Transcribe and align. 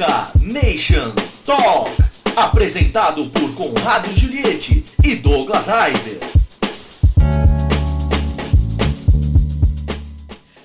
Boca 0.00 0.30
Nation 0.40 1.12
Talk. 1.44 1.90
Apresentado 2.34 3.28
por 3.28 3.54
Conrado 3.54 4.08
Juliette 4.14 4.82
e 5.04 5.14
Douglas 5.14 5.66
Heiser. 5.68 6.18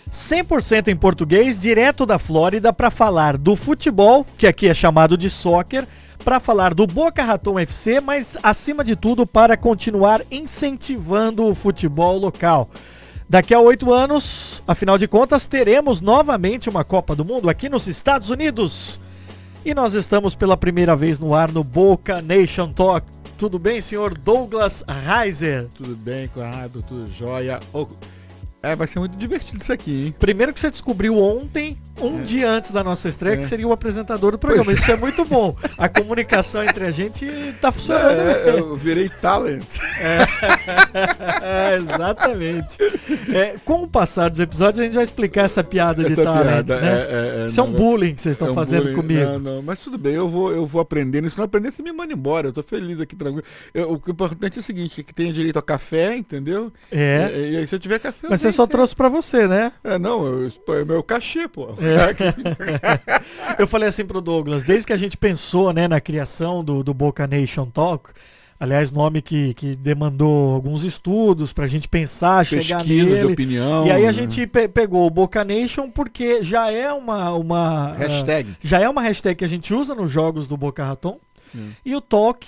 100% 0.09 0.87
em 0.87 0.95
português, 0.95 1.59
direto 1.59 2.05
da 2.05 2.17
Flórida, 2.17 2.71
para 2.71 2.89
falar 2.89 3.37
do 3.37 3.57
futebol, 3.57 4.25
que 4.37 4.47
aqui 4.47 4.69
é 4.69 4.73
chamado 4.73 5.17
de 5.17 5.29
soccer, 5.29 5.85
para 6.23 6.39
falar 6.39 6.73
do 6.73 6.87
Boca 6.87 7.21
Raton 7.21 7.59
FC, 7.59 7.99
mas 7.99 8.37
acima 8.41 8.85
de 8.85 8.95
tudo 8.95 9.27
para 9.27 9.57
continuar 9.57 10.21
incentivando 10.31 11.45
o 11.45 11.53
futebol 11.53 12.17
local. 12.17 12.69
Daqui 13.27 13.53
a 13.53 13.59
oito 13.59 13.91
anos, 13.91 14.63
afinal 14.65 14.97
de 14.97 15.09
contas, 15.09 15.45
teremos 15.45 15.99
novamente 15.99 16.69
uma 16.69 16.85
Copa 16.85 17.13
do 17.13 17.25
Mundo 17.25 17.49
aqui 17.49 17.67
nos 17.67 17.85
Estados 17.85 18.29
Unidos. 18.29 19.01
E 19.65 19.73
nós 19.73 19.95
estamos 19.95 20.35
pela 20.35 20.55
primeira 20.55 20.95
vez 20.95 21.17
no 21.17 21.33
ar 21.33 21.51
no 21.51 21.63
Boca 21.63 22.21
Nation 22.21 22.71
Talk. 22.71 23.07
Tudo 23.35 23.57
bem, 23.57 23.81
senhor 23.81 24.15
Douglas 24.15 24.85
Reiser? 24.87 25.67
Tudo 25.73 25.95
bem, 25.95 26.27
Conrado, 26.27 26.85
tudo 26.87 27.11
jóia. 27.11 27.59
Oh, 27.73 27.87
é, 28.61 28.75
vai 28.75 28.85
ser 28.85 28.99
muito 28.99 29.17
divertido 29.17 29.63
isso 29.63 29.73
aqui, 29.73 30.05
hein? 30.05 30.15
Primeiro 30.19 30.53
que 30.53 30.59
você 30.59 30.69
descobriu 30.69 31.17
ontem, 31.17 31.75
um 32.01 32.19
é. 32.19 32.23
dia 32.23 32.49
antes 32.49 32.71
da 32.71 32.83
nossa 32.83 33.07
estreia, 33.07 33.35
é. 33.35 33.37
que 33.37 33.45
seria 33.45 33.67
o 33.67 33.71
apresentador 33.71 34.31
do 34.31 34.37
programa. 34.37 34.65
Pois 34.65 34.79
isso 34.79 34.91
é. 34.91 34.93
é 34.93 34.97
muito 34.97 35.23
bom. 35.25 35.55
A 35.77 35.87
comunicação 35.87 36.63
entre 36.63 36.85
a 36.85 36.91
gente 36.91 37.25
tá 37.61 37.71
funcionando. 37.71 38.19
É, 38.19 38.59
eu 38.59 38.75
virei 38.75 39.09
talent. 39.09 39.63
É, 39.99 41.71
é 41.73 41.77
exatamente. 41.77 42.77
É, 43.33 43.55
com 43.63 43.83
o 43.83 43.87
passar 43.87 44.29
dos 44.29 44.39
episódios, 44.39 44.79
a 44.79 44.83
gente 44.83 44.95
vai 44.95 45.03
explicar 45.03 45.43
essa 45.43 45.63
piada 45.63 46.01
essa 46.01 46.09
de 46.09 46.15
talent, 46.15 46.65
piada, 46.65 46.81
né? 46.81 47.45
isso 47.45 47.59
é 47.59 47.63
um 47.63 47.71
bullying 47.71 48.13
que 48.13 48.21
vocês 48.21 48.35
estão 48.35 48.53
fazendo 48.53 48.83
bullying. 48.83 48.95
comigo. 48.95 49.25
Não, 49.25 49.39
não, 49.39 49.61
mas 49.61 49.79
tudo 49.79 49.97
bem, 49.97 50.13
eu 50.13 50.27
vou, 50.27 50.51
eu 50.51 50.65
vou 50.65 50.81
aprendendo. 50.81 51.29
Se 51.29 51.37
não 51.37 51.45
aprender, 51.45 51.71
você 51.71 51.81
me 51.81 51.91
manda 51.91 52.13
embora. 52.13 52.47
Eu 52.47 52.53
tô 52.53 52.63
feliz 52.63 52.99
aqui, 52.99 53.15
tranquilo. 53.15 53.45
Eu, 53.73 53.91
o 53.91 54.11
importante 54.11 54.57
é 54.57 54.61
o 54.61 54.63
seguinte, 54.63 55.03
que 55.03 55.13
tenha 55.13 55.31
direito 55.31 55.57
a 55.57 55.61
café, 55.61 56.15
entendeu? 56.15 56.71
É. 56.91 57.31
E, 57.33 57.53
e 57.53 57.57
aí, 57.57 57.67
se 57.67 57.75
eu 57.75 57.79
tiver 57.79 57.99
café, 57.99 58.27
Mas 58.29 58.41
você 58.41 58.51
só 58.51 58.67
trouxe 58.67 58.95
pra 58.95 59.07
você, 59.07 59.47
né? 59.47 59.71
É, 59.83 59.97
não, 59.97 60.45
é 60.45 60.85
meu 60.85 61.01
cachê, 61.03 61.47
pô. 61.47 61.73
É. 61.87 63.55
eu 63.59 63.67
falei 63.67 63.87
assim 63.87 64.05
pro 64.05 64.21
Douglas, 64.21 64.63
desde 64.63 64.87
que 64.87 64.93
a 64.93 64.97
gente 64.97 65.17
pensou 65.17 65.71
né, 65.73 65.87
na 65.87 66.01
criação 66.01 66.63
do, 66.63 66.83
do 66.83 66.93
Boca 66.93 67.27
Nation 67.27 67.65
Talk, 67.65 68.11
aliás, 68.59 68.91
nome 68.91 69.21
que, 69.21 69.53
que 69.53 69.75
demandou 69.75 70.53
alguns 70.53 70.83
estudos 70.83 71.53
pra 71.53 71.67
gente 71.67 71.87
pensar, 71.87 72.39
Pesquisa 72.39 72.61
chegar 72.61 72.85
nele. 72.85 73.19
de 73.19 73.25
opinião. 73.25 73.85
E 73.85 73.91
aí 73.91 74.03
a 74.03 74.07
né? 74.07 74.11
gente 74.11 74.47
pe 74.47 74.67
pegou 74.67 75.05
o 75.05 75.09
Boca 75.09 75.43
Nation 75.43 75.89
porque 75.89 76.43
já 76.43 76.71
é 76.71 76.91
uma, 76.91 77.33
uma 77.33 77.93
hashtag. 77.93 78.49
Uh, 78.49 78.55
já 78.63 78.79
é 78.79 78.89
uma 78.89 79.01
hashtag 79.01 79.35
que 79.35 79.45
a 79.45 79.49
gente 79.49 79.73
usa 79.73 79.93
nos 79.93 80.11
jogos 80.11 80.47
do 80.47 80.57
Boca 80.57 80.83
Raton. 80.83 81.19
Hum. 81.55 81.69
E 81.85 81.95
o 81.95 82.01
Talk 82.01 82.45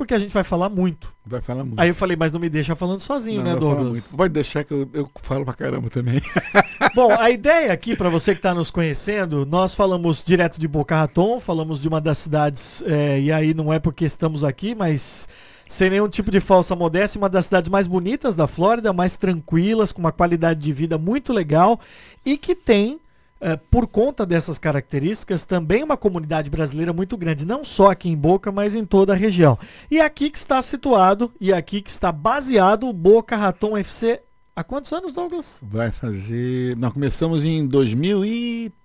porque 0.00 0.14
a 0.14 0.18
gente 0.18 0.32
vai 0.32 0.42
falar 0.42 0.70
muito. 0.70 1.12
Vai 1.26 1.42
falar 1.42 1.62
muito. 1.62 1.78
Aí 1.78 1.90
eu 1.90 1.94
falei, 1.94 2.16
mas 2.16 2.32
não 2.32 2.40
me 2.40 2.48
deixa 2.48 2.74
falando 2.74 3.00
sozinho, 3.00 3.44
não, 3.44 3.52
né, 3.52 3.60
Douglas? 3.60 4.06
Pode 4.06 4.32
deixar 4.32 4.64
que 4.64 4.72
eu, 4.72 4.88
eu 4.94 5.10
falo 5.20 5.44
pra 5.44 5.52
caramba 5.52 5.90
também. 5.90 6.22
Bom, 6.96 7.12
a 7.12 7.30
ideia 7.30 7.70
aqui, 7.70 7.94
para 7.94 8.08
você 8.08 8.32
que 8.32 8.38
está 8.38 8.54
nos 8.54 8.70
conhecendo, 8.70 9.44
nós 9.44 9.74
falamos 9.74 10.24
direto 10.24 10.58
de 10.58 10.66
Boca 10.66 10.96
Raton, 10.96 11.38
falamos 11.38 11.78
de 11.78 11.86
uma 11.86 12.00
das 12.00 12.16
cidades, 12.16 12.82
é, 12.86 13.20
e 13.20 13.30
aí 13.30 13.52
não 13.52 13.70
é 13.70 13.78
porque 13.78 14.06
estamos 14.06 14.42
aqui, 14.42 14.74
mas 14.74 15.28
sem 15.68 15.90
nenhum 15.90 16.08
tipo 16.08 16.30
de 16.30 16.40
falsa 16.40 16.74
modéstia, 16.74 17.18
uma 17.18 17.28
das 17.28 17.44
cidades 17.44 17.68
mais 17.68 17.86
bonitas 17.86 18.34
da 18.34 18.46
Flórida, 18.46 18.94
mais 18.94 19.18
tranquilas, 19.18 19.92
com 19.92 20.00
uma 20.00 20.12
qualidade 20.12 20.60
de 20.60 20.72
vida 20.72 20.96
muito 20.96 21.30
legal 21.30 21.78
e 22.24 22.38
que 22.38 22.54
tem 22.54 22.98
Uh, 23.40 23.56
por 23.70 23.86
conta 23.86 24.26
dessas 24.26 24.58
características, 24.58 25.44
também 25.44 25.82
uma 25.82 25.96
comunidade 25.96 26.50
brasileira 26.50 26.92
muito 26.92 27.16
grande, 27.16 27.46
não 27.46 27.64
só 27.64 27.90
aqui 27.90 28.08
em 28.08 28.16
Boca, 28.16 28.52
mas 28.52 28.74
em 28.74 28.84
toda 28.84 29.14
a 29.14 29.16
região. 29.16 29.58
E 29.90 29.98
aqui 29.98 30.28
que 30.28 30.36
está 30.36 30.60
situado 30.60 31.32
e 31.40 31.52
aqui 31.52 31.80
que 31.80 31.90
está 31.90 32.12
baseado 32.12 32.86
o 32.86 32.92
Boca 32.92 33.36
Raton 33.36 33.78
FC. 33.78 34.20
Há 34.54 34.62
quantos 34.62 34.92
anos, 34.92 35.12
Douglas? 35.12 35.58
Vai 35.62 35.90
fazer. 35.90 36.76
Nós 36.76 36.92
começamos 36.92 37.44
em 37.44 37.66
2013. 37.66 38.80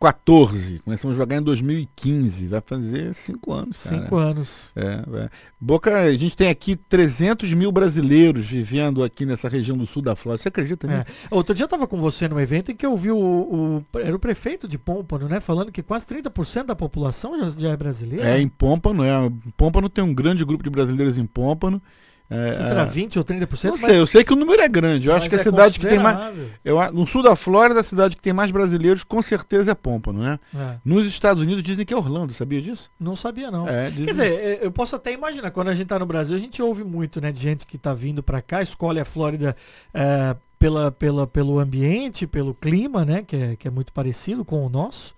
14. 0.00 0.80
Começamos 0.84 1.16
a 1.16 1.20
jogar 1.20 1.36
em 1.36 1.42
2015. 1.42 2.46
Vai 2.46 2.60
fazer 2.64 3.12
cinco 3.14 3.52
anos. 3.52 3.76
Cara. 3.82 3.96
Cinco 3.96 4.16
anos. 4.16 4.70
É, 4.76 5.04
é. 5.24 5.30
Boca, 5.60 5.94
a 5.94 6.12
gente 6.12 6.36
tem 6.36 6.48
aqui 6.48 6.76
300 6.76 7.52
mil 7.52 7.72
brasileiros 7.72 8.46
vivendo 8.46 9.02
aqui 9.02 9.26
nessa 9.26 9.48
região 9.48 9.76
do 9.76 9.86
sul 9.86 10.00
da 10.00 10.14
Flórida. 10.14 10.42
Você 10.42 10.48
acredita 10.48 10.86
nisso? 10.86 11.00
É. 11.00 11.34
Outro 11.34 11.54
dia 11.54 11.64
eu 11.64 11.66
estava 11.66 11.86
com 11.86 12.00
você 12.00 12.28
no 12.28 12.40
evento 12.40 12.70
em 12.70 12.76
que 12.76 12.86
eu 12.86 12.96
vi 12.96 13.10
o, 13.10 13.18
o, 13.18 13.98
Era 13.98 14.14
o 14.14 14.20
prefeito 14.20 14.68
de 14.68 14.78
Pompano, 14.78 15.28
né? 15.28 15.40
Falando 15.40 15.72
que 15.72 15.82
quase 15.82 16.06
30% 16.06 16.66
da 16.66 16.76
população 16.76 17.36
já, 17.38 17.50
já 17.50 17.70
é 17.70 17.76
brasileira. 17.76 18.28
É, 18.28 18.40
em 18.40 18.48
Pompano. 18.48 19.02
É. 19.02 19.30
Pompano 19.56 19.88
tem 19.88 20.04
um 20.04 20.14
grande 20.14 20.44
grupo 20.44 20.62
de 20.62 20.70
brasileiros 20.70 21.18
em 21.18 21.26
Pompano. 21.26 21.82
É, 22.30 22.62
será 22.62 22.84
20 22.84 23.16
é. 23.16 23.18
ou 23.18 23.24
30%? 23.24 23.64
Não 23.64 23.76
sei, 23.76 23.98
eu 23.98 24.06
sei 24.06 24.22
que 24.22 24.32
o 24.32 24.36
número 24.36 24.60
é 24.60 24.68
grande. 24.68 25.08
Eu 25.08 25.14
acho 25.14 25.28
que 25.28 25.34
a 25.34 25.38
é 25.38 25.42
cidade 25.42 25.78
que 25.78 25.86
tem 25.86 25.98
mais. 25.98 26.34
Eu, 26.64 26.92
no 26.92 27.06
sul 27.06 27.22
da 27.22 27.34
Flórida, 27.34 27.80
a 27.80 27.82
cidade 27.82 28.16
que 28.16 28.22
tem 28.22 28.32
mais 28.32 28.50
brasileiros, 28.50 29.02
com 29.02 29.22
certeza 29.22 29.70
é 29.70 29.74
Pompano, 29.74 30.22
né? 30.22 30.38
É. 30.54 30.76
Nos 30.84 31.06
Estados 31.06 31.42
Unidos 31.42 31.62
dizem 31.62 31.86
que 31.86 31.94
é 31.94 31.96
Orlando, 31.96 32.32
sabia 32.32 32.60
disso? 32.60 32.90
Não 33.00 33.16
sabia, 33.16 33.50
não. 33.50 33.66
É, 33.66 33.88
dizem... 33.88 34.04
Quer 34.04 34.10
dizer, 34.10 34.32
é, 34.32 34.58
eu 34.62 34.70
posso 34.70 34.94
até 34.94 35.12
imaginar, 35.12 35.50
quando 35.50 35.68
a 35.68 35.74
gente 35.74 35.86
tá 35.86 35.98
no 35.98 36.06
Brasil, 36.06 36.36
a 36.36 36.40
gente 36.40 36.60
ouve 36.60 36.84
muito, 36.84 37.20
né, 37.20 37.32
de 37.32 37.40
gente 37.40 37.66
que 37.66 37.78
tá 37.78 37.94
vindo 37.94 38.22
para 38.22 38.42
cá, 38.42 38.60
escolhe 38.62 39.00
a 39.00 39.04
Flórida 39.04 39.56
é, 39.94 40.36
pela, 40.58 40.90
pela, 40.90 41.26
pelo 41.26 41.58
ambiente, 41.58 42.26
pelo 42.26 42.52
clima, 42.52 43.04
né? 43.04 43.22
Que 43.22 43.36
é, 43.36 43.56
que 43.56 43.68
é 43.68 43.70
muito 43.70 43.92
parecido 43.92 44.44
com 44.44 44.66
o 44.66 44.68
nosso. 44.68 45.14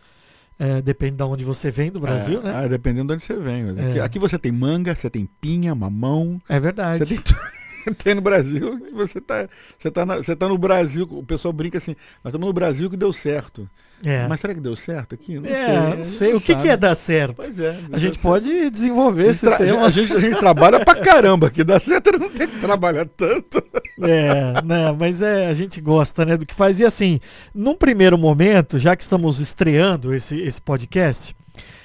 É, 0.62 0.82
depende 0.82 1.16
de 1.16 1.22
onde 1.22 1.42
você 1.42 1.70
vem 1.70 1.90
do 1.90 1.98
Brasil, 1.98 2.40
é, 2.40 2.42
né? 2.42 2.66
É, 2.66 2.68
dependendo 2.68 3.08
de 3.08 3.14
onde 3.14 3.24
você 3.24 3.34
vem. 3.34 3.70
Aqui, 3.70 4.00
aqui, 4.00 4.18
você 4.18 4.38
tem 4.38 4.52
manga, 4.52 4.94
você 4.94 5.08
tem 5.08 5.26
pinha, 5.40 5.74
mamão. 5.74 6.38
É 6.46 6.60
verdade. 6.60 6.98
Você 6.98 7.16
tem 7.16 7.24
tem 8.02 8.14
no 8.14 8.20
Brasil, 8.20 8.88
você 8.92 9.20
tá, 9.20 9.48
você, 9.78 9.90
tá 9.90 10.06
na, 10.06 10.16
você 10.16 10.36
tá 10.36 10.48
no 10.48 10.58
Brasil, 10.58 11.06
o 11.10 11.24
pessoal 11.24 11.52
brinca 11.52 11.78
assim, 11.78 11.96
nós 12.22 12.30
estamos 12.30 12.46
no 12.46 12.52
Brasil 12.52 12.88
que 12.90 12.96
deu 12.96 13.12
certo. 13.12 13.68
É. 14.04 14.26
Mas 14.26 14.40
será 14.40 14.54
que 14.54 14.60
deu 14.60 14.74
certo 14.74 15.14
aqui? 15.14 15.38
Não 15.38 15.50
é, 15.50 15.66
sei. 15.66 15.98
Não 15.98 16.04
sei. 16.04 16.34
O 16.34 16.40
que, 16.40 16.54
que, 16.54 16.68
é 16.68 16.76
dar 16.76 16.94
certo? 16.94 17.36
Pois 17.36 17.58
é. 17.58 17.78
A 17.92 17.98
gente 17.98 18.18
pode 18.18 18.70
desenvolver 18.70 19.28
esse 19.28 19.42
tema. 19.58 19.84
A 19.84 19.90
gente, 19.90 20.12
a 20.12 20.20
gente 20.20 20.38
trabalha 20.38 20.82
pra 20.82 20.94
caramba, 20.94 21.50
que 21.50 21.62
dá 21.62 21.78
certo 21.78 22.18
não 22.18 22.30
tem 22.30 22.48
que 22.48 22.58
trabalhar 22.60 23.06
tanto. 23.06 23.62
É, 24.00 24.62
né, 24.62 24.96
mas 24.98 25.20
é, 25.20 25.48
a 25.48 25.54
gente 25.54 25.80
gosta 25.80 26.24
né, 26.24 26.36
do 26.36 26.46
que 26.46 26.54
faz. 26.54 26.80
E 26.80 26.84
assim, 26.84 27.20
num 27.54 27.74
primeiro 27.74 28.16
momento, 28.16 28.78
já 28.78 28.96
que 28.96 29.02
estamos 29.02 29.38
estreando 29.38 30.14
esse, 30.14 30.40
esse 30.40 30.62
podcast, 30.62 31.36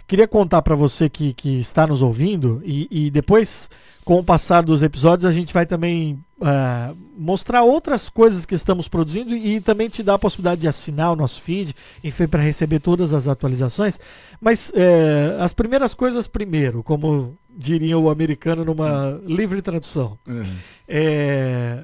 queria 0.07 0.27
contar 0.27 0.61
para 0.61 0.75
você 0.75 1.09
que, 1.09 1.33
que 1.33 1.59
está 1.59 1.85
nos 1.85 2.01
ouvindo 2.01 2.61
e, 2.63 2.87
e 2.89 3.11
depois 3.11 3.69
com 4.05 4.19
o 4.19 4.23
passar 4.23 4.61
dos 4.61 4.83
episódios, 4.83 5.25
a 5.25 5.31
gente 5.31 5.51
vai 5.51 5.65
também 5.65 6.23
uh, 6.39 6.95
mostrar 7.17 7.63
outras 7.63 8.07
coisas 8.07 8.45
que 8.45 8.53
estamos 8.53 8.87
produzindo 8.87 9.35
e 9.35 9.59
também 9.59 9.89
te 9.89 10.03
dar 10.03 10.13
a 10.13 10.19
possibilidade 10.19 10.61
de 10.61 10.67
assinar 10.67 11.11
o 11.11 11.15
nosso 11.15 11.41
feed, 11.41 11.73
enfim, 12.03 12.27
para 12.27 12.43
receber 12.43 12.79
todas 12.79 13.15
as 13.15 13.27
atualizações. 13.27 13.99
Mas 14.39 14.69
uh, 14.69 15.41
as 15.41 15.53
primeiras 15.53 15.95
coisas 15.95 16.27
primeiro, 16.27 16.83
como 16.83 17.35
diria 17.49 17.97
o 17.97 18.07
americano 18.07 18.63
numa 18.63 19.19
livre 19.25 19.59
tradução. 19.59 20.19
Uhum. 20.27 20.43
É, 20.87 21.83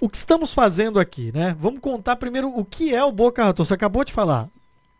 o 0.00 0.08
que 0.08 0.16
estamos 0.16 0.54
fazendo 0.54 0.98
aqui, 0.98 1.30
né? 1.34 1.54
Vamos 1.60 1.80
contar 1.80 2.16
primeiro 2.16 2.48
o 2.48 2.64
que 2.64 2.94
é 2.94 3.04
o 3.04 3.12
Boca 3.12 3.44
Raton. 3.44 3.64
Você 3.64 3.74
acabou 3.74 4.04
de 4.04 4.12
falar. 4.12 4.48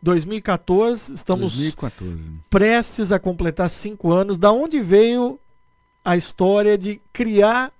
2014, 0.02 1.14
estamos 1.14 1.56
2014. 1.56 2.14
prestes 2.50 3.10
a 3.10 3.18
completar 3.18 3.70
cinco 3.70 4.12
anos. 4.12 4.36
Da 4.36 4.52
onde 4.52 4.80
veio 4.80 5.40
a 6.08 6.16
história 6.16 6.78
de 6.78 6.98
criar 7.12 7.70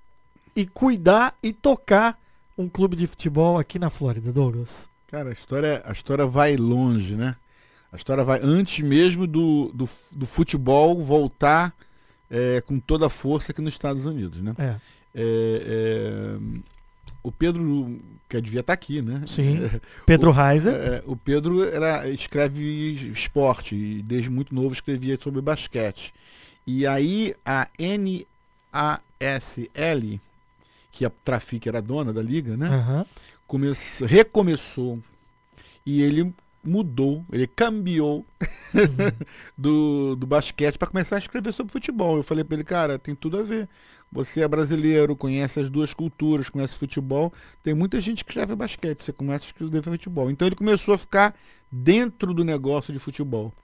e 0.54 0.66
cuidar 0.66 1.34
e 1.42 1.50
tocar 1.50 2.18
um 2.58 2.68
clube 2.68 2.94
de 2.94 3.06
futebol 3.06 3.56
aqui 3.56 3.78
na 3.78 3.88
Flórida, 3.88 4.30
Douglas? 4.30 4.86
Cara, 5.06 5.30
a 5.30 5.32
história, 5.32 5.80
a 5.82 5.92
história 5.92 6.26
vai 6.26 6.54
longe, 6.54 7.14
né? 7.14 7.34
A 7.90 7.96
história 7.96 8.22
vai 8.22 8.38
antes 8.42 8.84
mesmo 8.84 9.26
do, 9.26 9.70
do, 9.72 9.88
do 10.12 10.26
futebol 10.26 11.02
voltar 11.02 11.74
é, 12.30 12.60
com 12.60 12.78
toda 12.78 13.06
a 13.06 13.08
força 13.08 13.50
aqui 13.50 13.62
nos 13.62 13.72
Estados 13.72 14.04
Unidos, 14.04 14.42
né? 14.42 14.54
É. 14.58 14.64
É, 14.64 14.76
é, 15.14 16.38
o 17.22 17.32
Pedro, 17.32 17.98
que 18.28 18.38
devia 18.42 18.60
estar 18.60 18.74
aqui, 18.74 19.00
né? 19.00 19.22
Sim. 19.26 19.60
Pedro 20.04 20.32
Reiser. 20.32 20.74
É, 20.74 21.02
o 21.06 21.16
Pedro 21.16 21.64
era, 21.64 22.06
escreve 22.10 23.10
esporte 23.10 23.74
e 23.74 24.02
desde 24.02 24.28
muito 24.28 24.54
novo 24.54 24.74
escrevia 24.74 25.18
sobre 25.18 25.40
basquete. 25.40 26.12
E 26.70 26.86
aí 26.86 27.34
a 27.46 27.66
NASL, 27.80 28.20
que 30.92 31.06
a 31.06 31.08
Trafic 31.08 31.66
era 31.66 31.80
dona 31.80 32.12
da 32.12 32.20
liga, 32.20 32.58
né? 32.58 32.68
Uhum. 32.68 33.06
Começou, 33.46 34.06
recomeçou. 34.06 34.98
E 35.86 36.02
ele 36.02 36.30
mudou, 36.62 37.24
ele 37.32 37.46
cambiou 37.46 38.26
uhum. 38.74 39.12
do, 39.56 40.14
do 40.16 40.26
basquete 40.26 40.76
para 40.76 40.88
começar 40.88 41.16
a 41.16 41.20
escrever 41.20 41.54
sobre 41.54 41.72
futebol. 41.72 42.18
Eu 42.18 42.22
falei 42.22 42.44
para 42.44 42.56
ele, 42.56 42.64
cara, 42.64 42.98
tem 42.98 43.14
tudo 43.14 43.38
a 43.38 43.42
ver. 43.42 43.66
Você 44.12 44.42
é 44.42 44.48
brasileiro, 44.48 45.16
conhece 45.16 45.60
as 45.60 45.70
duas 45.70 45.94
culturas, 45.94 46.50
conhece 46.50 46.76
futebol. 46.76 47.32
Tem 47.62 47.72
muita 47.72 47.98
gente 47.98 48.22
que 48.22 48.30
escreve 48.30 48.54
basquete, 48.54 49.02
você 49.02 49.12
começa 49.12 49.46
a 49.46 49.48
escrever 49.48 49.82
futebol. 49.82 50.30
Então 50.30 50.46
ele 50.46 50.54
começou 50.54 50.92
a 50.92 50.98
ficar 50.98 51.34
dentro 51.72 52.34
do 52.34 52.44
negócio 52.44 52.92
de 52.92 52.98
futebol. 52.98 53.54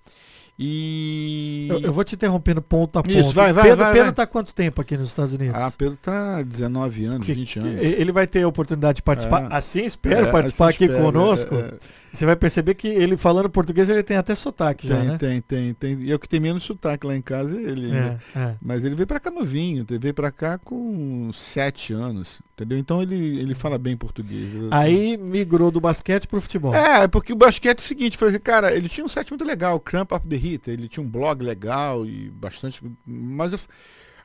E. 0.59 1.67
Eu, 1.69 1.81
eu 1.81 1.93
vou 1.93 2.05
te 2.05 2.15
interrompendo 2.15 2.62
ponto 2.62 2.99
a 2.99 3.03
ponto. 3.03 3.12
Isso, 3.17 3.33
vai, 3.33 3.53
vai, 3.53 3.65
Pedro, 3.65 3.79
vai, 3.79 3.93
Pedro 3.93 4.06
vai. 4.06 4.15
tá 4.15 4.27
quanto 4.27 4.55
tempo 4.55 4.81
aqui 4.81 4.97
nos 4.97 5.09
Estados 5.09 5.33
Unidos? 5.33 5.55
Ah, 5.56 5.71
Pedro 5.77 5.97
tá 6.01 6.43
19 6.43 7.05
anos, 7.06 7.27
Que- 7.27 7.33
20 7.35 7.59
anos. 7.59 7.83
Ele 7.83 8.12
vai 8.12 8.27
ter 8.27 8.43
a 8.43 8.49
oportunidade 8.49 8.97
de 8.97 9.03
participar. 9.03 9.45
É. 9.51 9.56
Assim 9.56 9.85
espero 9.85 10.27
É, 10.27 10.31
participar 10.31 10.67
assim 10.67 10.75
aqui 10.77 10.85
espero, 10.85 11.05
conosco. 11.05 11.55
é, 11.56 11.59
é. 11.59 11.75
Você 12.14 12.25
vai 12.25 12.37
perceber 12.37 12.75
que 12.75 12.87
ele 12.87 13.16
falando 13.16 13.50
português 13.50 13.88
ele 13.88 14.02
tem 14.02 14.16
até 14.16 14.34
sotaque 14.37 14.87
já, 14.87 14.96
Tem, 15.00 15.08
né? 15.08 15.19
tem, 15.19 15.40
tem, 15.43 15.75
tem. 15.75 16.00
E 16.02 16.11
eu 16.11 16.19
que 16.19 16.28
tenho 16.28 16.43
menos 16.44 16.62
sotaque 16.62 17.05
lá 17.06 17.16
em 17.16 17.20
casa, 17.20 17.61
ele. 17.61 17.90
É, 17.93 18.19
é. 18.37 18.55
Mas 18.62 18.84
ele 18.84 18.94
veio 18.94 19.06
pra 19.06 19.19
cá 19.19 19.31
novinho, 19.32 19.84
ele 19.88 19.99
veio 19.99 20.14
pra 20.14 20.31
cá 20.31 20.56
com 20.56 21.31
7 21.32 21.93
anos, 21.93 22.40
entendeu? 22.55 22.78
Então 22.78 23.02
ele, 23.02 23.16
ele 23.40 23.55
fala 23.55 23.76
bem 23.78 23.96
português. 23.96 24.55
assim. 24.55 24.69
Aí 24.70 25.16
migrou 25.16 25.70
do 25.72 25.81
basquete 25.81 26.28
pro 26.28 26.40
futebol. 26.40 26.72
É, 26.75 27.08
porque 27.08 27.32
o 27.32 27.37
basquete 27.37 27.78
é 27.78 27.82
o 27.82 27.84
seguinte, 27.84 28.16
foi 28.16 28.28
assim, 28.28 28.38
cara, 28.38 28.72
ele 28.75 28.88
tinha 28.88 29.05
um 29.05 29.08
site 29.08 29.31
muito 29.31 29.44
legal, 29.44 29.81
Cramp 29.81 30.12
Up 30.12 30.28
the 30.28 30.37
Hit, 30.37 30.70
ele 30.70 30.88
tinha 30.88 31.05
um 31.05 31.08
blog 31.08 31.43
legal 31.43 32.06
e 32.06 32.31
bastante. 32.31 32.81
Mas 33.05 33.52
eu- 33.55 33.61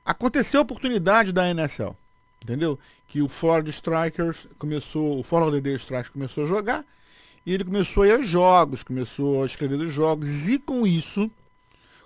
aconteceu 0.06 0.60
a 0.60 0.64
oportunidade 0.64 1.32
da 1.32 1.48
NSL, 1.50 1.96
entendeu? 2.44 2.78
Que 3.08 3.22
o 3.22 3.28
Florida 3.28 3.70
Strikers 3.72 4.48
começou, 4.58 5.20
o 5.20 5.24
Florida 5.24 5.70
Strikers 5.72 6.10
começou 6.10 6.44
a 6.44 6.48
jogar 6.48 6.86
e 7.46 7.54
ele 7.54 7.64
começou 7.64 8.04
a 8.04 8.08
ir 8.08 8.12
aos 8.14 8.28
jogos, 8.28 8.84
começou 8.84 9.44
a 9.44 9.46
escrever 9.46 9.78
dos 9.78 9.94
jogos 9.94 10.48
e 10.50 10.60
com 10.60 10.86
isso 10.86 11.30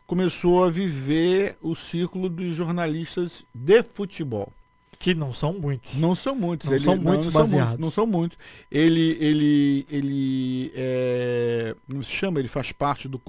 começou 0.05 0.63
a 0.63 0.69
viver 0.69 1.55
o 1.61 1.73
círculo 1.75 2.29
dos 2.29 2.55
jornalistas 2.55 3.43
de 3.53 3.81
futebol. 3.83 4.51
Que 4.99 5.13
não 5.13 5.33
são 5.33 5.53
muitos. 5.53 5.99
Não 5.99 6.15
são 6.15 6.33
muitos. 6.35 6.69
Não 6.69 6.79
são 6.79 6.95
muitos 6.97 7.25
não 7.27 7.33
baseados. 7.33 7.49
São 7.49 7.67
muitos, 7.67 7.79
não 7.85 7.91
são 7.91 8.05
muitos. 8.07 8.37
Ele, 8.71 9.17
ele, 9.19 9.85
ele, 9.91 10.71
é, 10.75 11.75
como 11.89 12.03
se 12.03 12.11
chama? 12.11 12.39
Ele 12.39 12.47
faz 12.47 12.71
parte 12.71 13.07
do, 13.09 13.19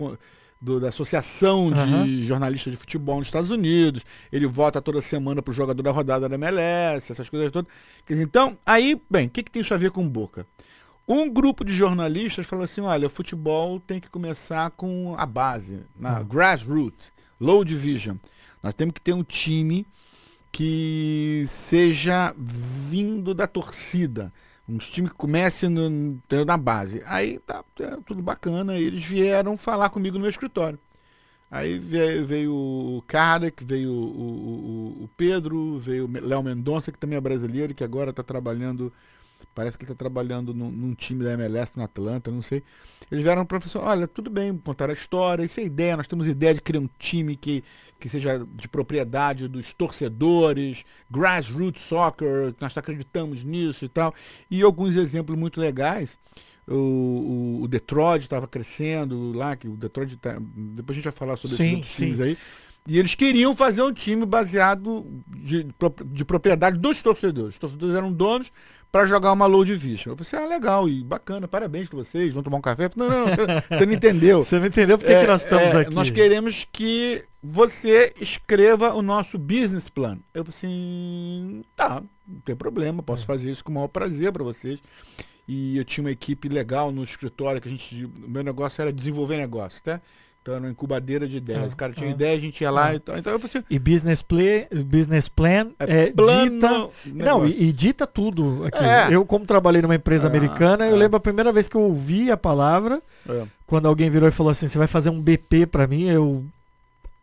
do- 0.60 0.78
da 0.78 0.88
Associação 0.88 1.72
de. 1.72 2.26
Jornalistas 2.26 2.72
de 2.72 2.76
Futebol 2.76 3.18
nos 3.18 3.26
Estados 3.26 3.50
Unidos. 3.50 4.04
Ele 4.30 4.46
vota 4.46 4.80
toda 4.80 5.00
semana 5.02 5.42
para 5.42 5.50
o 5.50 5.54
jogador 5.54 5.82
da 5.82 5.90
rodada 5.90 6.28
da 6.28 6.34
MLS, 6.36 7.10
essas 7.10 7.28
coisas 7.28 7.50
todas. 7.50 7.70
Então, 8.08 8.56
aí, 8.64 9.00
bem, 9.10 9.26
o 9.26 9.30
que, 9.30 9.42
que 9.42 9.50
tem 9.50 9.62
isso 9.62 9.74
a 9.74 9.78
ver 9.78 9.90
com 9.90 10.08
Boca? 10.08 10.46
Um 11.06 11.28
grupo 11.30 11.64
de 11.64 11.74
jornalistas 11.74 12.46
falou 12.46 12.64
assim: 12.64 12.80
olha, 12.80 13.06
o 13.06 13.10
futebol 13.10 13.78
tem 13.80 14.00
que 14.00 14.08
começar 14.10 14.70
com 14.70 15.14
a 15.18 15.26
base, 15.26 15.80
na 15.98 16.20
Uhum. 16.20 16.24
grassroots, 16.26 17.12
low 17.38 17.64
division. 17.64 18.16
Nós 18.62 18.72
temos 18.72 18.94
que 18.94 19.00
ter 19.00 19.12
um 19.12 19.22
time 19.22 19.86
que 20.50 21.44
seja 21.46 22.34
vindo 22.38 23.34
da 23.34 23.46
torcida. 23.46 24.32
Um 24.66 24.78
time 24.78 25.08
que 25.08 25.14
comece 25.14 25.68
no- 25.68 26.18
na 26.46 26.56
base. 26.56 27.02
Aí 27.06 27.38
tá, 27.40 27.62
tá 27.74 27.98
tudo 28.06 28.22
bacana. 28.22 28.78
Eles 28.78 29.04
vieram 29.04 29.58
falar 29.58 29.90
comigo 29.90 30.14
no 30.16 30.22
meu 30.22 30.30
escritório. 30.30 30.78
Aí 31.50 31.78
veio, 31.78 32.24
veio 32.24 32.52
o 32.54 33.02
Kardec, 33.06 33.62
veio 33.64 33.90
o, 33.92 33.94
o- 33.94 35.00
o- 35.00 35.04
o 35.04 35.08
Pedro, 35.16 35.78
veio 35.78 36.06
o 36.06 36.10
Léo 36.26 36.42
Mendonça, 36.42 36.90
que 36.90 36.98
também 36.98 37.18
é 37.18 37.20
brasileiro, 37.20 37.74
que 37.74 37.84
agora 37.84 38.10
está 38.10 38.22
trabalhando. 38.22 38.92
Parece 39.54 39.76
que 39.76 39.84
ele 39.84 39.92
está 39.92 39.98
trabalhando 39.98 40.54
num, 40.54 40.70
num 40.70 40.94
time 40.94 41.24
da 41.24 41.32
MLS 41.32 41.72
no 41.76 41.82
Atlanta, 41.82 42.30
não 42.30 42.42
sei. 42.42 42.62
Eles 43.10 43.22
vieram 43.24 43.44
para 43.44 43.58
professor, 43.58 43.82
olha, 43.82 44.06
tudo 44.08 44.30
bem, 44.30 44.56
contar 44.56 44.90
a 44.90 44.92
história, 44.92 45.44
isso 45.44 45.60
é 45.60 45.64
ideia, 45.64 45.96
nós 45.96 46.06
temos 46.06 46.26
ideia 46.26 46.54
de 46.54 46.60
criar 46.60 46.80
um 46.80 46.88
time 46.98 47.36
que, 47.36 47.62
que 48.00 48.08
seja 48.08 48.46
de 48.54 48.68
propriedade 48.68 49.48
dos 49.48 49.72
torcedores, 49.74 50.84
grassroots 51.10 51.82
soccer, 51.82 52.54
nós 52.60 52.76
acreditamos 52.76 53.44
nisso 53.44 53.84
e 53.84 53.88
tal. 53.88 54.14
E 54.50 54.62
alguns 54.62 54.96
exemplos 54.96 55.38
muito 55.38 55.60
legais. 55.60 56.18
O, 56.66 56.74
o, 56.74 57.62
o 57.64 57.68
Detroit 57.68 58.22
estava 58.22 58.48
crescendo 58.48 59.32
lá, 59.32 59.54
que 59.54 59.68
o 59.68 59.76
Detroit 59.76 60.16
tá, 60.16 60.38
depois 60.40 60.94
a 60.94 60.98
gente 60.98 61.04
vai 61.04 61.12
falar 61.12 61.36
sobre 61.36 61.56
Sim, 61.56 61.64
esses 61.64 61.74
outros 61.74 61.92
sim. 61.92 62.04
times 62.04 62.20
aí. 62.20 62.38
E 62.86 62.98
eles 62.98 63.14
queriam 63.14 63.54
fazer 63.54 63.82
um 63.82 63.92
time 63.92 64.26
baseado 64.26 65.06
de, 65.26 65.66
de 66.06 66.24
propriedade 66.24 66.78
dos 66.78 67.02
torcedores. 67.02 67.54
Os 67.54 67.58
torcedores 67.58 67.96
eram 67.96 68.12
donos 68.12 68.52
para 68.92 69.06
jogar 69.06 69.32
uma 69.32 69.46
low 69.46 69.64
division. 69.64 70.12
Eu 70.12 70.16
falei 70.16 70.28
assim, 70.28 70.36
ah, 70.36 70.54
legal, 70.54 70.88
e 70.88 71.02
bacana, 71.02 71.48
parabéns 71.48 71.88
pra 71.88 71.98
vocês, 71.98 72.34
vão 72.34 72.42
tomar 72.42 72.58
um 72.58 72.60
café? 72.60 72.88
Falei, 72.90 73.08
não, 73.08 73.26
não, 73.26 73.34
você 73.72 73.86
não 73.86 73.92
entendeu. 73.94 74.42
Você 74.42 74.58
não 74.58 74.66
entendeu 74.66 74.98
por 74.98 75.06
que, 75.06 75.12
É, 75.12 75.20
que 75.22 75.26
nós 75.26 75.42
estamos 75.42 75.74
é, 75.74 75.80
aqui? 75.80 75.94
Nós 75.94 76.10
queremos 76.10 76.66
que 76.70 77.24
você 77.42 78.12
escreva 78.20 78.92
o 78.92 79.00
nosso 79.02 79.38
business 79.38 79.88
plan. 79.88 80.18
Eu 80.34 80.44
falei 80.44 80.56
assim, 80.56 81.64
tá, 81.74 82.02
não 82.28 82.40
tem 82.40 82.54
problema, 82.54 83.00
É. 83.00 83.02
posso 83.02 83.24
fazer 83.26 83.50
isso 83.50 83.64
com 83.64 83.72
o 83.72 83.74
maior 83.76 83.88
prazer 83.88 84.30
para 84.30 84.44
vocês. 84.44 84.82
E 85.48 85.76
eu 85.76 85.84
tinha 85.84 86.04
uma 86.04 86.10
equipe 86.10 86.48
legal 86.48 86.92
no 86.92 87.02
escritório 87.02 87.60
que 87.60 87.68
a 87.68 87.70
gente, 87.70 88.04
o 88.04 88.28
meu 88.28 88.44
negócio 88.44 88.80
era 88.80 88.92
desenvolver 88.92 89.36
negócio, 89.38 89.82
tá? 89.82 90.00
Então 90.44 90.56
era 90.56 90.62
uma 90.64 90.70
incubadeira 90.70 91.26
de 91.26 91.38
ideias. 91.38 91.62
É, 91.62 91.66
o 91.72 91.76
cara 91.76 91.94
tinha 91.94 92.10
é. 92.10 92.12
ideia, 92.12 92.36
a 92.36 92.40
gente 92.40 92.60
ia 92.60 92.70
lá 92.70 92.92
É. 92.92 92.96
e 92.96 93.00
tal. 93.00 93.16
Então 93.16 93.32
eu 93.32 93.38
falei 93.40 93.50
assim, 93.56 93.64
E 93.70 93.78
business, 93.78 94.20
play, 94.20 94.68
business 94.84 95.26
plan 95.26 95.70
é, 95.78 96.12
plano, 96.12 96.50
dita. 96.50 96.88
Não, 97.14 97.46
e, 97.46 97.68
e 97.68 97.72
dita 97.72 98.06
tudo 98.06 98.62
aqui. 98.66 98.84
É. 98.84 99.08
Eu, 99.10 99.24
como 99.24 99.46
trabalhei 99.46 99.80
numa 99.80 99.94
empresa 99.94 100.26
Ah, 100.26 100.30
americana, 100.30 100.84
eu 100.86 100.96
é. 100.96 100.98
lembro 100.98 101.16
a 101.16 101.20
primeira 101.20 101.50
vez 101.50 101.66
que 101.66 101.76
eu 101.78 101.80
ouvi 101.80 102.30
a 102.30 102.36
palavra, 102.36 103.00
É. 103.26 103.44
quando 103.66 103.86
alguém 103.88 104.10
virou 104.10 104.28
e 104.28 104.32
falou 104.32 104.50
assim: 104.50 104.68
você 104.68 104.76
vai 104.76 104.86
fazer 104.86 105.08
um 105.08 105.18
BP 105.18 105.64
pra 105.66 105.86
mim, 105.86 106.10
eu. 106.10 106.44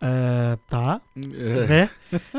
É, 0.02 0.58
tá, 0.68 1.00
É. 1.16 1.20
né? 1.68 1.90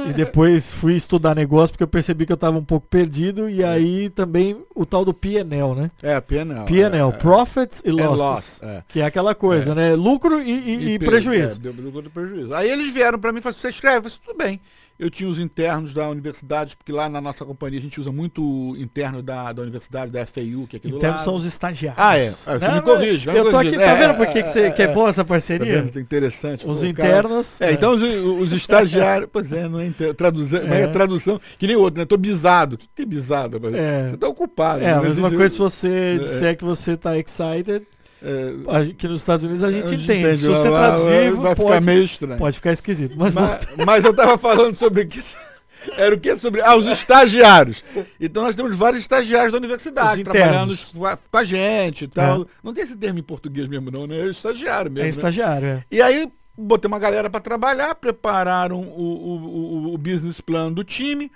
E 0.09 0.13
depois 0.13 0.73
fui 0.73 0.95
estudar 0.97 1.35
negócio 1.35 1.73
porque 1.73 1.85
eu 1.85 1.89
percebi 1.89 2.27
que 2.27 2.33
eu 2.33 2.37
tava 2.37 2.59
um 2.59 2.65
pouco 2.65 2.87
perdido. 2.89 3.49
E 3.49 3.63
aí 3.65 4.11
também 4.11 4.61
o 4.75 4.85
tal 4.85 5.05
do 5.05 5.15
PNL, 5.15 5.75
né? 5.75 5.91
É, 6.03 6.21
PNL. 6.21 6.65
PNL, 6.67 7.11
é, 7.13 7.15
é. 7.15 7.19
Profits 7.19 7.83
e 7.85 7.91
And 7.91 7.95
Losses. 8.11 8.19
loss, 8.19 8.63
é. 8.63 8.83
Que 8.89 9.01
é 9.01 9.05
aquela 9.05 9.35
coisa, 9.35 9.75
né? 9.75 9.95
Lucro 9.95 10.41
e, 10.43 10.51
e- 10.51 10.95
e 10.95 10.99
pe- 10.99 11.05
prejuízo. 11.07 11.57
É, 11.61 11.63
deu 11.63 11.73
lucro 11.73 12.05
e 12.05 12.09
prejuízo. 12.11 12.55
Aí 12.55 12.69
eles 12.71 12.93
vieram 12.93 13.19
pra 13.19 13.33
mim 13.33 13.39
e 13.39 13.43
falaram: 13.43 13.61
você 13.61 13.69
escreve? 13.69 13.99
Eu 14.07 14.11
falei, 14.11 14.19
tudo 14.27 14.37
bem. 14.37 14.61
Eu 14.99 15.11
tinha 15.11 15.29
os 15.29 15.39
internos 15.39 15.93
da 15.93 16.09
universidade, 16.09 16.77
porque 16.77 16.93
lá 16.93 17.09
na 17.09 17.21
nossa 17.21 17.45
companhia 17.45 17.79
a 17.79 17.83
gente 17.83 18.01
usa 18.01 18.13
muito 18.13 18.43
o 18.43 18.77
interno 18.77 19.23
da, 19.23 19.53
da 19.53 19.63
universidade, 19.63 20.13
da 20.13 20.25
FAU, 20.27 20.67
que 20.69 20.77
é 20.77 20.79
aqui 20.79 20.89
do 20.89 20.97
Internos 20.97 21.23
são 21.23 21.35
os 21.35 21.45
estagiários. 21.45 22.01
Ah, 22.01 22.17
é. 22.19 22.29
Ah, 22.29 22.59
você 22.59 22.69
Não, 22.69 22.75
me 22.77 22.83
corrige, 22.83 23.29
Eu 23.31 23.51
tô 23.51 23.57
aqui, 23.57 23.77
tá 23.77 23.83
É, 23.83 23.95
vendo 23.97 24.17
por 24.17 24.27
que, 24.29 24.39
é, 24.39 24.43
que, 24.43 24.49
você, 24.49 24.61
é, 24.63 24.71
que 24.71 24.83
é 24.83 24.89
boa 24.89 25.09
essa 25.09 25.25
Tá 25.25 25.29
parceria? 25.29 25.83
vendo? 25.83 25.99
Interessante. 25.99 26.67
Os 26.69 26.81
Pô, 26.81 26.93
cara- 26.95 27.09
internos. 27.09 27.61
É, 27.61 27.73
então 27.73 27.93
os, 27.95 28.03
os 28.03 28.53
estagiários. 28.53 29.29
Pois 29.33 29.53
é, 29.53 29.69
não 29.69 29.81
é 29.81 29.87
inter... 29.87 30.15
tradução, 30.15 30.61
mas 30.63 30.73
É. 30.81 30.83
é 30.83 30.87
tradução. 30.87 31.41
Que 31.59 31.67
nem 31.67 31.77
outro, 31.77 31.99
né? 32.01 32.05
Tô 32.07 32.17
bisado. 32.17 32.75
O 32.77 32.79
que, 32.79 32.87
que 32.87 33.05
tem 33.07 33.21
rapaz? 33.21 33.75
É. 33.75 34.11
Você 34.11 34.17
tá 34.17 34.29
ocupado. 34.29 34.83
É, 34.85 34.93
a 34.93 35.01
né? 35.01 35.09
mesma 35.09 35.31
coisa 35.31 35.49
se 35.49 35.59
você 35.59 36.19
disser 36.21 36.57
que 36.57 36.65
você 36.65 36.97
tá 36.97 37.19
excited, 37.19 37.87
É, 38.25 38.93
que 38.97 39.09
nos 39.09 39.21
Estados 39.21 39.43
Unidos 39.43 39.65
a 39.65 39.71
gente 39.71 39.93
a 39.93 39.97
entende. 39.97 40.37
Se 40.37 40.47
você 40.47 40.69
lá, 40.69 40.91
traduzir, 40.91 41.33
vai 41.33 41.55
ficar 41.55 41.69
pode, 41.69 41.87
meio 41.87 42.05
estranho. 42.05 42.39
pode 42.39 42.57
ficar 42.57 42.73
esquisito. 42.73 43.19
Mas, 43.19 43.35
Mas, 43.35 43.69
mas 43.85 44.05
eu 44.05 44.15
tava 44.15 44.39
falando 44.39 44.77
sobre 44.77 45.07
que. 45.07 45.21
Era 45.97 46.15
o 46.15 46.21
que? 46.21 46.37
Sobre. 46.37 46.61
Ah, 46.61 46.77
os 46.77 46.87
estagiários. 46.87 47.83
Então 48.21 48.45
nós 48.45 48.55
temos 48.55 48.77
vários 48.77 49.03
estagiários 49.03 49.51
da 49.51 49.59
universidade 49.59 50.23
trabalhando 50.23 50.79
com 50.93 51.37
a, 51.37 51.45
gente 51.45 52.05
e 52.05 52.09
tal. 52.09 52.47
Não 52.63 52.73
tem 52.73 52.85
esse 52.85 52.97
termo 52.97 53.19
em 53.19 53.23
português 53.23 53.67
mesmo, 53.67 53.91
não, 53.91 54.07
né? 54.07 54.21
É 54.21 54.27
estagiário 54.31 54.91
mesmo. 54.91 55.01
é 55.01 55.05
né? 55.05 55.09
estagiário, 55.09 55.67
é. 55.67 55.85
E 55.91 56.01
aí 56.01 56.31
botei 56.57 56.87
uma 56.87 57.01
galera 57.01 57.29
para 57.29 57.41
trabalhar, 57.41 57.97
prepararam 57.97 58.81
o, 58.81 59.03
o, 59.03 59.89
o, 59.91 59.95
o 59.95 59.99
business 59.99 60.41
plan 60.41 60.73
do 60.73 60.85
time 60.85 61.33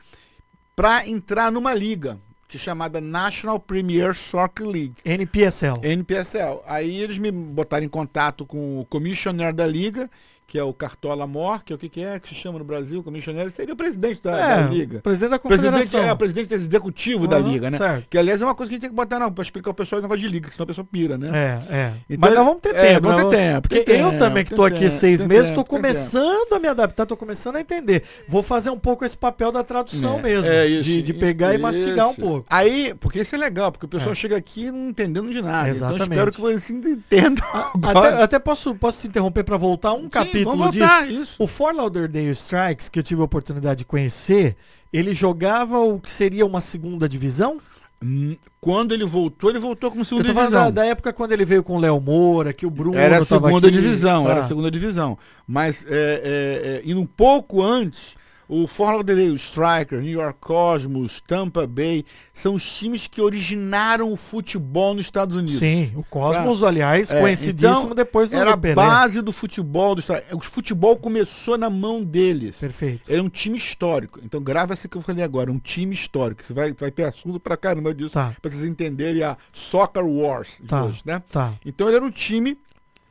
para 0.76 1.08
entrar 1.08 1.50
numa 1.50 1.74
liga 1.74 2.18
que 2.48 2.56
é 2.56 2.60
chamada 2.60 3.00
National 3.00 3.58
Premier 3.58 4.14
Soccer 4.14 4.66
League. 4.66 4.94
NPSL. 5.04 5.80
NPSL. 5.82 6.60
Aí 6.66 7.00
eles 7.00 7.18
me 7.18 7.30
botaram 7.30 7.84
em 7.84 7.88
contato 7.88 8.46
com 8.46 8.80
o 8.80 8.84
commissioner 8.84 9.52
da 9.52 9.66
liga, 9.66 10.10
que 10.46 10.58
é 10.58 10.62
o 10.62 10.72
Cartola 10.72 11.26
Mor, 11.26 11.64
que 11.64 11.72
é 11.72 11.76
o 11.76 11.78
que, 11.78 11.88
que 11.88 12.02
é 12.02 12.20
que 12.20 12.28
se 12.28 12.34
chama 12.36 12.58
no 12.58 12.64
Brasil, 12.64 13.02
commissioner, 13.02 13.50
seria 13.50 13.74
o 13.74 13.76
presidente 13.76 14.22
da, 14.22 14.30
da 14.30 14.60
É, 14.60 14.68
liga. 14.68 15.00
presidente 15.00 15.30
da 15.30 15.38
Presidente, 15.40 15.72
confederação. 15.72 16.00
é, 16.02 16.12
o 16.12 16.16
presidente 16.16 16.54
executivo 16.54 17.26
da 17.26 17.36
Aham, 17.38 17.48
liga, 17.52 17.70
né? 17.70 17.78
Certo. 17.78 18.06
Que 18.08 18.16
aliás 18.16 18.40
é 18.40 18.44
uma 18.44 18.54
coisa 18.54 18.70
que 18.70 18.74
a 18.74 18.76
gente 18.76 18.80
tem 18.82 18.90
que 18.90 18.96
botar, 18.96 19.28
pra 19.30 19.42
explicar 19.42 19.70
o 19.70 19.74
pessoal 19.74 19.98
o 19.98 20.02
negócio 20.02 20.20
de 20.22 20.28
liga, 20.28 20.48
que 20.48 20.54
senão 20.54 20.64
a 20.64 20.66
pessoa 20.68 20.86
pira, 20.90 21.18
né? 21.18 21.28
É, 21.32 21.74
é. 21.74 21.92
Então, 22.08 22.18
Mas 22.20 22.34
nós 22.34 22.44
vamos 22.46 22.60
ter 22.62 22.74
é, 22.76 22.82
tempo. 22.94 23.00
vamos 23.02 23.16
ter 23.16 23.22
vamos- 23.22 23.36
tempo, 23.36 23.62
Porque 23.68 23.80
tem 23.84 24.00
eu 24.00 24.06
tempo, 24.10 24.18
também, 24.18 24.44
que 24.44 24.54
tô 24.54 24.64
aqui 24.64 24.78
tempo, 24.78 24.90
seis 24.92 25.22
meses, 25.22 25.50
tem 25.50 25.64
começando 25.64 26.52
a 26.52 26.58
me 26.58 26.68
adaptar, 26.68 27.06
tô 27.06 27.16
começando 27.16 27.56
a 27.56 27.60
entender. 27.60 28.02
Vou 28.28 28.42
fazer 28.42 28.70
um 28.70 28.78
pouco 28.78 29.04
esse 29.04 29.16
papel 29.16 29.50
da 29.50 29.62
tradução 29.64 30.18
É, 30.20 30.22
mesmo. 30.22 30.50
é 30.50 30.66
isso, 30.66 30.82
de, 30.84 31.02
de 31.02 31.12
pegar 31.12 31.54
e 31.54 31.58
mastigar 31.58 32.08
um 32.08 32.12
isso. 32.12 32.20
pouco. 32.20 32.46
Aí, 32.50 32.94
porque 33.00 33.20
isso 33.20 33.34
é 33.34 33.38
legal, 33.38 33.72
porque 33.72 33.86
o 33.86 33.88
pessoal 33.88 34.12
É. 34.12 34.14
chega 34.14 34.36
aqui 34.36 34.70
não 34.70 34.90
entendendo 34.90 35.30
de 35.30 35.42
nada. 35.42 35.68
Exatamente. 35.68 36.02
Então 36.04 36.16
eu 36.16 36.28
espero 36.28 36.32
que 36.32 36.40
vocês 36.40 36.70
entendam. 36.70 37.44
Até, 37.82 38.22
até 38.22 38.38
posso, 38.38 38.74
posso 38.74 39.00
te 39.00 39.08
interromper 39.08 39.44
para 39.44 39.56
voltar 39.56 39.92
um 39.92 40.02
Sim, 40.02 40.08
capítulo 40.44 40.56
vamos 40.56 40.74
disso? 40.74 40.86
voltar, 40.88 41.10
isso. 41.10 41.34
O 41.38 41.46
Fort 41.46 41.76
Lauderdale 41.76 42.30
Strikes, 42.30 42.88
que 42.88 42.98
eu 42.98 43.02
tive 43.02 43.20
a 43.20 43.24
oportunidade 43.24 43.78
de 43.78 43.84
conhecer, 43.84 44.56
ele 44.92 45.12
jogava 45.14 45.78
o 45.78 45.98
que 46.00 46.10
seria 46.10 46.44
uma 46.46 46.60
segunda 46.60 47.08
divisão? 47.08 47.58
Hum, 48.02 48.36
Quando 48.60 48.92
ele 48.92 49.06
voltou, 49.06 49.48
ele 49.48 49.58
voltou 49.58 49.90
como 49.90 50.02
Eu 50.02 50.04
segunda 50.04 50.26
tô 50.28 50.34
falando 50.34 50.48
divisão. 50.50 50.64
da, 50.72 50.82
da 50.82 50.86
época 50.86 51.12
quando 51.12 51.32
ele 51.32 51.44
veio 51.44 51.62
com 51.62 51.76
o 51.76 51.80
Léo 51.80 52.00
Moura, 52.00 52.52
que 52.52 52.66
o 52.66 52.70
Bruno 52.70 52.96
Era 52.98 53.16
a 53.22 53.24
tava 53.24 53.46
segunda 53.46 53.68
aqui, 53.68 53.76
divisão, 53.76 54.24
tá. 54.24 54.30
era 54.30 54.40
a 54.40 54.48
segunda 54.48 54.70
divisão. 54.70 55.18
Mas 55.46 55.84
é, 55.88 55.88
é, 55.90 55.92
é, 55.94 56.82
indo 56.84 57.00
um 57.00 57.06
pouco 57.06 57.62
antes, 57.62 58.14
O 58.48 58.66
Fort 58.66 58.94
Lauderdale 58.94 59.34
Striker, 59.34 60.00
New 60.00 60.12
York 60.12 60.38
Cosmos, 60.40 61.20
Tampa 61.26 61.66
Bay, 61.66 62.04
são 62.32 62.54
os 62.54 62.64
times 62.64 63.06
que 63.08 63.20
originaram 63.20 64.12
o 64.12 64.16
futebol 64.16 64.94
nos 64.94 65.06
Estados 65.06 65.36
Unidos. 65.36 65.58
Sim, 65.58 65.92
o 65.96 66.04
Cosmos, 66.04 66.62
aliás, 66.62 67.10
É, 67.10 67.20
conhecidíssimo 67.20 67.86
então, 67.86 67.94
depois 67.94 68.30
do 68.30 68.36
Era 68.36 68.52
a 68.52 68.56
base 68.56 69.20
do 69.20 69.32
futebol. 69.32 69.94
Do, 69.96 70.02
o 70.32 70.40
futebol 70.40 70.96
começou 70.96 71.58
na 71.58 71.68
mão 71.68 72.04
deles. 72.04 72.56
Perfeito. 72.56 73.10
Era 73.12 73.22
um 73.22 73.28
time 73.28 73.58
histórico. 73.58 74.20
Então 74.22 74.40
grava 74.40 74.74
essa 74.74 74.86
que 74.86 74.96
eu 74.96 75.02
falei 75.02 75.24
agora, 75.24 75.50
um 75.50 75.58
time 75.58 75.92
histórico. 75.92 76.44
Você 76.44 76.52
vai, 76.54 76.72
vai 76.72 76.90
ter 76.90 77.04
assunto 77.04 77.40
pra 77.40 77.56
caramba 77.56 77.92
disso, 77.92 78.10
Tá. 78.10 78.34
pra 78.40 78.50
vocês 78.50 78.64
entenderem 78.64 79.22
a 79.24 79.36
Soccer 79.52 80.04
Wars 80.06 80.58
de 80.60 80.68
Tá. 80.68 80.84
hoje, 80.84 81.00
né? 81.04 81.22
Tá. 81.32 81.54
Então 81.64 81.88
ele 81.88 81.96
era 81.96 82.04
um 82.04 82.10
time, 82.10 82.56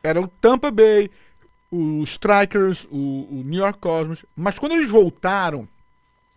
era 0.01 0.21
o 0.21 0.27
Tampa 0.27 0.71
Bay, 0.71 1.09
o 1.71 2.03
Strikers, 2.03 2.87
o, 2.91 3.27
o 3.31 3.43
New 3.45 3.59
York 3.59 3.79
Cosmos. 3.79 4.25
Mas 4.35 4.57
quando 4.57 4.73
eles 4.73 4.89
voltaram, 4.89 5.67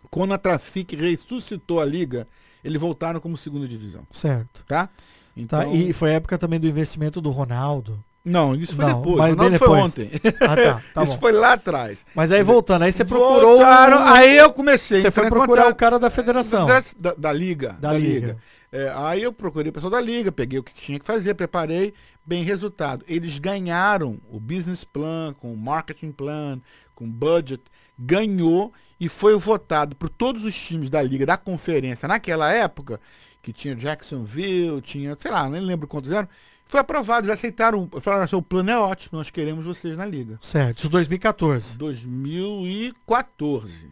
quando 0.09 0.33
a 0.33 0.37
Trafic 0.37 0.95
ressuscitou 0.95 1.79
a 1.79 1.85
liga, 1.85 2.27
eles 2.63 2.81
voltaram 2.81 3.19
como 3.19 3.37
segunda 3.37 3.67
divisão, 3.67 4.03
Certo. 4.11 4.63
tá? 4.67 4.87
Tá, 4.87 4.93
Então, 5.37 5.75
E 5.75 5.93
foi 5.93 6.11
a 6.11 6.15
época 6.15 6.37
também 6.37 6.59
do 6.59 6.67
investimento 6.67 7.21
do 7.21 7.29
Ronaldo. 7.29 8.03
Não, 8.23 8.53
isso 8.53 8.75
foi 8.75 8.85
Não, 8.85 8.97
depois. 9.01 9.17
mas 9.17 9.33
O 9.33 9.35
bem 9.37 9.57
foi 9.57 9.69
ontem. 9.69 10.11
Ah, 10.41 10.55
tá. 10.55 10.83
Tá 10.93 11.03
isso 11.03 11.13
bom. 11.13 11.19
foi 11.19 11.31
lá 11.31 11.53
atrás. 11.53 11.99
Mas 12.13 12.31
aí 12.31 12.43
voltando, 12.43 12.83
aí 12.83 12.91
você 12.91 13.05
procurou. 13.05 13.57
Voltaram, 13.57 13.97
o- 13.97 14.07
aí 14.13 14.37
eu 14.37 14.51
comecei. 14.51 14.99
Você 15.01 15.07
a 15.07 15.11
foi 15.11 15.27
procurar 15.29 15.63
contato- 15.63 15.73
o 15.73 15.75
cara 15.77 15.99
da 15.99 16.09
federação. 16.09 16.67
Da, 16.67 16.83
da- 16.97 17.13
da 17.17 17.33
liga. 17.33 17.77
Da 17.79 17.93
liga. 17.93 18.37
É, 18.71 18.91
aí 18.95 19.23
eu 19.23 19.33
procurei 19.33 19.69
o 19.69 19.73
pessoal 19.73 19.89
da 19.89 19.99
liga, 20.01 20.31
peguei 20.31 20.59
o 20.59 20.63
que 20.63 20.73
tinha 20.75 20.99
que 20.99 21.05
fazer, 21.05 21.33
preparei. 21.33 21.93
Bem, 22.23 22.43
resultado. 22.43 23.03
Eles 23.07 23.39
ganharam 23.39 24.19
o 24.29 24.39
business 24.39 24.83
plan, 24.83 25.33
com 25.39 25.51
o 25.51 25.57
marketing 25.57 26.11
plan, 26.11 26.61
com 26.93 27.09
budget, 27.09 27.63
ganhou 27.97 28.71
e 28.99 29.09
foi 29.09 29.35
votado 29.37 29.95
por 29.95 30.09
todos 30.09 30.43
os 30.43 30.55
times 30.55 30.89
da 30.89 31.01
liga, 31.01 31.25
da 31.25 31.37
conferência, 31.37 32.07
naquela 32.07 32.51
época, 32.53 32.99
que 33.41 33.51
tinha 33.51 33.75
Jacksonville, 33.75 34.81
tinha, 34.81 35.17
sei 35.19 35.31
lá, 35.31 35.49
nem 35.49 35.61
lembro 35.61 35.87
quantos 35.87 36.11
eram. 36.11 36.27
Foi 36.69 36.79
aprovado, 36.79 37.25
eles 37.27 37.37
aceitaram, 37.37 37.89
falaram 37.99 38.23
assim, 38.25 38.35
o 38.35 38.41
plano 38.43 38.69
é 38.69 38.77
ótimo, 38.77 39.17
nós 39.17 39.31
queremos 39.31 39.65
vocês 39.65 39.97
na 39.97 40.05
liga. 40.05 40.37
Certo, 40.39 40.77
isso 40.79 40.89
2014. 40.89 41.75
2014. 41.77 43.87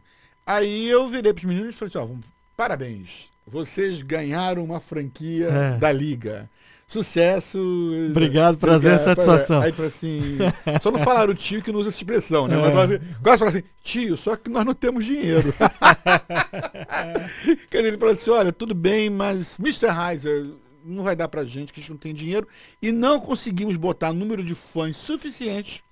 Aí 0.46 0.88
eu 0.88 1.08
virei 1.10 1.34
pros 1.34 1.46
meninos 1.46 1.74
e 1.74 1.78
falei 1.78 1.90
assim, 1.90 1.98
ó, 1.98 2.06
vamos- 2.06 2.26
parabéns, 2.56 3.30
vocês 3.48 4.02
ganharam 4.04 4.64
uma 4.64 4.80
franquia 4.80 5.48
É. 5.50 5.78
da 5.78 5.92
Liga. 5.92 6.48
Sucesso. 6.90 7.60
Obrigado, 8.12 8.58
prazer, 8.58 8.94
Obrigado, 8.94 9.16
satisfação. 9.16 9.62
Aí 9.62 9.74
falou 9.74 9.90
assim, 9.90 10.38
só 10.82 10.90
não 10.90 11.00
falaram 11.00 11.34
o 11.34 11.36
tio 11.36 11.62
que 11.62 11.70
não 11.70 11.82
usa 11.82 11.90
essa 11.90 11.98
expressão, 11.98 12.48
né? 12.48 12.56
É. 12.56 12.62
Mas 12.62 12.72
falaram 12.72 12.94
assim, 12.96 13.06
quase 13.22 13.40
falaram 13.40 13.58
assim, 13.58 13.68
tio, 13.84 14.16
só 14.16 14.38
que 14.38 14.50
nós 14.50 14.64
não 14.64 14.74
temos 14.74 15.04
dinheiro. 15.04 15.54
Quer 17.70 17.78
dizer, 17.78 17.88
ele 17.90 17.98
falou 17.98 18.14
assim, 18.14 18.30
olha, 18.30 18.54
tudo 18.54 18.74
bem, 18.74 19.10
mas 19.10 19.58
Mr. 19.60 19.88
Heiser, 19.88 20.46
não 20.88 21.04
vai 21.04 21.16
dar 21.16 21.28
pra 21.28 21.46
gente, 21.46 21.74
que 21.74 21.80
a 21.80 21.82
gente 21.82 21.92
não 21.92 21.98
tem 21.98 22.14
dinheiro, 22.14 22.48
e 22.82 22.92
não 22.92 23.20
conseguimos 23.20 23.76
botar 23.76 24.14
número 24.14 24.44
de 24.44 24.56
fãs 24.56 24.96
suficiente 24.96 25.84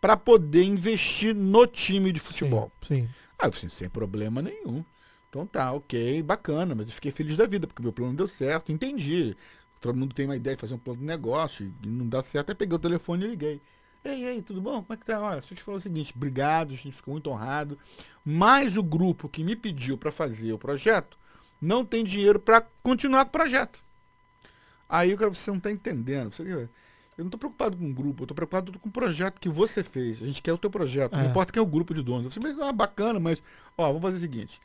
para 0.00 0.16
poder 0.16 0.62
investir 0.62 1.34
no 1.34 1.66
time 1.66 2.12
de 2.12 2.20
futebol. 2.20 2.70
Sim, 2.82 3.02
sim. 3.02 3.08
Ah, 3.38 3.46
eu 3.46 3.50
disse, 3.50 3.70
sem 3.70 3.88
problema 3.88 4.40
nenhum. 4.40 4.84
Então 5.28 5.46
tá, 5.46 5.72
ok, 5.72 6.22
bacana, 6.22 6.74
mas 6.74 6.88
eu 6.88 6.94
fiquei 6.94 7.10
feliz 7.10 7.36
da 7.36 7.46
vida, 7.46 7.66
porque 7.66 7.82
meu 7.82 7.92
plano 7.92 8.14
deu 8.14 8.28
certo, 8.28 8.72
entendi. 8.72 9.36
Todo 9.80 9.96
mundo 9.96 10.14
tem 10.14 10.24
uma 10.24 10.36
ideia 10.36 10.56
de 10.56 10.60
fazer 10.60 10.74
um 10.74 10.78
plano 10.78 11.00
de 11.00 11.06
negócio 11.06 11.70
e 11.82 11.88
não 11.88 12.08
dá 12.08 12.22
certo. 12.22 12.50
Aí 12.50 12.54
peguei 12.54 12.74
o 12.74 12.78
telefone 12.78 13.24
e 13.24 13.28
liguei. 13.28 13.60
Ei, 14.04 14.24
ei, 14.24 14.42
tudo 14.42 14.60
bom? 14.60 14.82
Como 14.82 14.92
é 14.92 14.96
que 14.96 15.04
tá? 15.04 15.20
Olha, 15.20 15.38
a 15.38 15.40
gente 15.40 15.62
falou 15.62 15.78
o 15.78 15.82
seguinte, 15.82 16.12
obrigado, 16.16 16.72
a 16.72 16.76
gente 16.76 16.92
ficou 16.92 17.12
muito 17.12 17.28
honrado. 17.28 17.78
Mas 18.24 18.76
o 18.76 18.82
grupo 18.82 19.28
que 19.28 19.44
me 19.44 19.56
pediu 19.56 19.98
para 19.98 20.12
fazer 20.12 20.52
o 20.52 20.58
projeto 20.58 21.18
não 21.60 21.84
tem 21.84 22.04
dinheiro 22.04 22.38
para 22.38 22.60
continuar 22.82 23.24
com 23.24 23.30
o 23.30 23.32
projeto. 23.32 23.78
Aí 24.88 25.12
o 25.12 25.16
cara, 25.16 25.32
você 25.32 25.50
não 25.50 25.60
tá 25.60 25.70
entendendo. 25.70 26.30
Você, 26.30 26.68
eu 27.18 27.24
não 27.24 27.30
tô 27.30 27.38
preocupado 27.38 27.76
com 27.76 27.88
o 27.88 27.94
grupo, 27.94 28.22
eu 28.22 28.26
tô 28.26 28.34
preocupado 28.34 28.78
com 28.78 28.88
o 28.88 28.92
projeto 28.92 29.40
que 29.40 29.48
você 29.48 29.82
fez. 29.82 30.22
A 30.22 30.26
gente 30.26 30.42
quer 30.42 30.52
o 30.52 30.58
teu 30.58 30.70
projeto, 30.70 31.14
É. 31.14 31.22
não 31.22 31.30
importa 31.30 31.52
quem 31.52 31.60
é 31.60 31.62
o 31.62 31.66
grupo 31.66 31.94
de 31.94 32.02
donos. 32.02 32.34
Você 32.34 32.40
ah, 32.60 32.72
bacana, 32.72 33.18
mas 33.18 33.42
ó, 33.76 33.86
vamos 33.86 34.02
fazer 34.02 34.16
o 34.16 34.20
seguinte. 34.20 34.60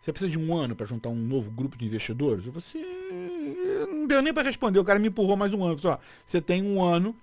Você 0.00 0.12
precisa 0.12 0.30
de 0.30 0.38
um 0.38 0.54
ano 0.54 0.76
para 0.76 0.84
juntar 0.84 1.08
um 1.08 1.16
novo 1.16 1.50
grupo 1.50 1.78
de 1.78 1.86
investidores? 1.86 2.44
Eu 2.46 2.52
falei 2.52 2.68
assim, 2.68 3.90
não 3.90 4.06
deu 4.06 4.20
nem 4.20 4.34
para 4.34 4.42
responder. 4.42 4.78
O 4.78 4.84
cara 4.84 4.98
me 4.98 5.08
empurrou 5.08 5.34
mais 5.34 5.54
um 5.54 5.64
ano. 5.64 5.80
Ó, 5.82 5.98
você 6.26 6.42
tem 6.42 6.62
um 6.62 6.82
ano 6.82 7.16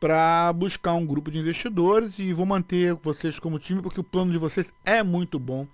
para 0.00 0.52
buscar 0.52 0.94
um 0.94 1.06
grupo 1.06 1.30
de 1.30 1.38
investidores 1.38 2.18
e 2.18 2.32
vou 2.32 2.44
manter 2.44 2.92
vocês 2.94 3.38
como 3.38 3.58
time 3.58 3.80
porque 3.80 4.00
o 4.00 4.04
plano 4.04 4.32
de 4.32 4.38
vocês 4.38 4.72
é 4.84 5.00
muito 5.02 5.38
bom. 5.38 5.68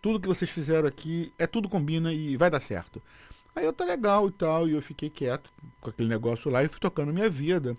Tudo 0.00 0.20
que 0.20 0.28
vocês 0.28 0.50
fizeram 0.50 0.86
aqui 0.86 1.32
é 1.36 1.48
tudo 1.48 1.68
combina 1.68 2.12
e 2.12 2.36
vai 2.36 2.48
dar 2.48 2.60
certo. 2.60 3.02
Aí 3.54 3.64
eu 3.64 3.72
tá 3.72 3.84
legal 3.84 4.28
e 4.28 4.32
tal, 4.32 4.68
e 4.68 4.72
eu 4.72 4.82
fiquei 4.82 5.08
quieto 5.08 5.50
com 5.80 5.90
aquele 5.90 6.08
negócio 6.08 6.50
lá 6.50 6.64
e 6.64 6.68
fui 6.68 6.80
tocando 6.80 7.12
minha 7.12 7.30
vida. 7.30 7.76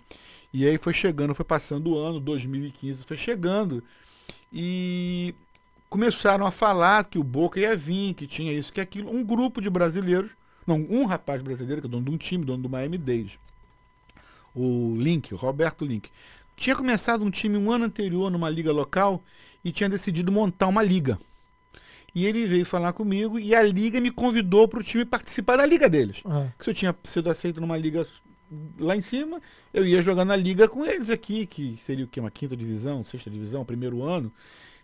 E 0.54 0.66
aí 0.66 0.78
foi 0.78 0.94
chegando, 0.94 1.36
foi 1.36 1.46
passando 1.46 1.92
o 1.92 1.98
ano, 1.98 2.20
2015 2.20 3.04
foi 3.04 3.18
chegando. 3.18 3.84
E 4.54 5.36
começaram 5.90 6.46
a 6.46 6.52
falar 6.52 7.06
que 7.06 7.20
o 7.20 7.24
Boca 7.24 7.60
ia 7.60 7.76
vir, 7.76 8.14
que 8.14 8.26
tinha 8.26 8.54
isso, 8.54 8.72
que 8.72 8.80
aquilo. 8.80 9.14
Um 9.14 9.24
grupo 9.24 9.62
de 9.62 9.70
brasileiros, 9.70 10.32
não, 10.66 10.78
um 10.90 11.06
rapaz 11.06 11.42
brasileiro, 11.42 11.82
que 11.82 11.88
é 11.88 11.90
dono 11.90 12.06
de 12.06 12.12
um 12.12 12.18
time, 12.18 12.46
dono 12.46 12.64
do 12.64 12.70
Miami 12.70 12.98
Dade, 12.98 13.40
o 14.54 14.96
Link, 14.98 15.34
o 15.34 15.38
Roberto 15.38 15.84
Link, 15.84 16.10
tinha 16.56 16.76
começado 16.76 17.24
um 17.24 17.30
time 17.30 17.58
um 17.58 17.72
ano 17.72 17.86
anterior 17.86 18.32
numa 18.32 18.50
liga 18.50 18.72
local 18.72 19.22
e 19.64 19.72
tinha 19.72 19.90
decidido 19.90 20.32
montar 20.32 20.68
uma 20.68 20.82
liga. 20.82 21.20
E 22.16 22.26
ele 22.26 22.46
veio 22.48 22.66
falar 22.66 22.94
comigo 22.94 23.38
e 23.38 23.54
a 23.54 23.62
liga 23.62 24.00
me 24.00 24.10
convidou 24.10 24.68
para 24.68 24.80
o 24.80 24.84
time 24.84 25.04
participar 25.06 25.58
da 25.58 25.66
liga 25.66 25.90
deles. 25.90 26.18
Ah, 26.26 26.48
Que 26.58 26.64
se 26.64 26.70
eu 26.72 26.74
tinha 26.74 26.96
sido 27.04 27.30
aceito 27.30 27.60
numa 27.62 27.78
liga 27.78 28.08
lá 28.80 28.96
em 28.96 29.02
cima, 29.02 29.42
eu 29.74 29.86
ia 29.86 30.02
jogar 30.02 30.24
na 30.24 30.36
liga 30.36 30.68
com 30.70 30.86
eles 30.86 31.10
aqui, 31.10 31.46
que 31.46 31.78
seria 31.84 32.06
o 32.06 32.08
quê? 32.08 32.20
Uma 32.22 32.32
quinta 32.32 32.56
divisão, 32.56 33.04
sexta 33.04 33.30
divisão, 33.30 33.66
primeiro 33.66 34.02
ano. 34.02 34.32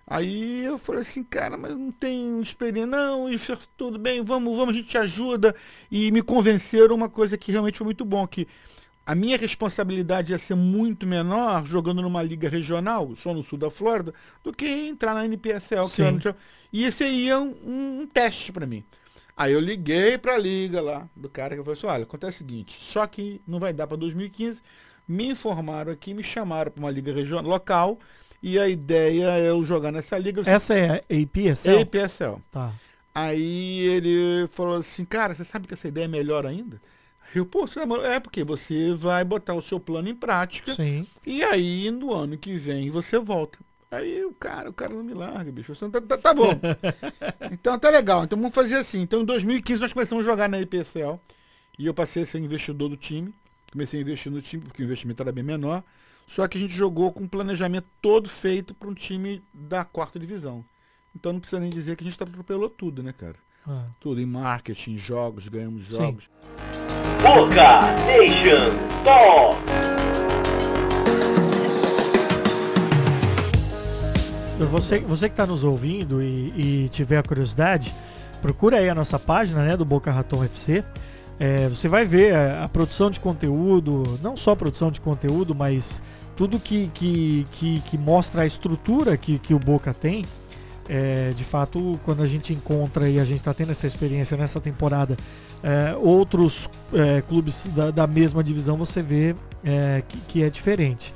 Aí 0.05 0.65
eu 0.65 0.77
falei 0.77 1.01
assim, 1.01 1.23
cara, 1.23 1.57
mas 1.57 1.71
não 1.71 1.91
tenho 1.91 2.41
experiência. 2.41 2.87
Não, 2.87 3.29
isso 3.31 3.53
é 3.53 3.57
tudo 3.77 3.97
bem, 3.97 4.21
vamos, 4.23 4.57
vamos, 4.57 4.73
a 4.75 4.77
gente 4.77 4.89
te 4.89 4.97
ajuda. 4.97 5.55
E 5.89 6.11
me 6.11 6.21
convenceram 6.21 6.95
uma 6.95 7.07
coisa 7.07 7.37
que 7.37 7.51
realmente 7.51 7.77
foi 7.77 7.85
muito 7.85 8.03
bom, 8.03 8.27
que 8.27 8.47
a 9.11 9.15
minha 9.15 9.37
responsabilidade 9.37 10.31
ia 10.31 10.39
ser 10.39 10.55
muito 10.55 11.05
menor 11.05 11.65
jogando 11.65 12.01
numa 12.01 12.23
liga 12.23 12.47
regional, 12.47 13.13
só 13.17 13.33
no 13.33 13.43
sul 13.43 13.59
da 13.59 13.69
Flórida, 13.69 14.13
do 14.41 14.53
que 14.53 14.65
entrar 14.65 15.13
na 15.13 15.25
NPSL. 15.25 15.83
Que 15.83 15.95
Sim. 15.95 16.03
eu 16.03 16.11
não 16.13 16.35
e 16.71 16.85
esse 16.85 16.99
seria 16.99 17.37
um, 17.37 18.01
um 18.01 18.07
teste 18.07 18.53
para 18.53 18.65
mim. 18.65 18.85
Aí 19.35 19.51
eu 19.51 19.59
liguei 19.59 20.17
pra 20.17 20.37
liga 20.37 20.81
lá 20.81 21.09
do 21.13 21.27
cara 21.27 21.55
que 21.55 21.59
eu 21.59 21.63
falei 21.65 21.77
assim: 21.77 21.87
olha, 21.87 22.03
acontece 22.03 22.35
o 22.35 22.37
seguinte, 22.37 22.77
só 22.79 23.05
que 23.05 23.41
não 23.45 23.59
vai 23.59 23.73
dar 23.73 23.85
para 23.85 23.97
2015. 23.97 24.61
Me 25.05 25.27
informaram 25.27 25.91
aqui, 25.91 26.13
me 26.13 26.23
chamaram 26.23 26.71
para 26.71 26.79
uma 26.79 26.89
liga 26.89 27.11
regional 27.11 27.43
local 27.43 27.99
e 28.41 28.57
a 28.57 28.69
ideia 28.69 29.31
é 29.31 29.49
eu 29.49 29.61
jogar 29.65 29.91
nessa 29.91 30.17
liga 30.17 30.41
Essa 30.45 30.73
é 30.73 30.89
a 30.89 30.95
APSL? 30.95 31.81
APSL. 31.81 32.41
Tá. 32.49 32.71
Aí 33.13 33.79
ele 33.79 34.47
falou 34.53 34.77
assim, 34.77 35.03
cara, 35.03 35.35
você 35.35 35.43
sabe 35.43 35.67
que 35.67 35.73
essa 35.73 35.89
ideia 35.89 36.05
é 36.05 36.07
melhor 36.07 36.45
ainda? 36.45 36.79
Eu, 37.33 37.45
pô, 37.45 37.67
você 37.67 37.79
namorou? 37.79 38.05
é 38.05 38.19
porque 38.19 38.43
você 38.43 38.93
vai 38.93 39.23
botar 39.23 39.53
o 39.53 39.61
seu 39.61 39.79
plano 39.79 40.09
em 40.09 40.15
prática 40.15 40.75
Sim. 40.75 41.07
e 41.25 41.43
aí 41.43 41.89
no 41.89 42.13
ano 42.13 42.37
que 42.37 42.57
vem 42.57 42.89
você 42.89 43.17
volta. 43.17 43.57
Aí 43.89 44.23
o 44.23 44.33
cara, 44.33 44.69
o 44.69 44.73
cara 44.73 44.93
não 44.93 45.03
me 45.03 45.13
larga, 45.13 45.51
bicho. 45.51 45.75
Tá, 45.89 46.01
tá, 46.01 46.17
tá 46.17 46.33
bom. 46.33 46.57
então 47.51 47.77
tá 47.77 47.89
legal. 47.89 48.23
Então 48.23 48.39
vamos 48.39 48.55
fazer 48.55 48.75
assim. 48.75 49.01
Então 49.01 49.21
em 49.21 49.25
2015 49.25 49.81
nós 49.81 49.93
começamos 49.93 50.25
a 50.25 50.29
jogar 50.29 50.47
na 50.47 50.59
IPSL 50.61 51.19
e 51.77 51.85
eu 51.85 51.93
passei 51.93 52.23
a 52.23 52.25
ser 52.25 52.39
investidor 52.39 52.87
do 52.87 52.95
time. 52.95 53.33
Comecei 53.71 53.99
a 53.99 54.03
investir 54.03 54.31
no 54.31 54.41
time 54.41 54.63
porque 54.63 54.81
o 54.81 54.85
investimento 54.85 55.21
era 55.21 55.31
bem 55.31 55.43
menor. 55.43 55.83
Só 56.25 56.47
que 56.47 56.57
a 56.57 56.61
gente 56.61 56.73
jogou 56.73 57.11
com 57.11 57.25
um 57.25 57.27
planejamento 57.27 57.87
todo 58.01 58.29
feito 58.29 58.73
para 58.73 58.87
um 58.87 58.93
time 58.93 59.43
da 59.53 59.83
quarta 59.83 60.17
divisão. 60.17 60.63
Então 61.13 61.33
não 61.33 61.41
precisa 61.41 61.59
nem 61.59 61.69
dizer 61.69 61.97
que 61.97 62.03
a 62.05 62.09
gente 62.09 62.21
atropelou 62.21 62.69
tudo, 62.69 63.03
né, 63.03 63.11
cara? 63.11 63.35
Ah. 63.67 63.87
Tudo 63.99 64.21
em 64.21 64.25
marketing, 64.25 64.97
jogos, 64.97 65.49
ganhamos 65.49 65.83
jogos. 65.83 66.29
Boca 67.21 67.93
Nation 68.07 68.71
Talk. 69.05 69.55
Você, 74.71 74.99
você 74.99 75.29
que 75.29 75.33
está 75.33 75.45
nos 75.45 75.63
ouvindo 75.63 76.21
e, 76.21 76.83
e 76.85 76.89
tiver 76.89 77.19
a 77.19 77.23
curiosidade, 77.23 77.93
procura 78.41 78.77
aí 78.77 78.89
a 78.89 78.95
nossa 78.95 79.19
página 79.19 79.63
né, 79.63 79.77
do 79.77 79.85
Boca 79.85 80.11
Raton 80.11 80.43
FC. 80.43 80.83
É, 81.39 81.69
você 81.69 81.87
vai 81.87 82.05
ver 82.05 82.33
a, 82.33 82.63
a 82.63 82.69
produção 82.69 83.11
de 83.11 83.19
conteúdo, 83.19 84.19
não 84.23 84.35
só 84.35 84.51
a 84.51 84.55
produção 84.55 84.89
de 84.89 84.99
conteúdo, 84.99 85.53
mas 85.53 86.01
tudo 86.35 86.59
que, 86.59 86.89
que, 86.91 87.45
que, 87.51 87.79
que 87.81 87.97
mostra 87.99 88.41
a 88.41 88.45
estrutura 88.47 89.15
que, 89.15 89.37
que 89.37 89.53
o 89.53 89.59
Boca 89.59 89.93
tem. 89.93 90.25
É, 90.89 91.31
de 91.31 91.43
fato, 91.43 91.99
quando 92.03 92.23
a 92.23 92.27
gente 92.27 92.53
encontra 92.53 93.07
e 93.07 93.19
a 93.19 93.23
gente 93.23 93.37
está 93.37 93.53
tendo 93.53 93.71
essa 93.71 93.87
experiência 93.87 94.35
nessa 94.35 94.59
temporada, 94.59 95.15
é, 95.63 95.95
outros 95.95 96.69
é, 96.93 97.21
clubes 97.21 97.67
da, 97.67 97.91
da 97.91 98.07
mesma 98.07 98.43
divisão, 98.43 98.75
você 98.75 99.01
vê 99.01 99.35
é, 99.63 100.03
que, 100.07 100.17
que 100.21 100.43
é 100.43 100.49
diferente. 100.49 101.13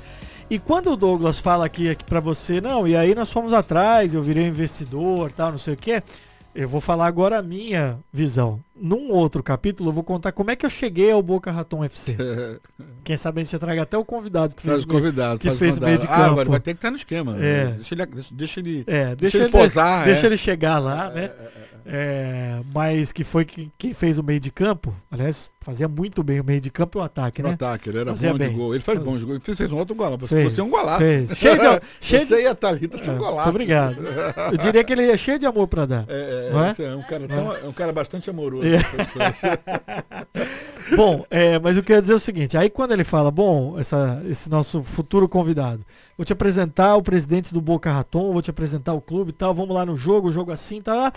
E 0.48 0.58
quando 0.58 0.92
o 0.92 0.96
Douglas 0.96 1.40
fala 1.40 1.66
aqui, 1.66 1.90
aqui 1.90 2.04
para 2.04 2.20
você, 2.20 2.60
não, 2.60 2.86
e 2.86 2.96
aí 2.96 3.14
nós 3.14 3.32
fomos 3.32 3.52
atrás, 3.52 4.14
eu 4.14 4.22
virei 4.22 4.46
investidor, 4.46 5.32
tal, 5.32 5.50
não 5.50 5.58
sei 5.58 5.74
o 5.74 5.76
quê. 5.76 6.02
Eu 6.54 6.68
vou 6.68 6.80
falar 6.80 7.06
agora 7.06 7.38
a 7.38 7.42
minha 7.42 7.98
visão. 8.12 8.60
Num 8.78 9.10
outro 9.10 9.42
capítulo, 9.42 9.88
eu 9.88 9.92
vou 9.94 10.04
contar 10.04 10.32
como 10.32 10.50
é 10.50 10.56
que 10.56 10.66
eu 10.66 10.70
cheguei 10.70 11.10
ao 11.10 11.22
Boca 11.22 11.50
Raton 11.50 11.82
FC. 11.84 12.16
Quem 13.02 13.16
sabe 13.16 13.40
a 13.40 13.44
gente 13.44 13.58
traga 13.58 13.82
até 13.82 13.96
o 13.96 14.04
convidado 14.04 14.54
que 14.54 14.62
Faz 14.62 14.74
fez 14.74 14.84
o 14.84 14.88
convidado. 14.88 15.38
que 15.38 15.48
o 15.48 15.54
fez 15.54 15.78
convidado. 15.78 15.86
meio 15.86 15.98
de 15.98 16.06
Ah, 16.08 16.16
agora 16.26 16.36
campo. 16.36 16.50
vai 16.50 16.60
ter 16.60 16.72
que 16.74 16.78
estar 16.78 16.90
no 16.90 16.96
esquema. 16.96 17.36
É. 17.40 17.66
Deixa 17.72 17.94
ele, 17.94 18.06
deixa 18.32 18.60
ele, 18.60 18.84
É, 18.86 19.04
deixa, 19.04 19.16
deixa 19.16 19.36
ele 19.38 19.44
ele, 19.44 19.52
posar. 19.52 20.04
deixa 20.04 20.26
é. 20.26 20.28
ele 20.28 20.36
chegar 20.36 20.78
lá, 20.78 21.08
né? 21.10 21.30
É, 21.88 22.60
mas 22.74 23.12
que 23.12 23.22
foi 23.22 23.44
quem, 23.44 23.70
quem 23.78 23.92
fez 23.92 24.18
o 24.18 24.22
meio 24.24 24.40
de 24.40 24.50
campo. 24.50 24.92
Aliás, 25.08 25.52
fazia 25.60 25.86
muito 25.86 26.20
bem 26.24 26.40
o 26.40 26.44
meio 26.44 26.60
de 26.60 26.68
campo 26.68 26.98
e 26.98 27.00
o 27.00 27.04
ataque, 27.04 27.40
né? 27.44 27.50
ataque, 27.50 27.88
ele 27.90 27.98
era 28.00 28.10
Fazia 28.10 28.32
bom 28.32 28.38
bem. 28.38 28.48
de 28.48 28.54
gol. 28.56 28.74
Ele 28.74 28.82
faz 28.82 28.98
Fazia. 28.98 29.12
bons 29.12 29.22
gols. 29.22 29.40
Você 29.44 29.54
fez 29.54 29.70
um 29.72 29.76
outro 29.78 29.94
golaço. 29.94 30.18
Você, 30.26 30.34
Fez, 30.34 30.52
você 30.54 30.60
é 30.60 30.64
um 30.64 30.70
golaço. 30.70 30.98
fez. 30.98 31.30
Cheio 31.36 31.54
de- 31.60 31.80
cheio 32.00 32.22
de- 32.22 32.28
Você 32.28 32.42
e 32.42 32.46
a 32.48 32.54
Thalita 32.56 32.98
são 32.98 33.14
É, 33.14 33.18
golaços. 33.18 33.36
muito 33.44 33.48
obrigado. 33.50 33.96
Eu 34.50 34.58
diria 34.58 34.82
que 34.82 34.92
ele 34.92 35.08
é 35.08 35.16
cheio 35.16 35.38
de 35.38 35.46
amor 35.46 35.68
pra 35.68 35.86
dar. 35.86 36.04
É, 36.08 36.12
é, 36.78 36.82
é? 36.82 36.86
é 36.86 36.96
um 36.96 37.02
cara, 37.02 37.28
tão, 37.28 37.56
é 37.56 37.64
um 37.68 37.72
cara 37.72 37.92
bastante 37.92 38.28
amoroso. 38.28 38.65
É. 38.74 38.78
Bom, 40.96 41.24
é, 41.30 41.58
mas 41.58 41.76
eu 41.76 41.82
queria 41.82 42.00
dizer 42.00 42.14
o 42.14 42.18
seguinte: 42.20 42.56
aí 42.56 42.70
quando 42.70 42.92
ele 42.92 43.04
fala, 43.04 43.30
bom, 43.30 43.78
essa- 43.78 44.22
esse 44.28 44.48
nosso 44.48 44.82
futuro 44.82 45.28
convidado, 45.28 45.84
vou 46.16 46.24
te 46.24 46.32
apresentar 46.32 46.94
o 46.96 47.02
presidente 47.02 47.52
do 47.52 47.60
Boca 47.60 47.90
Raton, 47.92 48.32
vou 48.32 48.40
te 48.42 48.50
apresentar 48.50 48.94
o 48.94 49.00
clube 49.00 49.30
e 49.30 49.32
tal, 49.32 49.52
vamos 49.52 49.74
lá 49.74 49.84
no 49.84 49.96
jogo, 49.96 50.28
o 50.28 50.32
jogo 50.32 50.52
assim, 50.52 50.80
tá 50.80 50.94
lá. 50.94 51.12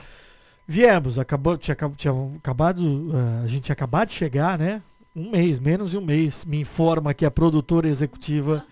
Viemos, 0.68 1.18
acabou, 1.20 1.58
tinha, 1.58 1.76
tinha 1.98 2.14
acabado, 2.38 3.10
ah, 3.14 3.42
a 3.44 3.48
gente 3.48 3.64
tinha 3.64 3.74
acabado 3.74 4.08
de 4.10 4.14
chegar, 4.16 4.58
né? 4.58 4.82
Um 5.16 5.32
mês, 5.32 5.60
menos 5.60 5.92
de 5.92 5.98
um 5.98 6.06
mês. 6.06 6.46
Me 6.46 6.60
informa 6.60 7.14
que 7.14 7.26
a 7.26 7.32
produtora 7.32 7.88
executiva 7.88 8.64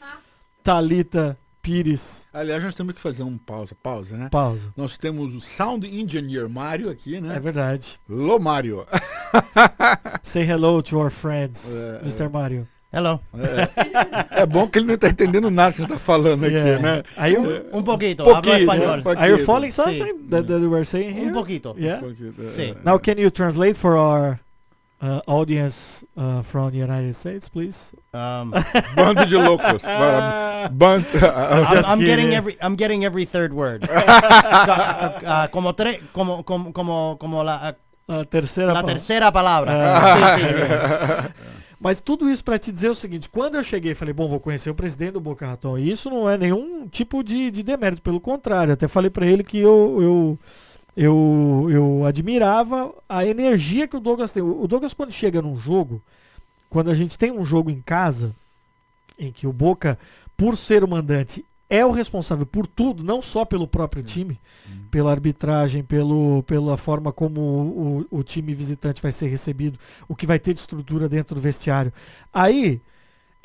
Talita 0.63 1.37
Pires. 1.67 2.25
Aliás, 2.33 2.63
nós 2.63 2.73
temos 2.75 2.93
que 2.93 3.01
fazer 3.01 3.23
um 3.23 3.37
pausa, 3.37 3.75
pausa, 3.83 4.15
né? 4.15 4.29
Pausa. 4.31 4.71
Nós 4.77 4.97
temos 4.97 5.35
o 5.35 5.41
Sound 5.41 5.85
Engineer 5.85 6.47
Mário 6.47 6.89
aqui, 6.89 7.19
né? 7.19 7.35
É 7.35 7.39
verdade. 7.41 7.99
Lô 8.07 8.39
Mário. 8.39 8.85
Say 10.23 10.43
hello 10.49 10.81
to 10.81 10.97
our 10.97 11.11
friends, 11.11 11.83
É, 11.83 11.99
Mr. 12.03 12.29
Mario. 12.31 12.65
Hello. 12.93 13.19
É, 13.37 14.43
é 14.43 14.45
bom 14.45 14.65
que 14.65 14.79
ele 14.79 14.85
não 14.87 14.93
está 14.93 15.09
entendendo 15.09 15.51
nada 15.51 15.73
que 15.73 15.81
a 15.81 15.83
gente 15.85 15.93
está 15.93 15.99
falando 16.05 16.45
aqui, 16.45 16.53
Yeah. 16.55 16.81
né? 16.81 17.03
Are 17.17 17.33
you, 17.33 17.41
Un 17.73 17.83
poquito, 17.83 18.21
hablo 18.23 18.35
Pouquinho, 18.35 18.59
español. 18.59 18.97
um 18.99 19.03
pouquinho. 19.03 19.23
are 19.25 19.31
you 19.33 19.39
following 19.45 19.69
Sí. 19.69 19.75
something 19.83 20.29
that, 20.29 20.47
that 20.47 20.61
you 20.61 20.69
were 20.71 20.85
saying 20.85 21.13
here? 21.17 21.27
Un 21.27 21.33
poquito. 21.33 21.75
Yeah. 21.77 22.01
Pouquinho, 22.01 22.33
é. 22.47 22.51
Sim. 22.51 22.75
Now, 22.85 22.97
can 22.97 23.15
you 23.19 23.29
translate 23.29 23.77
for 23.77 23.97
our 23.97 24.39
uh, 25.01 25.21
audience 25.27 26.03
uh, 26.15 26.41
from 26.41 26.71
the 26.71 26.77
United 26.77 27.13
States, 27.13 27.47
please? 27.49 27.93
Um, 28.13 28.51
Bando 28.95 29.25
de 29.25 29.37
loucos. 29.37 29.83
Ah, 29.85 30.69
Bando... 30.71 31.07
I'm, 31.17 31.75
Just 31.75 31.89
I'm 31.91 31.99
getting 31.99 32.33
every 32.33 32.57
I'm 32.61 32.75
getting 32.75 33.03
every 33.05 33.25
third 33.25 33.53
word. 33.53 33.87
Ca- 33.87 35.21
ah, 35.25 35.47
como 35.51 35.73
tre- 35.73 36.01
como 36.13 36.43
como 36.43 36.71
como 36.73 37.17
como 37.19 37.43
la, 37.43 37.75
a 38.07 38.25
terceira 38.25 38.73
la 38.73 38.81
pa- 38.81 38.87
tercera 38.87 39.31
palabra. 39.31 39.71
Ah. 39.73 40.37
Sí, 40.37 40.43
sí, 40.43 40.53
sí. 40.53 41.33
Mas 41.79 42.01
tudo 42.01 42.27
isso 42.27 42.43
para 42.43 42.57
te 42.57 42.71
dizer 42.71 42.89
o 42.89 42.95
seguinte: 42.95 43.29
quando 43.29 43.55
eu 43.55 43.63
cheguei, 43.63 43.93
falei, 43.93 44.13
bom, 44.13 44.27
vou 44.27 44.39
conhecer 44.39 44.69
o 44.69 44.75
presidente 44.75 45.11
do 45.11 45.21
Boca 45.21 45.45
Raton. 45.45 45.77
E 45.77 45.91
isso 45.91 46.09
não 46.09 46.27
é 46.27 46.35
nenhum 46.37 46.87
tipo 46.87 47.23
de, 47.23 47.51
de 47.51 47.61
demérito, 47.61 48.01
pelo 48.01 48.19
contrário. 48.19 48.73
Até 48.73 48.87
falei 48.87 49.11
para 49.11 49.27
ele 49.27 49.43
que 49.43 49.59
eu, 49.59 49.99
eu, 50.01 50.39
eu, 50.97 51.67
eu 51.69 52.05
admirava 52.05 52.91
a 53.07 53.23
energia 53.23 53.87
que 53.87 53.95
o 53.95 53.99
Douglas 53.99 54.31
tem. 54.31 54.41
O 54.41 54.67
Douglas, 54.67 54.95
quando 54.95 55.11
chega 55.11 55.43
num 55.43 55.55
jogo, 55.55 56.01
quando 56.71 56.89
a 56.89 56.95
gente 56.95 57.19
tem 57.19 57.31
um 57.31 57.45
jogo 57.45 57.69
em 57.69 57.79
casa, 57.79 58.35
em 59.19 59.31
que 59.31 59.45
o 59.45 59.53
Boca, 59.53 59.99
por 60.35 60.57
ser 60.57 60.83
o 60.83 60.87
mandante, 60.87 61.45
é 61.69 61.85
o 61.85 61.91
responsável 61.91 62.47
por 62.47 62.65
tudo, 62.65 63.03
não 63.03 63.21
só 63.21 63.45
pelo 63.45 63.67
próprio 63.67 64.01
time, 64.01 64.39
pela 64.89 65.11
arbitragem, 65.11 65.83
pelo, 65.83 66.41
pela 66.43 66.75
forma 66.77 67.11
como 67.11 67.41
o, 67.41 68.07
o, 68.11 68.19
o 68.19 68.23
time 68.23 68.55
visitante 68.55 68.99
vai 68.99 69.11
ser 69.11 69.27
recebido, 69.27 69.77
o 70.07 70.15
que 70.15 70.25
vai 70.25 70.39
ter 70.39 70.55
de 70.55 70.61
estrutura 70.61 71.07
dentro 71.07 71.35
do 71.35 71.41
vestiário. 71.41 71.93
Aí, 72.33 72.81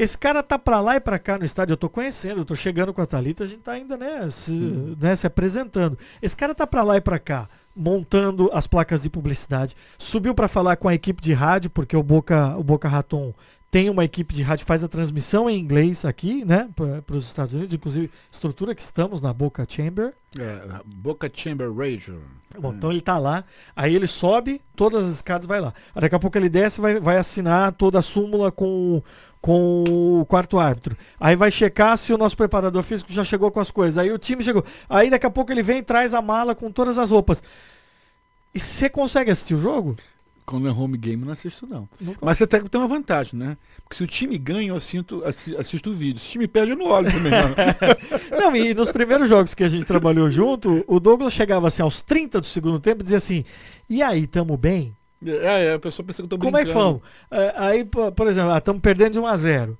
esse 0.03 0.19
cara 0.19 0.43
tá 0.43 0.59
pra 0.59 0.81
lá 0.81 0.97
e 0.97 1.01
pra 1.01 1.19
cá 1.19 1.39
no 1.39 1.45
estádio, 1.45 1.75
eu 1.75 1.77
tô 1.77 1.89
conhecendo, 1.89 2.41
eu 2.41 2.45
tô 2.45 2.57
chegando 2.57 2.93
com 2.93 3.01
a 3.01 3.07
Thalita, 3.07 3.45
a 3.45 3.47
gente 3.47 3.61
tá 3.61 3.73
ainda, 3.73 3.97
né, 3.97 4.29
se, 4.31 4.53
né, 5.01 5.15
se 5.15 5.27
apresentando. 5.27 5.97
Esse 6.21 6.37
cara 6.37 6.55
tá 6.55 6.67
pra 6.67 6.83
lá 6.83 6.97
e 6.97 7.01
pra 7.01 7.21
cá, 7.21 7.49
montando 7.75 8.51
as 8.53 8.67
placas 8.67 9.03
de 9.03 9.09
publicidade, 9.09 9.77
subiu 9.97 10.35
pra 10.35 10.49
falar 10.49 10.77
com 10.77 10.89
a 10.89 10.95
equipe 10.95 11.23
de 11.23 11.33
rádio, 11.33 11.71
porque 11.71 11.97
o 11.97 12.03
Boca, 12.03 12.57
o 12.57 12.65
Boca 12.65 12.89
Raton 12.89 13.33
tem 13.73 13.89
uma 13.89 14.05
equipe 14.05 14.35
de 14.35 14.43
rádio, 14.43 14.67
faz 14.67 14.85
a 14.85 14.89
transmissão 14.89 15.49
em 15.49 15.59
inglês 15.59 16.05
aqui, 16.05 16.45
né, 16.45 16.69
para 16.77 17.17
os 17.17 17.25
Estados 17.25 17.55
Unidos, 17.55 17.73
inclusive 17.73 18.11
estrutura 18.31 18.75
que 18.75 18.83
estamos 18.83 19.23
na 19.23 19.33
Boca 19.33 19.67
Chamber. 19.67 20.13
É, 20.39 20.81
Boca 20.85 21.31
Chamber 21.33 21.73
Radio. 21.75 22.21
Bom, 22.59 22.75
então 22.75 22.91
ele 22.91 23.01
tá 23.01 23.19
lá, 23.19 23.43
aí 23.75 23.97
ele 23.97 24.07
sobe, 24.07 24.61
todas 24.77 25.07
as 25.07 25.15
escadas 25.15 25.47
vai 25.47 25.59
lá. 25.59 25.73
Daqui 25.95 26.15
a 26.15 26.19
pouco 26.19 26.37
ele 26.37 26.51
desce 26.51 26.81
e 26.81 26.83
vai, 26.83 27.01
vai 27.01 27.17
assinar 27.17 27.73
toda 27.73 27.99
a 27.99 28.03
súmula 28.03 28.53
com, 28.53 29.03
com 29.41 29.85
o 29.89 30.27
quarto 30.27 30.59
árbitro. 30.59 30.95
Aí 31.19 31.35
vai 31.35 31.51
checar 31.51 31.97
se 31.97 32.13
o 32.13 32.19
nosso 32.19 32.37
preparador 32.37 32.83
físico 32.83 33.11
já 33.11 33.25
chegou 33.25 33.51
com 33.51 33.59
as 33.59 33.71
coisas. 33.71 33.97
Aí 33.97 34.13
o 34.13 34.19
time 34.19 34.45
chegou. 34.45 34.63
Aí 34.87 35.09
daqui 35.09 35.25
a 35.25 35.31
pouco 35.31 35.51
ele 35.51 35.63
vem 35.63 35.79
e 35.79 35.83
traz 35.83 36.13
a 36.13 36.21
mala 36.21 36.55
com 36.55 36.71
todas 36.71 36.99
as 36.99 37.11
roupas. 37.11 37.43
E 38.55 38.61
você 38.61 38.91
consegue 38.91 39.31
assistir 39.31 39.55
o 39.55 39.61
jogo? 39.63 39.97
Quando 40.45 40.67
é 40.69 40.73
home 40.73 40.99
game, 40.99 41.25
não 41.25 41.33
assisto, 41.33 41.67
não. 41.69 41.89
Mas 42.21 42.37
você 42.39 42.47
tem 42.47 42.61
tem 42.63 42.81
uma 42.81 42.89
vantagem, 42.89 43.39
né? 43.39 43.57
Porque 43.85 43.97
se 43.97 44.03
o 44.03 44.07
time 44.07 44.37
ganha, 44.37 44.69
eu 44.71 44.77
assisto, 44.77 45.23
assi- 45.25 45.57
assisto 45.57 45.91
o 45.91 45.95
vídeo. 45.95 46.21
Se 46.21 46.29
o 46.29 46.31
time 46.33 46.49
perde, 46.49 46.73
eu 46.73 46.77
não 46.77 46.87
olho 46.87 47.11
também. 47.11 47.31
Não. 47.31 47.53
Não, 48.39 48.57
e 48.57 48.75
nos 48.75 48.91
primeiros 48.91 49.29
jogos 49.29 49.55
que 49.55 49.63
a 49.63 49.69
gente 49.69 49.85
trabalhou 49.87 50.29
junto, 50.31 50.85
o 50.89 50.99
Douglas 50.99 51.33
chegava 51.33 51.69
assim 51.69 51.83
aos 51.83 52.01
30 52.03 52.41
do 52.41 52.47
segundo 52.47 52.81
tempo 52.81 53.01
e 53.01 53.05
dizia 53.05 53.19
assim: 53.19 53.45
E 53.89 54.03
aí, 54.03 54.27
tamo 54.27 54.57
bem? 54.57 54.97
É, 55.25 55.67
é, 55.69 55.75
a 55.75 55.79
pessoa 55.79 56.05
pensa 56.05 56.17
que 56.17 56.25
eu 56.25 56.29
tô 56.29 56.39
Como 56.39 56.57
é 56.57 56.61
que 56.65 56.73
brincando. 56.73 56.85
vamos? 56.85 57.03
É, 57.31 57.55
aí, 57.57 57.85
po- 57.85 58.11
por 58.11 58.27
exemplo, 58.27 58.57
estamos 58.57 58.83
perdendo 58.83 59.13
de 59.13 59.19
1 59.21 59.27
a 59.27 59.37
0 59.37 59.79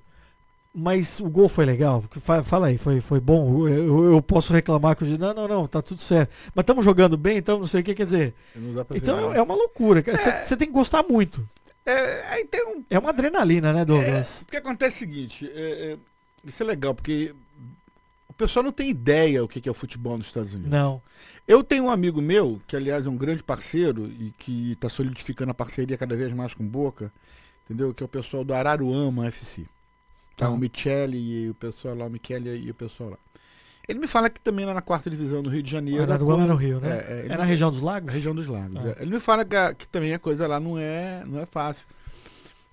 Mas 0.75 1.21
o 1.21 1.29
gol 1.29 1.49
foi 1.51 1.67
legal? 1.67 2.03
Fa- 2.23 2.43
Fala 2.43 2.69
aí, 2.69 2.79
foi, 2.79 2.99
foi 3.01 3.21
bom? 3.21 3.69
Eu, 3.69 4.13
eu- 4.15 4.23
posso 4.23 4.53
reclamar 4.55 4.97
que 4.97 5.05
eu 5.05 5.09
digo, 5.09 5.19
não, 5.23 5.35
não, 5.35 5.47
não, 5.47 5.67
tá 5.67 5.83
tudo 5.83 6.01
certo. 6.01 6.31
Mas 6.55 6.63
estamos 6.63 6.83
jogando 6.85 7.17
bem, 7.17 7.37
então 7.37 7.59
não 7.59 7.67
sei 7.67 7.83
o 7.83 7.85
que 7.85 7.95
quer 7.95 8.05
dizer. 8.05 8.35
Então 8.97 9.33
é, 9.35 9.39
é 9.39 9.43
uma 9.43 9.55
loucura. 9.55 10.03
cara. 10.03 10.17
Você 10.17 10.33
você 10.45 10.57
tem 10.57 10.67
que 10.69 10.73
gostar 10.73 11.03
muito. 11.09 11.47
É, 11.85 12.43
tem 12.45 12.65
um 12.69 12.83
É 12.89 12.99
uma 12.99 13.11
adrenalina, 13.11 13.73
né, 13.73 13.85
Douglas? 13.85 14.43
O 14.43 14.47
que 14.47 14.57
acontece 14.57 14.95
é 14.95 14.97
o 14.97 15.11
seguinte, 15.11 15.51
é, 15.55 15.93
é, 15.93 15.97
isso 16.49 16.63
é 16.63 16.67
legal, 16.67 16.95
porque 16.95 17.35
o 18.29 18.33
pessoal 18.33 18.63
não 18.65 18.73
tem 18.73 18.89
ideia 18.89 19.45
o 19.45 19.49
que 19.49 19.61
que 19.61 19.69
é 19.69 19.73
o 19.73 19.75
futebol 19.75 20.17
nos 20.17 20.29
Estados 20.29 20.55
Unidos. 20.55 20.71
Não. 20.73 21.03
Eu 21.47 21.63
tenho 21.63 21.85
um 21.85 21.91
amigo 21.91 22.23
meu, 22.23 22.61
que 22.67 22.77
aliás 22.77 23.05
é 23.05 23.11
um 23.11 23.17
grande 23.17 23.43
parceiro 23.43 24.07
e 24.19 24.33
que 24.39 24.73
está 24.73 24.89
solidificando 24.89 25.51
a 25.51 25.55
parceria 25.55 25.99
cada 25.99 26.17
vez 26.17 26.33
mais 26.33 26.55
com 26.55 26.65
Boca, 26.67 27.13
entendeu? 27.67 27.93
Que 27.93 28.03
é 28.03 28.07
o 28.07 28.09
pessoal 28.09 28.43
do 28.45 28.55
Araruama 28.55 29.27
FC. 29.27 29.67
Tá, 30.37 30.49
o 30.49 30.57
Michele 30.57 31.17
e 31.19 31.51
o 31.51 31.55
pessoal 31.55 31.95
lá, 31.95 32.07
o 32.07 32.11
Michele 32.11 32.51
e 32.67 32.71
o 32.71 32.75
pessoal 32.75 33.11
lá. 33.11 33.19
Ele 33.89 33.99
me 33.99 34.07
fala 34.07 34.31
que 34.31 34.41
também 34.41 34.65
lá 34.65 34.73
na 34.73 34.81
quarta 34.83 35.11
divisão 35.11 35.43
do 35.43 35.51
Rio 35.51 35.63
de 35.63 35.71
Janeiro. 35.71 36.01
a 36.01 36.05
Araruama 36.05 36.45
é 36.45 36.47
coisa- 36.47 36.53
no 36.53 36.59
Rio, 36.59 36.81
né? 36.81 36.89
É, 36.89 37.23
é, 37.23 37.27
É 37.27 37.37
na 37.37 37.43
me- 37.45 37.49
região 37.51 37.71
dos 37.71 37.83
lagos? 37.83 38.07
na 38.07 38.13
região 38.13 38.35
dos 38.35 38.47
lagos. 38.47 38.83
Ah. 38.85 38.89
é. 38.99 39.03
Ele 39.03 39.11
me 39.11 39.21
fala 39.21 39.45
que, 39.45 39.57
a- 39.57 39.75
que 39.75 39.89
também 39.89 40.15
a 40.15 40.19
coisa 40.19 40.47
lá 40.47 40.59
não 40.61 40.79
é, 40.79 41.23
não 41.27 41.41
é 41.41 41.47
fácil. 41.47 41.87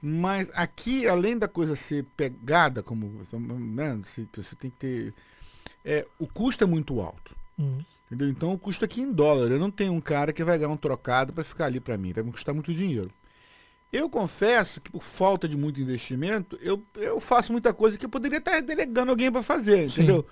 Mas 0.01 0.49
aqui, 0.53 1.07
além 1.07 1.37
da 1.37 1.47
coisa 1.47 1.75
ser 1.75 2.05
pegada, 2.15 2.81
como 2.81 3.09
você, 3.09 3.37
né, 3.37 3.99
você, 4.03 4.25
você 4.35 4.55
tem 4.55 4.69
que 4.71 4.77
ter. 4.77 5.13
É, 5.83 6.05
o 6.17 6.25
custo 6.27 6.63
é 6.63 6.67
muito 6.67 7.01
alto. 7.01 7.35
Hum. 7.57 7.79
Entendeu? 8.05 8.29
Então 8.29 8.53
o 8.53 8.57
custo 8.57 8.85
aqui 8.85 9.01
em 9.01 9.11
dólar. 9.11 9.51
Eu 9.51 9.59
não 9.59 9.69
tenho 9.69 9.91
um 9.93 9.99
cara 10.01 10.31
que 10.31 10.43
vai 10.43 10.57
ganhar 10.57 10.69
um 10.71 10.77
trocado 10.77 11.33
para 11.33 11.43
ficar 11.43 11.65
ali 11.65 11.79
para 11.79 11.97
mim. 11.97 12.13
Vai 12.13 12.23
me 12.23 12.31
custar 12.31 12.55
muito 12.55 12.73
dinheiro. 12.73 13.11
Eu 13.91 14.09
confesso 14.09 14.79
que 14.79 14.91
por 14.91 15.03
falta 15.03 15.47
de 15.47 15.57
muito 15.57 15.81
investimento, 15.81 16.57
eu, 16.61 16.83
eu 16.95 17.19
faço 17.19 17.51
muita 17.51 17.73
coisa 17.73 17.97
que 17.97 18.05
eu 18.05 18.09
poderia 18.09 18.37
estar 18.37 18.61
delegando 18.61 19.09
alguém 19.09 19.31
para 19.31 19.41
fazer, 19.41 19.89
Sim. 19.89 20.03
entendeu? 20.03 20.25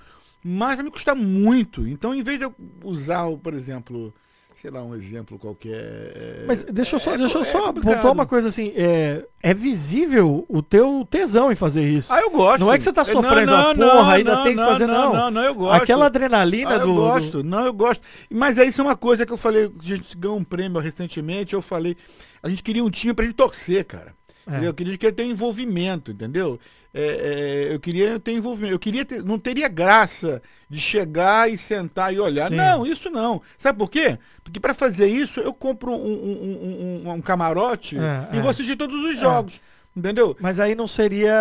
Mas 0.43 0.75
vai 0.75 0.85
me 0.85 0.91
custar 0.91 1.15
muito. 1.15 1.87
Então, 1.87 2.13
em 2.13 2.21
vez 2.21 2.37
de 2.37 2.45
eu 2.45 2.55
usar, 2.83 3.25
por 3.37 3.53
exemplo, 3.53 4.13
sei 4.61 4.71
lá, 4.71 4.81
um 4.81 4.95
exemplo 4.95 5.37
qualquer. 5.37 5.75
é, 5.75 6.43
Mas 6.47 6.63
deixa 6.63 6.95
eu 6.95 6.99
só, 6.99 7.13
é 7.13 7.17
deixa 7.17 7.37
eu 7.37 7.41
é 7.41 7.45
só 7.45 7.71
pontuar 7.71 8.11
uma 8.11 8.25
coisa 8.25 8.47
assim. 8.47 8.73
É, 8.75 9.23
é 9.41 9.53
visível 9.53 10.45
o 10.49 10.61
teu 10.61 11.05
tesão 11.09 11.51
em 11.51 11.55
fazer 11.55 11.87
isso. 11.87 12.11
Ah, 12.11 12.19
eu 12.21 12.29
gosto. 12.31 12.59
Não 12.61 12.73
é 12.73 12.77
que 12.77 12.83
você 12.83 12.91
tá 12.91 13.01
É, 13.01 13.05
sofrendo, 13.05 13.51
não, 13.51 13.73
não, 13.73 13.89
porra, 13.89 14.01
não, 14.03 14.09
ainda 14.11 14.43
tem 14.43 14.55
que 14.55 14.63
fazer, 14.63 14.87
não. 14.87 15.13
Não, 15.13 15.31
não, 15.31 15.43
eu 15.43 15.53
gosto. 15.55 15.81
Aquela 15.83 16.05
adrenalina 16.07 16.75
Ah, 16.75 16.77
do. 16.79 16.89
eu 16.89 16.95
do- 16.95 16.95
gosto, 17.01 17.43
não, 17.43 17.65
eu 17.65 17.73
gosto. 17.73 18.01
Mas 18.29 18.57
é 18.57 18.65
isso 18.65 18.81
é 18.81 18.83
uma 18.83 18.95
coisa 18.97 19.25
que 19.25 19.31
eu 19.33 19.37
falei, 19.37 19.65
a 19.65 19.83
gente 19.85 20.17
ganhou 20.17 20.37
um 20.37 20.43
prêmio 20.43 20.79
recentemente, 20.81 21.53
eu 21.53 21.61
falei, 21.61 21.95
a 22.41 22.49
gente 22.49 22.63
queria 22.63 22.83
um 22.83 22.89
time 22.89 23.13
pra 23.13 23.25
gente 23.25 23.35
torcer, 23.35 23.85
cara. 23.85 24.13
É. 24.49 24.65
Eu 24.65 24.73
queria, 24.73 24.97
queria 24.97 25.13
ter 25.13 25.23
um 25.23 25.31
envolvimento, 25.31 26.11
entendeu? 26.11 26.57
É, 26.99 27.67
é, 27.69 27.73
eu 27.75 27.79
queria 27.79 28.19
ter 28.19 28.31
envolvimento. 28.31 28.73
Eu 28.73 28.79
queria 28.79 29.05
ter, 29.05 29.23
não 29.23 29.37
teria 29.37 29.67
graça 29.67 30.41
de 30.67 30.79
chegar 30.79 31.47
e 31.51 31.55
sentar 31.57 32.11
e 32.11 32.19
olhar. 32.19 32.49
Sim. 32.49 32.55
Não, 32.55 32.85
isso 32.85 33.09
não. 33.11 33.39
Sabe 33.57 33.77
por 33.77 33.89
quê? 33.89 34.17
Porque 34.43 34.59
pra 34.59 34.73
fazer 34.73 35.05
isso 35.07 35.39
eu 35.39 35.53
compro 35.53 35.91
um, 35.91 35.95
um- 35.95 37.03
um- 37.05 37.11
um- 37.11 37.21
camarote 37.21 37.95
É, 37.97 38.29
e 38.33 38.37
é. 38.37 38.41
vou 38.41 38.49
assistir 38.49 38.75
todos 38.75 39.03
os 39.03 39.19
jogos. 39.19 39.61
Entendeu? 39.95 40.37
Mas 40.39 40.59
aí 40.59 40.75
não 40.75 40.85
seria. 40.85 41.33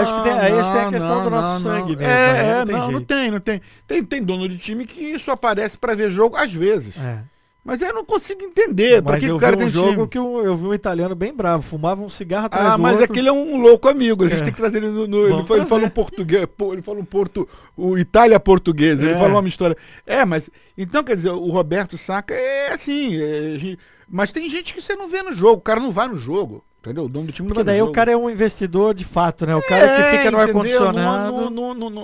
acho 0.00 0.14
que 0.16 0.22
tem, 0.22 0.32
aí 0.32 0.52
que 0.52 0.72
tem 0.72 0.80
a 0.80 0.90
questão 0.90 1.16
não, 1.16 1.24
do 1.24 1.30
nosso 1.30 1.48
não, 1.52 1.58
sangue 1.60 1.92
não. 1.92 1.98
mesmo. 1.98 2.04
É, 2.04 2.06
né? 2.06 2.50
é, 2.50 2.54
não 2.58 2.64
tem 2.66 2.74
não, 2.76 2.90
não 2.92 3.04
tem, 3.04 3.30
não 3.30 3.40
tem. 3.40 3.60
Tem, 3.86 4.04
tem 4.04 4.22
dono 4.22 4.48
de 4.48 4.56
time 4.56 4.86
que 4.86 5.18
só 5.18 5.32
aparece 5.32 5.76
pra 5.76 5.94
ver 5.94 6.10
jogo 6.10 6.34
às 6.36 6.50
vezes. 6.52 6.96
É. 6.98 7.22
Mas 7.64 7.80
eu 7.80 7.94
não 7.94 8.04
consigo 8.04 8.42
entender. 8.42 9.00
Mas 9.00 9.20
que 9.22 9.26
eu 9.30 9.38
vi 9.38 9.46
um 9.64 9.68
jogo 9.68 9.92
time? 9.92 10.08
que 10.08 10.18
eu, 10.18 10.44
eu 10.44 10.56
vi 10.56 10.66
um 10.66 10.74
italiano 10.74 11.14
bem 11.14 11.32
bravo, 11.32 11.62
fumava 11.62 12.02
um 12.02 12.08
cigarro 12.08 12.46
atrás 12.46 12.66
Ah, 12.66 12.76
do 12.76 12.82
mas 12.82 12.92
outro. 12.98 13.12
aquele 13.12 13.28
é 13.28 13.32
um 13.32 13.56
louco 13.60 13.88
amigo. 13.88 14.24
A 14.24 14.28
gente 14.28 14.40
É. 14.40 14.44
tem 14.44 14.52
que 14.52 14.58
trazer 14.58 14.78
ele 14.78 14.88
no. 14.88 15.06
no- 15.06 15.26
ele, 15.28 15.44
fala, 15.46 15.60
ele 15.60 15.68
fala 15.68 15.84
um 15.84 15.90
português. 15.90 16.48
Ele 16.72 16.82
fala 16.82 16.98
um 16.98 17.04
porto. 17.04 17.48
O 17.76 17.96
Itália 17.96 18.40
português. 18.40 18.98
Ele 18.98 19.12
É. 19.12 19.16
fala 19.18 19.38
uma 19.38 19.48
história. 19.48 19.76
É, 20.04 20.24
mas. 20.24 20.50
Então, 20.76 21.04
quer 21.04 21.14
dizer, 21.14 21.30
o 21.30 21.50
Roberto 21.50 21.96
Saca 21.96 22.34
é 22.34 22.72
assim. 22.72 23.16
é, 23.20 23.76
mas 24.08 24.32
tem 24.32 24.48
gente 24.50 24.74
que 24.74 24.82
você 24.82 24.96
não 24.96 25.08
vê 25.08 25.22
no 25.22 25.32
jogo. 25.32 25.58
O 25.58 25.60
cara 25.60 25.78
não 25.78 25.92
vai 25.92 26.08
no 26.08 26.18
jogo. 26.18 26.64
Entendeu? 26.84 27.04
O 27.04 27.08
dono 27.08 27.26
do 27.26 27.32
time 27.32 27.46
não 27.46 27.54
Porque 27.54 27.62
daí 27.64 27.80
o 27.80 27.92
cara 27.92 28.10
é 28.10 28.16
um 28.16 28.28
investidor 28.28 28.92
de 28.92 29.04
fato, 29.04 29.46
né? 29.46 29.54
O 29.54 29.62
cara 29.62 29.86
que 29.86 30.00
É, 30.02 30.16
fica 30.18 30.32
no 30.32 30.38
ar-condicionado. 30.40 31.52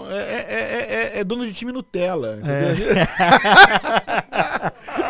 É, 0.09 0.15
é- 0.15 0.47
é- 0.49 1.15
é- 1.17 1.19
é 1.19 1.25
dono 1.25 1.45
de 1.45 1.53
time 1.53 1.73
Nutella. 1.73 2.39
É. 2.45 2.75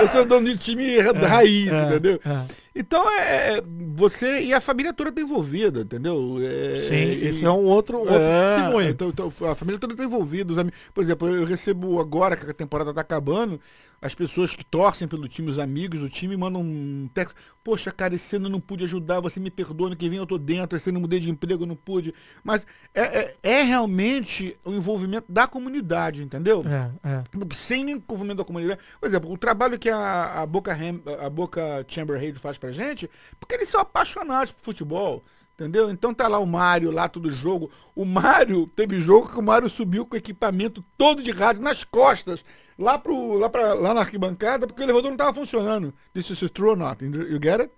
Eu 0.01 0.09
sou 0.09 0.25
dono 0.25 0.47
de 0.47 0.57
time 0.57 0.99
ra- 1.01 1.13
raiz, 1.13 1.71
é, 1.73 1.87
entendeu? 1.87 2.21
é. 2.25 2.45
Então 2.75 3.11
é, 3.11 3.59
é, 3.59 3.63
você 3.97 4.41
e 4.43 4.55
a 4.55 4.61
família 4.61 4.93
toda 4.93 5.11
tá 5.11 5.21
envolvida, 5.21 5.81
entendeu? 5.81 6.37
É, 6.41 6.77
Sim, 6.77 7.27
esse 7.27 7.45
é 7.45 7.51
um 7.51 7.65
outro, 7.65 7.99
outro 7.99 8.15
é, 8.15 8.47
testemunho. 8.47 8.89
Então, 8.91 9.09
então, 9.09 9.33
a 9.51 9.55
família 9.57 9.81
toda 9.81 9.97
tá 9.97 10.05
envolvida. 10.05 10.53
Os 10.53 10.59
amigos, 10.59 10.79
por 10.95 11.03
exemplo, 11.03 11.29
eu 11.29 11.45
recebo 11.45 12.01
agora 12.01 12.37
que 12.37 12.49
a 12.49 12.55
temporada 12.55 12.95
tá 12.95 13.01
acabando, 13.01 13.61
as 14.01 14.15
pessoas 14.15 14.55
que 14.55 14.65
torcem 14.65 15.09
pelo 15.09 15.29
time, 15.29 15.51
os 15.51 15.59
amigos 15.59 16.01
do 16.01 16.09
time, 16.09 16.37
mandam 16.37 16.63
um 16.63 17.09
texto. 17.13 17.35
Poxa, 17.65 17.91
cara, 17.91 18.15
esse 18.15 18.37
ano 18.37 18.47
eu 18.47 18.51
não 18.51 18.61
pude 18.61 18.85
ajudar, 18.85 19.21
você 19.21 19.41
me 19.41 19.51
perdoa, 19.51 19.89
ano 19.89 19.97
que 19.97 20.09
vem 20.09 20.19
eu 20.19 20.27
tô 20.27 20.39
dentro, 20.39 20.77
esse 20.77 20.89
ano 20.89 20.99
eu 20.99 21.03
mudei 21.03 21.21
de 21.21 21.29
emprego, 21.29 21.65
eu 21.65 21.67
não 21.67 21.77
pude. 21.77 22.15
Mas 22.45 22.65
é, 22.95 23.03
é, 23.03 23.37
é 23.43 23.63
realmente 23.63 24.57
o 24.65 24.73
envolvimento 24.73 25.31
da 25.31 25.47
comunidade, 25.47 26.23
entendeu? 26.23 26.65
É, 26.67 27.09
é. 27.09 27.25
Porque 27.31 27.57
sem 27.57 27.91
envolvimento 27.91 28.37
da 28.39 28.45
comunidade. 28.45 28.81
Por 29.01 29.09
exemplo, 29.09 29.33
o 29.33 29.37
trabalho 29.37 29.79
que 29.79 29.91
a, 29.91 30.43
a 30.43 30.47
Boca, 30.47 30.73
Ham- 30.73 31.03
a 31.21 31.29
Boca 31.29 31.85
Chamber 31.89 32.17
Raid 32.19 32.39
faz 32.39 32.57
pra 32.57 32.71
gente, 32.73 33.11
porque 33.41 33.55
eles 33.55 33.69
são 33.69 33.81
apaixonados 33.81 34.53
por 34.53 34.63
futebol. 34.63 35.25
Entendeu? 35.55 35.91
Então 35.91 36.15
tá 36.15 36.29
lá 36.29 36.39
o 36.39 36.47
Mário, 36.47 36.93
lá 36.93 37.09
todo 37.09 37.29
jogo. 37.33 37.69
O 37.93 38.05
Mário, 38.05 38.69
teve 38.77 39.01
jogo 39.01 39.29
que 39.29 39.41
o 39.41 39.43
Mário 39.43 39.69
subiu 39.69 40.07
com 40.07 40.15
o 40.15 40.17
equipamento 40.17 40.85
todo 40.97 41.21
de 41.21 41.33
rádio 41.33 41.61
nas 41.61 41.83
costas, 41.83 42.45
lá, 42.79 42.99
pro, 42.99 43.35
lá, 43.39 43.49
pra, 43.49 43.75
lá 43.75 43.93
na 43.95 44.01
arquibancada, 44.01 44.67
porque 44.67 44.83
o 44.83 44.85
elevador 44.85 45.11
não 45.11 45.17
tava 45.19 45.35
funcionando. 45.35 45.93
This 46.15 46.31
is 46.31 46.51
true 46.51 46.71
or 46.71 46.77
not? 46.77 47.05
You 47.05 47.39
get 47.43 47.61
it? 47.61 47.71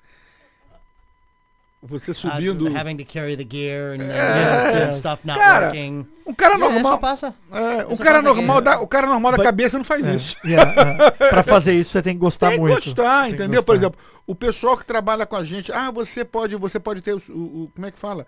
Você 1.83 2.13
subindo. 2.13 2.69
Uh, 2.69 2.77
having 2.77 2.99
to 2.99 3.07
carry 3.11 3.35
the 3.39 3.47
gear 3.49 3.95
and, 3.95 4.03
Yes, 4.03 4.75
and 4.75 4.87
yes. 4.89 4.97
stuff 4.99 5.27
not 5.27 5.39
Cara, 5.39 5.67
working. 5.69 6.07
um 6.27 6.35
cara 6.35 6.59
normal. 6.59 6.99
Passa. 6.99 7.35
É, 7.51 7.87
um 7.89 7.97
cara 7.97 8.23
passa 8.23 8.35
normal, 8.35 8.61
da, 8.61 8.81
o 8.81 8.87
cara 8.87 9.07
normal 9.07 9.31
da 9.33 9.39
But- 9.39 9.47
cabeça 9.47 9.79
não 9.79 9.85
faz 9.85 10.07
É, 10.07 10.15
isso. 10.15 10.37
yeah, 10.45 10.71
é. 10.79 11.11
Pra 11.31 11.43
fazer 11.43 11.73
isso 11.73 11.91
você 11.93 12.03
tem 12.03 12.13
que 12.13 12.21
gostar 12.21 12.49
Tem 12.51 12.57
que 12.57 12.61
muito. 12.61 12.85
gostar, 12.85 13.23
Tem 13.23 13.29
que 13.31 13.43
entendeu? 13.43 13.63
Por 13.63 13.79
gostar. 13.79 13.87
exemplo, 13.97 14.01
o 14.27 14.35
pessoal 14.35 14.77
que 14.77 14.85
trabalha 14.85 15.25
com 15.25 15.37
a 15.37 15.43
gente, 15.43 15.73
ah, 15.73 15.91
você 15.91 16.23
pode, 16.23 16.55
você 16.55 16.79
pode 16.79 17.01
ter 17.01 17.15
o, 17.15 17.23
o- 17.31 17.63
o- 17.65 17.73
como 17.75 17.87
é 17.87 17.91
que 17.91 17.99
fala? 17.99 18.27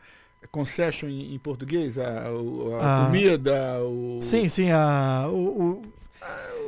Concession 0.50 1.08
em, 1.08 1.34
em 1.34 1.38
português, 1.38 1.96
a, 1.98 2.30
o- 2.30 2.74
a 2.80 3.02
Ah. 3.02 3.06
comida, 3.06 3.78
o 3.84 4.18
Sim, 4.20 4.48
sim. 4.48 4.70
A, 4.70 5.26
o, 5.28 5.82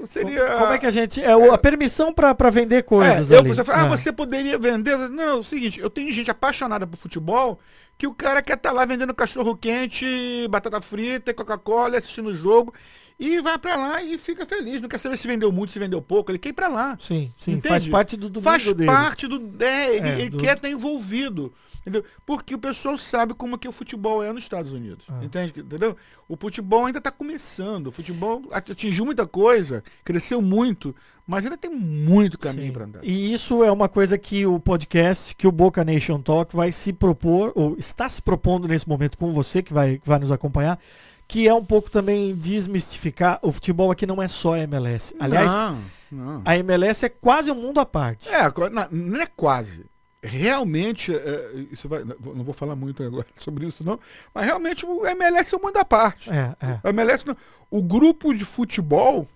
o- 0.03 0.07
seria 0.09 0.47
como 0.59 0.73
é 0.73 0.79
que 0.79 0.87
a 0.87 0.91
gente. 0.91 1.23
É 1.23 1.37
o- 1.37 1.53
a 1.53 1.59
permissão 1.59 2.13
pra 2.13 2.35
vender 2.51 2.83
coisas 2.85 3.31
É, 3.31 3.35
eu, 3.35 3.41
ali. 3.41 3.49
você 3.55 3.65
fala, 3.65 3.83
ah, 3.83 3.87
É. 3.87 3.89
você 3.89 4.13
poderia 4.13 4.59
vender. 4.59 4.97
Não, 5.09 5.23
é 5.23 5.35
o 5.35 5.43
seguinte, 5.43 5.81
eu 5.81 5.91
tenho 5.91 6.11
gente 6.13 6.31
apaixonada 6.31 6.87
por 6.87 6.97
futebol 6.99 7.59
que 7.97 8.07
o 8.07 8.15
cara 8.15 8.43
quer 8.43 8.55
estar 8.57 8.73
lá 8.73 8.85
vendendo 8.85 9.15
cachorro 9.15 9.57
quente, 9.57 10.49
batata 10.51 10.81
frita, 10.81 11.33
Coca-Cola, 11.33 11.97
assistindo 11.99 12.29
o 12.31 12.35
jogo. 12.35 12.75
E 13.19 13.41
vai 13.41 13.57
pra 13.59 13.77
lá 13.77 14.03
e 14.03 14.19
fica 14.19 14.45
feliz. 14.45 14.81
Não 14.81 14.89
quer 14.89 14.99
saber 14.99 15.17
se 15.17 15.27
vendeu 15.27 15.53
muito, 15.53 15.73
se 15.73 15.79
vendeu 15.79 16.03
pouco. 16.03 16.31
Ele 16.31 16.39
quer 16.39 16.49
ir 16.49 16.53
pra 16.55 16.69
lá. 16.69 16.97
Sim, 17.01 17.33
sim. 17.39 17.53
Entende? 17.53 17.69
Faz 17.69 17.87
parte 17.87 18.17
do 18.17 18.29
domingo 18.29 18.51
Faz 18.51 18.65
deles. 18.65 18.87
parte 18.87 19.27
do. 19.29 19.63
É, 19.63 19.97
ele, 19.97 20.09
É, 20.09 20.21
ele 20.21 20.31
do- 20.31 20.39
quer 20.39 20.57
estar 20.57 20.69
envolvido. 20.69 21.53
Entendeu? 21.83 22.03
Porque 22.25 22.55
o 22.55 22.59
pessoal 22.59 22.97
sabe 22.97 23.35
como 23.35 23.59
que 23.59 23.69
o 23.69 23.73
futebol 23.73 24.23
é 24.23 24.33
nos 24.33 24.43
Estados 24.43 24.73
Unidos. 24.73 25.05
Ah. 25.09 25.23
Entende? 25.23 25.53
Entendeu? 25.61 25.95
O 26.27 26.35
futebol 26.35 26.87
ainda 26.87 26.97
está 26.99 27.11
começando. 27.11 27.89
O 27.89 27.93
futebol 27.93 28.43
atingiu 28.51 29.05
muita 29.05 29.27
coisa, 29.27 29.85
cresceu 30.03 30.41
muito, 30.41 30.97
mas 31.27 31.45
ainda 31.45 31.59
tem 31.59 31.71
muito 31.71 32.39
caminho 32.39 32.73
para 32.73 32.85
andar. 32.87 33.01
E 33.05 33.35
isso 33.35 33.63
é 33.63 33.71
uma 33.71 33.87
coisa 33.87 34.17
que 34.17 34.47
o 34.47 34.59
podcast, 34.59 35.35
que 35.37 35.47
o 35.47 35.53
Boca 35.53 35.85
Nation 35.85 36.21
Talk 36.23 36.57
vai 36.57 36.73
se 36.73 36.91
propor, 36.91 37.53
ou 37.55 37.77
está 37.79 38.09
se 38.09 38.23
propondo 38.23 38.67
nesse 38.67 38.89
momento 38.89 39.19
com 39.19 39.31
você 39.35 39.63
que 39.63 39.73
vai, 39.75 39.99
que 39.99 40.09
vai 40.09 40.19
nos 40.19 40.33
acompanhar, 40.33 40.79
que 41.27 41.49
é 41.49 41.55
um 41.55 41.65
pouco 41.65 41.91
também 41.91 42.35
desmistificar. 42.35 43.39
O 43.43 43.51
futebol 43.51 43.91
aqui 43.91 44.07
não 44.07 44.23
é 44.23 44.29
só 44.29 44.55
a 44.55 44.61
MLS. 44.61 45.15
Aliás, 45.19 45.53
não, 45.53 45.79
não. 46.11 46.43
a 46.45 46.57
MLS 46.57 47.07
é 47.07 47.09
quase 47.09 47.51
um 47.51 47.55
mundo 47.55 47.81
à 47.81 47.87
parte. 47.87 48.29
É, 48.29 48.43
não 48.91 49.21
é 49.21 49.27
quase. 49.27 49.85
Realmente, 50.23 51.15
é, 51.15 51.67
isso 51.71 51.87
vai, 51.87 52.03
não 52.03 52.45
vou 52.45 52.55
falar 52.55 52.75
muito 52.75 53.03
agora 53.03 53.27
sobre 53.39 53.67
isso 53.67 53.85
não, 53.85 54.01
mas 54.35 54.47
realmente 54.47 54.87
o 54.87 55.07
MLS 55.07 55.55
é 55.55 55.59
um 55.59 55.61
mundo 55.61 55.77
à 55.77 55.85
parte. 55.85 56.31
É, 56.31 56.57
é. 56.61 56.81
A 56.83 56.89
MLS, 56.91 57.25
o 57.71 57.83
grupo 57.83 58.33
de 58.33 58.43
futebol, 58.45 59.29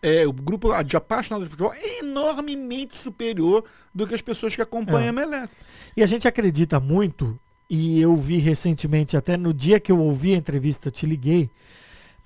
é, 0.00 0.26
o 0.26 0.32
grupo 0.32 0.82
de 0.82 0.96
apaixonados 0.96 1.46
de 1.48 1.50
futebol 1.50 1.74
é 1.74 1.98
enormemente 1.98 2.96
superior 2.96 3.64
do 3.94 4.06
que 4.06 4.14
as 4.14 4.22
pessoas 4.22 4.54
que 4.54 4.62
acompanham 4.62 5.04
É. 5.04 5.08
a 5.08 5.24
MLS. 5.24 5.52
E 5.94 6.02
a 6.02 6.06
gente 6.06 6.26
acredita 6.26 6.80
muito, 6.80 7.38
e 7.74 7.98
eu 8.02 8.14
vi 8.14 8.36
recentemente, 8.36 9.16
até 9.16 9.34
no 9.34 9.54
dia 9.54 9.80
que 9.80 9.90
eu 9.90 9.98
ouvi 9.98 10.34
a 10.34 10.36
entrevista, 10.36 10.90
te 10.90 11.06
liguei, 11.06 11.48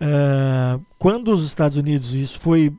ah, 0.01 0.81
quando 0.99 1.33
os 1.33 1.47
Estados 1.47 1.79
Unidos, 1.79 2.13
isso 2.15 2.41
foi 2.41 2.75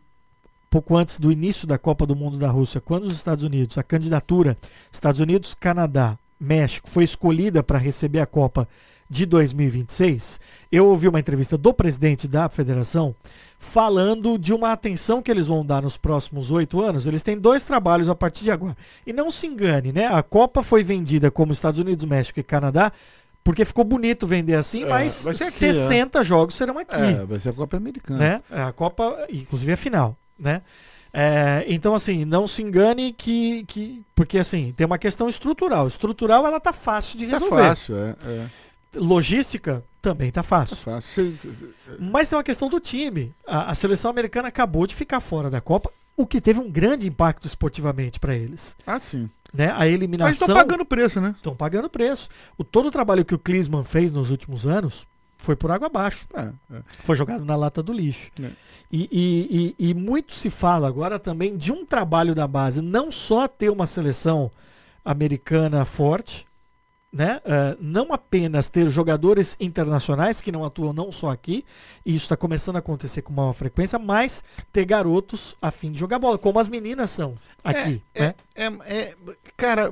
pouco 0.69 0.97
antes 0.97 1.17
do 1.17 1.31
início 1.31 1.65
da 1.65 1.77
Copa 1.77 2.05
do 2.05 2.13
Mundo 2.13 2.37
da 2.37 2.49
Rússia, 2.49 2.81
quando 2.81 3.05
os 3.05 3.13
Estados 3.13 3.45
Unidos, 3.45 3.77
a 3.77 3.83
candidatura 3.83 4.57
Estados 4.91 5.21
Unidos, 5.21 5.53
Canadá, 5.53 6.19
México 6.37 6.89
foi 6.89 7.05
escolhida 7.05 7.63
para 7.63 7.77
receber 7.77 8.19
a 8.19 8.25
Copa 8.25 8.67
de 9.09 9.25
2026, 9.25 10.39
eu 10.71 10.85
ouvi 10.87 11.07
uma 11.07 11.19
entrevista 11.19 11.57
do 11.57 11.73
presidente 11.73 12.27
da 12.27 12.49
federação 12.49 13.15
falando 13.59 14.37
de 14.37 14.53
uma 14.53 14.71
atenção 14.71 15.21
que 15.21 15.31
eles 15.31 15.47
vão 15.47 15.65
dar 15.65 15.81
nos 15.81 15.97
próximos 15.97 16.51
oito 16.51 16.81
anos. 16.81 17.05
Eles 17.07 17.23
têm 17.23 17.37
dois 17.37 17.63
trabalhos 17.63 18.09
a 18.09 18.15
partir 18.15 18.43
de 18.43 18.51
agora. 18.51 18.75
E 19.05 19.11
não 19.13 19.31
se 19.31 19.47
engane, 19.47 19.91
né? 19.91 20.05
A 20.07 20.21
Copa 20.21 20.61
foi 20.61 20.83
vendida 20.83 21.31
como 21.31 21.51
Estados 21.51 21.79
Unidos, 21.79 22.05
México 22.05 22.39
e 22.39 22.43
Canadá 22.43 22.91
porque 23.43 23.63
ficou 23.63 23.85
bonito 23.85 24.27
vender 24.27 24.55
assim, 24.55 24.83
É, 24.83 24.89
mas 24.89 25.25
aqui, 25.25 25.37
60 25.37 26.21
jogos 26.21 26.53
serão 26.55 26.77
aqui 26.77 26.93
É, 26.93 27.25
vai 27.25 27.39
ser 27.39 27.49
a 27.49 27.53
Copa 27.53 27.77
Americana. 27.77 28.19
né? 28.19 28.41
A 28.51 28.73
Copa, 28.73 29.25
inclusive 29.31 29.71
a 29.71 29.77
final, 29.77 30.17
né? 30.37 30.61
É, 31.13 31.63
então, 31.67 31.95
assim, 31.95 32.25
não 32.25 32.45
se 32.45 32.61
engane 32.61 33.13
que, 33.13 33.63
que. 33.63 34.03
Porque, 34.13 34.37
assim, 34.37 34.73
tem 34.75 34.85
uma 34.85 34.97
questão 34.97 35.29
estrutural. 35.29 35.87
Estrutural, 35.87 36.45
ela 36.45 36.59
tá 36.59 36.73
fácil 36.73 37.17
de 37.17 37.25
Tá 37.25 37.31
resolver. 37.37 37.63
fácil, 37.63 37.95
é, 37.95 38.15
é. 38.25 38.45
Logística 38.95 39.83
também 40.01 40.31
tá 40.31 40.41
Tá 40.41 40.47
fácil. 40.47 40.75
fácil. 40.77 41.31
Cê- 41.35 41.37
cê- 41.49 41.53
cê- 41.53 41.65
Mas 41.99 42.29
tem 42.29 42.37
uma 42.37 42.43
questão 42.43 42.69
do 42.69 42.79
time. 42.79 43.33
A, 43.45 43.71
a 43.71 43.75
seleção 43.75 44.09
americana 44.09 44.47
acabou 44.47 44.87
de 44.87 44.95
ficar 44.95 45.19
fora 45.19 45.49
da 45.49 45.59
Copa, 45.61 45.91
o 46.15 46.25
que 46.25 46.39
teve 46.41 46.59
um 46.59 46.69
grande 46.71 47.07
impacto 47.07 47.45
esportivamente 47.45 48.19
para 48.19 48.33
eles. 48.35 48.75
Ah, 48.85 48.99
sim. 48.99 49.29
Né? 49.53 49.69
A 49.71 49.79
Mas 49.79 49.93
eliminação. 49.93 50.31
estão 50.31 50.55
pagando 50.55 50.85
preço, 50.85 51.21
né? 51.21 51.33
Estão 51.37 51.55
pagando 51.55 51.89
preço. 51.89 52.29
O, 52.57 52.63
todo 52.63 52.87
o 52.87 52.91
trabalho 52.91 53.23
que 53.25 53.35
o 53.35 53.39
Klinsmann 53.39 53.83
fez 53.83 54.11
nos 54.11 54.29
últimos 54.31 54.65
anos 54.65 55.05
foi 55.37 55.55
por 55.55 55.69
água 55.71 55.87
abaixo. 55.87 56.25
É, 56.33 56.49
é. 56.73 56.81
foi 56.99 57.15
jogado 57.15 57.45
na 57.45 57.55
lata 57.55 57.83
do 57.83 57.93
lixo. 57.93 58.31
É. 58.41 58.49
E, 58.91 59.07
e- 59.11 59.75
e- 59.79 59.89
e 59.89 59.93
muito 59.93 60.33
se 60.33 60.49
fala 60.49 60.87
agora 60.87 61.19
também 61.19 61.55
de 61.55 61.71
um 61.71 61.85
trabalho 61.85 62.33
da 62.33 62.47
base, 62.47 62.81
não 62.81 63.11
só 63.11 63.47
ter 63.47 63.69
uma 63.69 63.85
seleção 63.85 64.49
americana 65.05 65.85
forte, 65.85 66.46
né? 67.11 67.41
Eh, 67.45 67.77
não 67.79 68.13
apenas 68.13 68.67
ter 68.67 68.89
jogadores 68.89 69.55
internacionais 69.59 70.41
que 70.41 70.51
não 70.51 70.65
atuam 70.65 70.93
não 70.93 71.11
só 71.11 71.29
aqui, 71.31 71.63
e 72.05 72.13
isso 72.13 72.25
está 72.25 72.37
começando 72.37 72.75
a 72.75 72.79
acontecer 72.79 73.21
com 73.21 73.33
maior 73.33 73.53
frequência, 73.53 73.97
mas 73.97 74.43
ter 74.71 74.85
garotos 74.85 75.55
a 75.61 75.71
fim 75.71 75.91
de 75.91 75.99
jogar 75.99 76.19
bola, 76.19 76.37
como 76.37 76.59
as 76.59 76.69
meninas 76.69 77.09
são 77.11 77.35
aqui. 77.63 78.01
É, 78.13 78.21
né? 78.21 78.35
é, 78.55 78.65
é- 78.85 79.15
cara, 79.55 79.91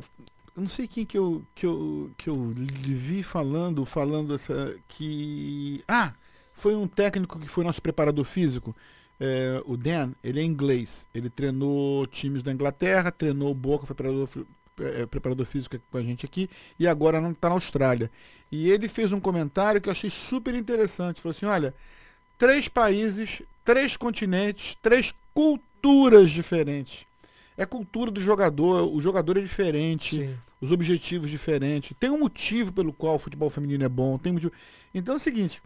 eu 0.55 0.61
não 0.61 0.67
sei 0.67 0.87
quem 0.87 1.05
que 1.05 1.17
eu, 1.17 1.43
que 1.53 1.65
eu, 1.65 2.11
que 2.17 2.29
eu 2.29 2.53
vi 2.55 3.23
falando, 3.23 3.85
falando 3.85 4.33
essa. 4.35 4.75
Que. 4.87 5.83
Ah! 5.87 6.13
Foi 6.53 6.73
um 6.73 6.87
técnico 6.87 7.37
que 7.37 7.47
foi 7.49 7.65
nosso 7.65 7.81
preparador 7.81 8.23
físico. 8.23 8.73
é, 9.19 9.61
o 9.65 9.75
Dan, 9.77 10.13
ele 10.23 10.39
é 10.39 10.43
inglês. 10.43 11.05
Ele 11.13 11.29
treinou 11.29 12.07
times 12.07 12.41
da 12.43 12.51
Inglaterra, 12.51 13.11
treinou 13.11 13.51
o 13.51 13.53
Boca, 13.53 13.85
foi 13.85 13.95
preparador, 13.95 14.29
é, 14.79 15.05
preparador 15.05 15.45
físico 15.45 15.79
com 15.91 15.97
a 15.97 16.03
gente 16.03 16.25
aqui, 16.25 16.49
e 16.79 16.87
agora 16.87 17.21
não 17.21 17.31
está 17.31 17.49
na 17.49 17.55
Austrália. 17.55 18.09
E 18.51 18.69
ele 18.69 18.87
fez 18.87 19.11
um 19.11 19.19
comentário 19.19 19.81
que 19.81 19.89
eu 19.89 19.91
achei 19.91 20.09
super 20.09 20.55
interessante. 20.55 21.21
Falou 21.21 21.35
assim: 21.35 21.45
olha, 21.45 21.73
três 22.37 22.67
países, 22.67 23.41
três 23.63 23.97
continentes, 23.97 24.77
três 24.81 25.13
culturas 25.33 26.31
diferentes. 26.31 27.05
É 27.57 27.65
cultura 27.65 28.11
do 28.11 28.19
jogador, 28.19 28.93
o 28.93 28.99
jogador 28.99 29.37
é 29.37 29.41
diferente. 29.41 30.17
Sim. 30.17 30.37
os 30.61 30.71
objetivos 30.71 31.29
diferentes. 31.29 31.95
Tem 31.99 32.09
um 32.09 32.19
motivo 32.19 32.73
pelo 32.73 32.91
qual 32.91 33.15
o 33.15 33.19
futebol 33.19 33.49
feminino 33.49 33.83
é 33.83 33.89
bom. 33.89 34.17
Tem 34.17 34.31
motivo. 34.31 34.51
Então 34.93 35.15
é 35.15 35.17
o 35.17 35.21
seguinte. 35.21 35.61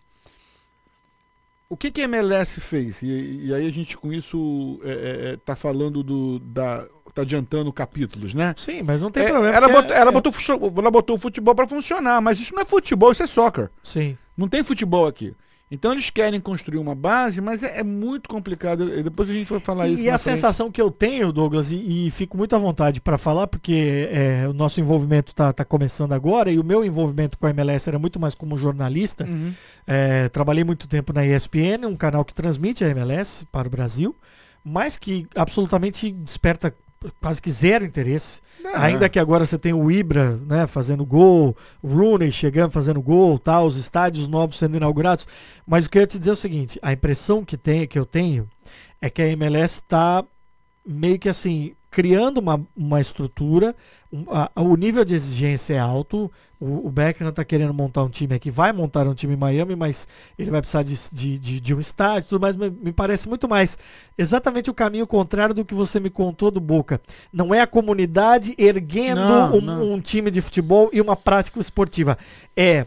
O 1.69 1.77
que, 1.77 1.91
que 1.91 2.01
a 2.01 2.05
MLS 2.05 2.59
fez? 2.59 3.03
E, 3.03 3.45
e 3.45 3.53
aí 3.53 3.67
a 3.67 3.71
gente 3.71 3.95
com 3.95 4.11
isso 4.11 4.79
é, 4.83 4.89
é, 4.89 5.33
é, 5.33 5.37
tá 5.37 5.55
falando 5.55 6.01
do. 6.01 6.39
Da, 6.39 6.87
tá 7.19 7.23
adiantando 7.23 7.71
capítulos, 7.73 8.34
né? 8.34 8.53
Sim, 8.58 8.82
mas 8.84 9.01
não 9.01 9.12
tem 9.12 9.23
É, 9.23 9.29
problema. 9.29 9.55
ela, 9.55 9.67
botou, 9.69 9.95
ela, 9.95 10.10
é- 10.10 10.13
botou, 10.13 10.34
ela 10.77 10.91
botou 10.91 11.17
o 11.17 11.19
futebol 11.19 11.53
para 11.55 11.67
funcionar, 11.67 12.21
mas 12.21 12.39
isso 12.39 12.53
não 12.55 12.62
é 12.62 12.65
futebol, 12.65 13.12
isso 13.12 13.23
é 13.23 13.27
soccer. 13.27 13.69
Sim. 13.84 14.17
Não 14.38 14.47
tem 14.47 14.63
futebol 14.63 15.05
aqui. 15.05 15.34
Então 15.71 15.91
eles 15.91 16.10
querem 16.10 16.39
construir 16.39 16.79
uma 16.79 16.95
base, 16.95 17.39
mas 17.41 17.62
é, 17.62 17.82
é 17.82 17.84
muito 17.84 18.27
complicado. 18.27 18.88
Depois 19.03 19.29
a 19.29 19.34
gente 19.34 19.51
vai 19.51 19.60
falar 19.60 19.88
isso. 19.88 20.01
E 20.01 20.10
a 20.10 20.17
frente. 20.17 20.36
sensação 20.36 20.71
que 20.71 20.82
eu 20.82 20.89
tenho, 20.89 21.32
Douglas, 21.32 21.71
e, 21.71 22.08
e 22.08 22.10
fico 22.10 22.36
muito 22.36 22.55
à 22.55 22.60
vontade 22.60 22.99
para 22.99 23.19
falar, 23.19 23.45
porque 23.45 24.10
é, 24.12 24.47
o 24.47 24.53
nosso 24.53 24.79
envolvimento 24.82 25.36
tá, 25.36 25.53
tá 25.53 25.63
começando 25.63 26.13
agora, 26.13 26.49
e 26.51 26.58
o 26.58 26.63
meu 26.63 26.84
envolvimento 26.84 27.38
com 27.38 27.45
a 27.45 27.51
MLS 27.51 27.88
era 27.88 27.99
muito 27.99 28.19
mais 28.19 28.34
como 28.34 28.58
jornalista. 28.58 29.25
Uhum. 29.25 29.53
É, 29.86 30.27
trabalhei 30.29 30.63
muito 30.63 30.88
tempo 30.88 31.13
na 31.13 31.23
ESPN, 31.23 31.86
um 31.86 31.95
canal 31.95 32.25
que 32.25 32.34
transmite 32.34 32.84
a 32.84 32.89
MLS 32.89 33.45
para 33.51 33.67
o 33.67 33.71
Brasil, 33.71 34.15
mas 34.63 34.97
que 34.97 35.27
absolutamente 35.36 36.10
desperta 36.12 36.73
quase 37.21 37.41
que 37.41 37.51
zero 37.51 37.85
interesse. 37.85 38.41
Ah, 38.65 38.85
Ainda 38.85 39.07
que 39.07 39.19
agora 39.19 39.45
você 39.45 39.57
tem 39.57 39.73
o 39.73 39.89
Ibra 39.89 40.38
né, 40.45 40.67
fazendo 40.67 41.05
gol, 41.05 41.55
o 41.81 41.88
Rooney 41.88 42.31
chegando 42.31 42.71
fazendo 42.71 43.01
gol, 43.01 43.39
tal, 43.39 43.65
os 43.65 43.77
estádios 43.77 44.27
novos 44.27 44.57
sendo 44.57 44.75
inaugurados. 44.75 45.25
Mas 45.65 45.85
o 45.85 45.89
que 45.89 45.97
eu 45.97 46.01
ia 46.01 46.07
te 46.07 46.19
dizer 46.19 46.31
é 46.31 46.33
o 46.33 46.35
seguinte: 46.35 46.79
a 46.81 46.91
impressão 46.91 47.45
que, 47.45 47.55
tem, 47.57 47.88
que 47.88 47.97
eu 47.97 48.05
tenho 48.05 48.49
é 49.01 49.09
que 49.09 49.21
a 49.21 49.27
MLS 49.29 49.75
está 49.75 50.23
meio 50.85 51.17
que 51.17 51.29
assim, 51.29 51.73
criando 51.91 52.38
uma, 52.38 52.62
uma 52.78 53.02
estrutura, 53.02 53.75
um- 54.13 54.25
a- 54.30 54.52
o 54.56 54.75
nível 54.75 55.04
de 55.04 55.15
exigência 55.15 55.73
é 55.73 55.80
alto. 55.80 56.32
O, 56.62 56.88
o 56.88 56.89
Beckham 56.91 57.30
está 57.30 57.43
querendo 57.45 57.73
montar 57.73 58.04
um 58.04 58.10
time 58.10 58.36
aqui, 58.36 58.52
vai 58.52 58.73
montar 58.73 59.08
um 59.08 59.13
time 59.15 59.34
em 59.34 59.38
Miami, 59.38 59.75
mas 59.78 60.06
ele 60.38 60.52
vai 60.52 60.60
precisar 60.60 60.84
de, 60.84 60.93
de, 61.12 61.39
de, 61.39 61.60
de 61.62 61.73
um 61.73 61.80
estádio 61.80 62.28
e 62.28 62.30
tudo 62.30 62.41
mais. 62.41 62.56
mas 62.56 62.71
Me 62.73 62.91
parece 62.91 63.30
muito 63.30 63.47
mais 63.47 63.78
exatamente 64.17 64.69
o 64.69 64.73
caminho 64.73 65.08
contrário 65.08 65.56
do 65.56 65.63
que 65.63 65.73
você 65.73 65.99
me 66.02 66.10
contou 66.10 66.52
do 66.52 66.60
Boca. 66.60 66.99
Não 67.32 67.54
é 67.56 67.62
a 67.62 67.67
comunidade 67.67 68.54
erguendo 68.58 69.21
Não, 69.21 69.56
um, 69.58 69.62
não. 69.62 69.93
um 69.93 70.02
time 70.02 70.30
de 70.30 70.41
futebol 70.41 70.89
e 70.91 70.99
uma 70.99 71.15
prática 71.15 71.60
esportiva. 71.62 72.17
É 72.58 72.86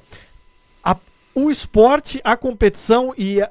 a- 0.84 0.96
o 1.34 1.50
esporte, 1.50 2.20
a 2.22 2.36
competição 2.36 3.14
e 3.16 3.40
a, 3.40 3.50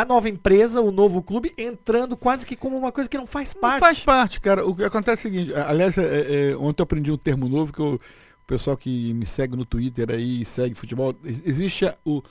a 0.00 0.04
nova 0.04 0.28
empresa, 0.28 0.80
o 0.80 0.90
novo 0.90 1.22
clube, 1.22 1.54
entrando 1.56 2.16
quase 2.16 2.44
que 2.44 2.54
como 2.56 2.76
uma 2.76 2.92
coisa 2.92 3.08
que 3.08 3.16
não 3.16 3.26
faz 3.26 3.54
Não 3.54 3.60
parte. 3.60 3.80
faz 3.80 4.00
parte, 4.04 4.40
cara. 4.40 4.66
O 4.66 4.74
que 4.74 4.84
acontece 4.84 5.26
é 5.26 5.30
o 5.30 5.32
seguinte: 5.32 5.54
aliás, 5.54 5.96
é, 5.98 6.50
é, 6.50 6.56
ontem 6.56 6.82
eu 6.82 6.84
aprendi 6.84 7.10
um 7.10 7.16
termo 7.16 7.48
novo 7.48 7.72
que 7.72 7.80
eu- 7.80 7.94
o 7.94 8.46
pessoal 8.46 8.76
que 8.76 9.12
me 9.14 9.24
segue 9.26 9.56
no 9.56 9.64
Twitter 9.64 10.10
aí, 10.10 10.44
segue 10.44 10.74
futebol, 10.74 11.14
ex- 11.24 11.42
existe 11.44 11.90
o 12.04 12.22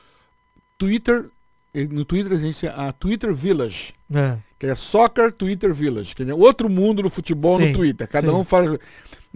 Twitter. 0.77 1.29
No 1.91 2.05
Twitter 2.05 2.31
existe 2.31 2.67
a 2.67 2.91
Twitter 2.93 3.33
Village. 3.33 3.93
É. 4.13 4.37
Que 4.57 4.67
é 4.67 4.75
Soccer 4.75 5.31
Twitter 5.33 5.73
Village, 5.73 6.15
que 6.15 6.23
é 6.23 6.33
outro 6.33 6.69
mundo 6.69 7.03
no 7.03 7.09
futebol 7.09 7.59
Sim, 7.59 7.67
no 7.69 7.73
Twitter. 7.73 8.07
Cada 8.07 8.29
sim. 8.29 8.33
um 8.33 8.43
fala. 8.45 8.79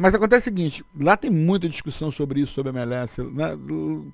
Mas 0.01 0.15
acontece 0.15 0.43
o 0.43 0.45
seguinte: 0.45 0.85
lá 0.97 1.17
tem 1.17 1.29
muita 1.29 1.67
discussão 1.67 2.09
sobre 2.09 2.39
isso, 2.39 2.53
sobre 2.53 2.69
a 2.69 2.81
MLS. 2.81 3.21
Né? 3.21 3.49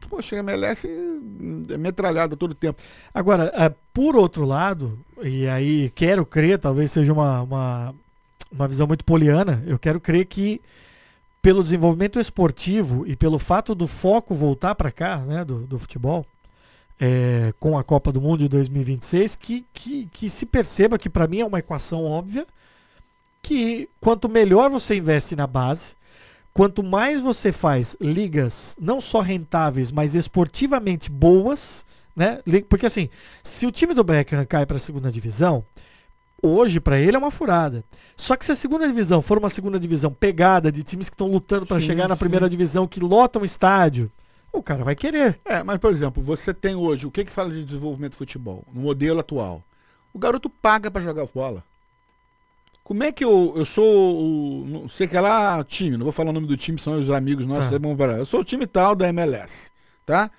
Poxa, 0.10 0.36
a 0.36 0.40
MLS 0.40 0.88
é 0.88 1.78
metralhada 1.78 2.36
todo 2.36 2.56
tempo. 2.56 2.82
Agora, 3.14 3.52
é, 3.54 3.72
por 3.94 4.16
outro 4.16 4.46
lado, 4.46 4.98
e 5.22 5.48
aí 5.48 5.92
quero 5.92 6.26
crer, 6.26 6.58
talvez 6.58 6.92
seja 6.92 7.14
uma, 7.14 7.44
uma, 7.44 7.96
uma 8.52 8.68
visão 8.68 8.88
muito 8.88 9.06
poliana, 9.06 9.64
eu 9.68 9.78
quero 9.78 10.00
crer 10.00 10.26
que 10.26 10.60
pelo 11.40 11.62
desenvolvimento 11.62 12.20
esportivo 12.20 13.06
e 13.06 13.16
pelo 13.16 13.38
fato 13.38 13.76
do 13.76 13.86
foco 13.86 14.34
voltar 14.34 14.74
para 14.74 14.92
cá, 14.92 15.18
né, 15.18 15.46
do, 15.46 15.68
do 15.68 15.78
futebol, 15.78 16.26
é, 17.00 17.54
com 17.60 17.78
a 17.78 17.84
Copa 17.84 18.12
do 18.12 18.20
Mundo 18.20 18.40
de 18.40 18.48
2026, 18.50 19.36
que, 19.36 19.64
que, 19.72 20.10
que 20.12 20.32
se 20.32 20.48
perceba 20.48 20.98
que 20.98 21.12
para 21.12 21.28
mim 21.28 21.42
é 21.42 21.46
uma 21.46 21.60
equação 21.60 22.04
óbvia, 22.06 22.48
que 23.46 23.88
quanto 24.02 24.28
melhor 24.28 24.72
você 24.72 24.96
investe 24.96 25.36
na 25.36 25.46
base, 25.46 25.94
quanto 26.52 26.82
mais 26.82 27.22
você 27.22 27.52
faz 27.52 27.96
ligas 28.02 28.76
não 28.82 29.00
só 29.00 29.22
rentáveis, 29.22 29.92
mas 29.92 30.16
esportivamente 30.16 31.12
boas, 31.12 31.86
né? 32.16 32.40
Porque 32.68 32.88
assim, 32.88 33.08
se 33.44 33.68
o 33.68 33.72
time 33.72 33.94
do 33.94 34.04
Beckham 34.04 34.44
cai 34.48 34.66
para 34.66 34.78
a 34.78 34.80
segunda 34.80 35.12
divisão, 35.12 35.64
hoje 36.42 36.80
para 36.80 37.00
ele 37.00 37.16
é 37.16 37.20
uma 37.20 37.30
furada. 37.30 37.84
Só 38.18 38.36
que 38.36 38.44
se 38.44 38.52
a 38.52 38.56
segunda 38.56 38.88
divisão 38.88 39.22
for 39.22 39.38
uma 39.38 39.50
segunda 39.50 39.80
divisão 39.80 40.12
pegada 40.12 40.72
de 40.72 40.82
times 40.82 41.08
que 41.08 41.14
estão 41.14 41.28
lutando 41.28 41.68
para 41.68 41.80
chegar 41.80 42.08
na 42.08 42.16
sim. 42.16 42.20
primeira 42.22 42.50
divisão, 42.50 42.88
que 42.88 43.00
lotam 43.00 43.44
o 43.44 43.46
estádio, 43.46 44.12
o 44.52 44.64
cara 44.64 44.84
vai 44.84 44.96
querer. 44.96 45.40
É, 45.46 45.64
mas 45.64 45.78
por 45.78 45.92
exemplo, 45.92 46.24
você 46.24 46.52
tem 46.52 46.74
hoje, 46.74 47.06
o 47.06 47.12
que 47.12 47.26
que 47.26 47.32
fala 47.32 47.52
de 47.52 47.64
desenvolvimento 47.64 48.14
de 48.14 48.18
futebol? 48.18 48.64
No 48.74 48.82
modelo 48.82 49.20
atual. 49.20 49.64
O 50.12 50.18
garoto 50.18 50.50
paga 50.50 50.90
pra 50.90 51.00
jogar 51.00 51.28
bola. 51.28 51.64
Como 52.86 53.04
é 53.04 53.12
que 53.12 53.26
eu, 53.26 53.52
eu 53.56 53.66
sou 53.66 53.84
o. 53.84 54.66
Não 54.68 54.88
sei 54.88 55.08
que 55.08 55.18
é 55.18 55.20
lá 55.20 55.64
time, 55.64 55.98
não 55.98 56.04
vou 56.04 56.14
falar 56.14 56.30
o 56.30 56.34
nome 56.34 56.46
do 56.46 56.56
time, 56.56 56.78
são 56.78 57.00
os 57.00 57.10
amigos 57.10 57.44
nossos. 57.44 57.72
Tá. 57.72 57.80
vamos 57.80 57.98
parar. 57.98 58.20
Eu 58.20 58.26
sou 58.26 58.42
o 58.42 58.44
time 58.44 58.68
tal 58.68 58.94
da 58.96 59.10
MLS, 59.10 59.72
tá? 60.06 60.30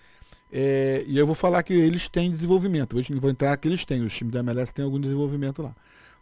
É, 0.53 1.05
e 1.09 1.19
eu 1.19 1.27
vou 1.27 1.35
falar 1.35 1.65
que 1.65 1.75
eles 1.75 2.09
têm 2.09 2.31
desenvolvimento. 2.31 2.95
Vou, 2.95 3.21
vou 3.21 3.31
entrar 3.31 3.57
que 3.57 3.67
eles 3.67 3.85
têm, 3.85 4.01
os 4.01 4.15
times 4.15 4.33
da 4.33 4.39
MLS 4.39 4.73
têm 4.73 4.85
algum 4.85 5.01
desenvolvimento 5.01 5.61
lá. 5.61 5.75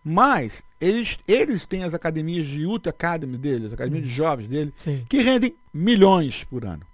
Mas 0.03 0.63
eles, 0.81 1.19
eles 1.29 1.67
têm 1.67 1.85
as 1.85 1.93
academias 1.93 2.47
de 2.47 2.63
Youth 2.63 2.87
Academy 2.87 3.37
deles, 3.37 3.67
as 3.67 3.73
academias 3.75 4.05
de 4.05 4.11
jovens 4.11 4.49
deles, 4.49 4.73
Sim. 4.79 5.05
que 5.07 5.21
rendem 5.21 5.55
milhões 5.75 6.43
por 6.43 6.65
ano. 6.65 6.87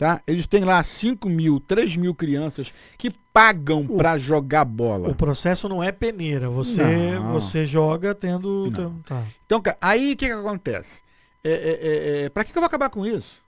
Tá? 0.00 0.22
Eles 0.26 0.46
têm 0.46 0.64
lá 0.64 0.82
5 0.82 1.28
mil, 1.28 1.60
3 1.60 1.94
mil 1.94 2.14
crianças 2.14 2.72
que 2.96 3.10
pagam 3.10 3.86
pra 3.86 4.16
jogar 4.16 4.64
bola. 4.64 5.10
O 5.10 5.14
processo 5.14 5.68
não 5.68 5.84
é 5.84 5.92
peneira, 5.92 6.48
você 6.48 6.82
Não. 7.16 7.34
você 7.34 7.66
joga 7.66 8.14
tendo, 8.14 8.70
tá. 9.04 9.22
Então, 9.44 9.62
aí 9.78 10.14
o 10.14 10.16
que, 10.16 10.24
que 10.24 10.32
acontece? 10.32 11.02
É, 11.44 11.50
é, 11.50 11.52
é, 11.52 12.24
é, 12.24 12.28
pra 12.30 12.44
que, 12.44 12.50
que 12.50 12.56
eu 12.56 12.62
vou 12.62 12.66
acabar 12.66 12.88
com 12.88 13.04
isso? 13.04 13.42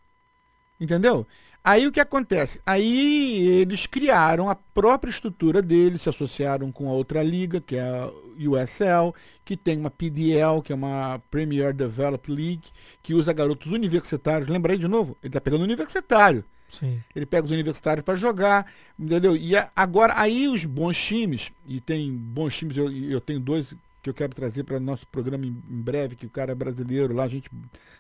Entendeu? 0.79 1.27
Aí 1.65 1.87
o 1.87 1.93
que 1.93 2.01
acontece? 2.01 2.61
Aí 2.67 3.47
eles 3.61 3.87
criaram 3.87 4.49
a 4.51 4.55
própria 4.55 5.11
estrutura 5.11 5.63
deles, 5.63 6.03
se 6.03 6.09
associaram 6.09 6.73
com 6.73 6.89
a 6.89 6.93
outra 6.93 7.23
liga, 7.23 7.61
que 7.61 7.77
é 7.77 7.83
a 7.83 8.11
USL, 8.37 9.15
que 9.45 9.57
tem 9.57 9.79
uma 9.79 9.91
PDL, 9.91 10.61
que 10.61 10.73
é 10.73 10.75
uma 10.75 11.21
Premier 11.31 11.73
Develop 11.73 12.29
League, 12.31 12.71
que 13.01 13.15
usa 13.15 13.33
garotos 13.33 13.71
universitários. 13.71 14.49
Lembrei 14.49 14.77
de 14.77 14.89
novo? 14.89 15.17
Ele 15.23 15.33
tá 15.33 15.41
pegando 15.41 15.63
universitário. 15.63 16.45
Sim. 16.69 17.05
Ele 17.15 17.27
pega 17.27 17.45
os 17.45 17.51
universitários 17.53 18.05
para 18.05 18.17
jogar, 18.17 18.67
entendeu? 18.99 19.37
E 19.37 19.55
a- 19.57 19.71
agora, 19.77 20.15
aí 20.17 20.49
os 20.49 20.65
bons 20.65 20.97
times, 20.97 21.53
e 21.67 21.81
tem 21.81 22.11
bons 22.13 22.57
times, 22.57 22.77
eu, 22.77 22.91
eu 22.91 23.21
tenho 23.21 23.39
dois 23.39 23.75
que 24.03 24.11
eu 24.11 24.15
quero 24.15 24.35
trazer 24.35 24.65
para 24.65 24.81
nosso 24.81 25.07
programa 25.07 25.47
em, 25.47 25.53
breve, 25.53 26.17
que 26.17 26.27
o 26.27 26.31
cara 26.31 26.51
é 26.53 26.55
brasileiro 26.55 27.15
lá, 27.15 27.29
gente 27.29 27.49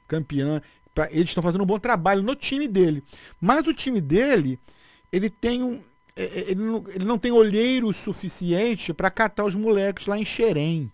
campeã. 0.08 0.60
Pra- 0.94 1.08
eles 1.10 1.30
estão 1.30 1.42
fazendo 1.42 1.62
um 1.62 1.66
bom 1.66 1.78
trabalho 1.78 2.22
no 2.22 2.34
time 2.34 2.66
dele. 2.68 3.02
Mas 3.40 3.66
o 3.66 3.72
time 3.74 4.00
dele, 4.00 4.58
ele 5.12 5.28
tem 5.30 5.62
um. 5.62 5.80
é, 6.16 6.22
é, 6.24 6.50
Ele 6.50 6.62
não, 6.62 6.84
ele 6.94 7.04
não 7.04 7.18
tem 7.18 7.32
olheiro 7.32 7.92
suficiente 7.92 8.92
para 8.92 9.10
catar 9.10 9.44
os 9.44 9.54
moleques 9.54 10.06
lá 10.06 10.18
em 10.18 10.24
Xerém. 10.24 10.90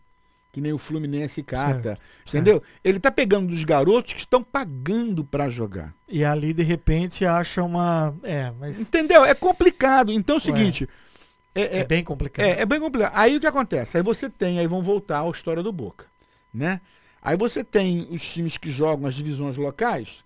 Que 0.53 0.61
nem 0.63 0.73
o 0.73 0.79
Fluminense 0.79 1.43
cata. 1.43 1.99
Entendeu? 2.27 2.63
Ele 2.83 2.99
tá 2.99 3.11
pegando 3.11 3.49
dos 3.49 3.63
garotos 3.65 4.15
que 4.15 4.21
estão 4.21 4.43
pagando 4.43 5.23
para 5.23 5.49
jogar. 5.49 5.93
E 6.09 6.25
ali 6.25 6.53
de 6.55 6.63
repente 6.63 7.25
acha 7.25 7.63
uma, 7.63 8.15
é, 8.23 8.51
mas 8.59 8.81
Entendeu? 8.81 9.25
É 9.25 9.35
complicado. 9.35 10.11
Então 10.11 10.37
é 10.37 10.39
o 10.39 10.41
seguinte. 10.41 10.89
é, 11.55 11.61
É, 11.63 11.79
é, 11.81 11.85
bem 11.85 12.03
complicado. 12.03 12.47
é, 12.47 12.61
é 12.63 12.67
bem 12.67 12.81
complicado. 12.81 13.13
Aí 13.15 13.37
o 13.37 13.41
que 13.41 13.47
acontece? 13.47 13.99
Aí 13.99 14.03
você 14.03 14.29
tem, 14.31 14.59
aí 14.59 14.67
vão 14.67 14.83
voltar 14.83 15.21
à 15.23 15.31
história 15.31 15.63
do 15.63 15.71
Boca. 15.73 16.07
Né? 16.53 16.81
Aí 17.23 17.37
você 17.37 17.65
tem 17.65 18.07
os 18.11 18.23
times 18.23 18.57
que 18.57 18.71
jogam 18.71 19.07
as 19.07 19.15
divisões 19.15 19.57
locais, 19.57 20.25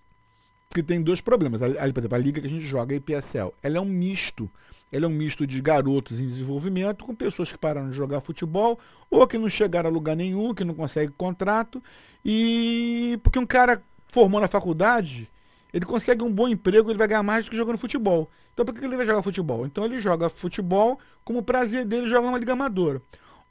que 0.69 0.83
tem 0.83 1.01
dois 1.01 1.21
problemas. 1.21 1.61
Ali, 1.61 1.93
por 1.93 1.99
exemplo, 1.99 2.15
a 2.15 2.19
liga 2.19 2.41
que 2.41 2.47
a 2.47 2.49
gente 2.49 2.65
joga, 2.65 2.93
a 2.93 2.97
IPSL, 2.97 3.53
ela 3.61 3.77
é 3.77 3.81
um 3.81 3.85
misto. 3.85 4.49
Ela 4.91 5.05
é 5.05 5.07
um 5.07 5.11
misto 5.11 5.47
de 5.47 5.59
garotos 5.59 6.19
em 6.19 6.27
desenvolvimento 6.27 7.03
com 7.03 7.15
pessoas 7.15 7.51
que 7.51 7.57
pararam 7.57 7.89
de 7.89 7.95
jogar 7.95 8.21
futebol 8.21 8.79
ou 9.09 9.25
que 9.25 9.39
não 9.39 9.49
chegaram 9.49 9.89
a 9.89 9.93
lugar 9.93 10.15
nenhum, 10.15 10.53
que 10.53 10.63
não 10.63 10.75
conseguem 10.75 11.11
contrato. 11.17 11.81
E 12.23 13.19
porque 13.23 13.39
um 13.39 13.45
cara 13.45 13.81
formou 14.09 14.39
na 14.39 14.47
faculdade, 14.47 15.27
ele 15.73 15.83
consegue 15.83 16.23
um 16.23 16.31
bom 16.31 16.47
emprego, 16.47 16.91
ele 16.91 16.99
vai 16.99 17.07
ganhar 17.07 17.23
mais 17.23 17.45
do 17.45 17.49
que 17.49 17.57
jogando 17.57 17.79
futebol. 17.79 18.29
Então 18.53 18.63
por 18.63 18.75
que 18.75 18.85
ele 18.85 18.95
vai 18.95 19.05
jogar 19.05 19.23
futebol? 19.23 19.65
Então 19.65 19.83
ele 19.83 19.99
joga 19.99 20.29
futebol 20.29 20.99
como 21.25 21.41
prazer 21.41 21.85
dele 21.85 22.07
joga 22.07 22.27
numa 22.27 22.37
liga 22.37 22.53
amadora. 22.53 23.01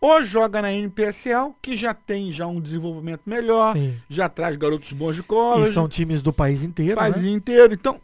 Ou 0.02 0.24
joga 0.24 0.60
na 0.60 0.72
NPSL, 0.72 1.54
que 1.62 1.76
já 1.76 1.94
tem 1.94 2.32
já 2.32 2.46
um 2.46 2.60
desenvolvimento 2.60 3.22
melhor, 3.24 3.72
Sim. 3.74 3.94
já 4.08 4.28
traz 4.28 4.56
garotos 4.56 4.92
bons 4.92 5.14
de 5.14 5.20
E 5.20 5.24
college, 5.24 5.70
são 5.72 5.88
times 5.88 6.20
do 6.22 6.32
país 6.32 6.64
inteiro, 6.64 6.96
país 6.96 7.22
né? 7.22 7.30
inteiro. 7.30 7.72
Então, 7.72 8.00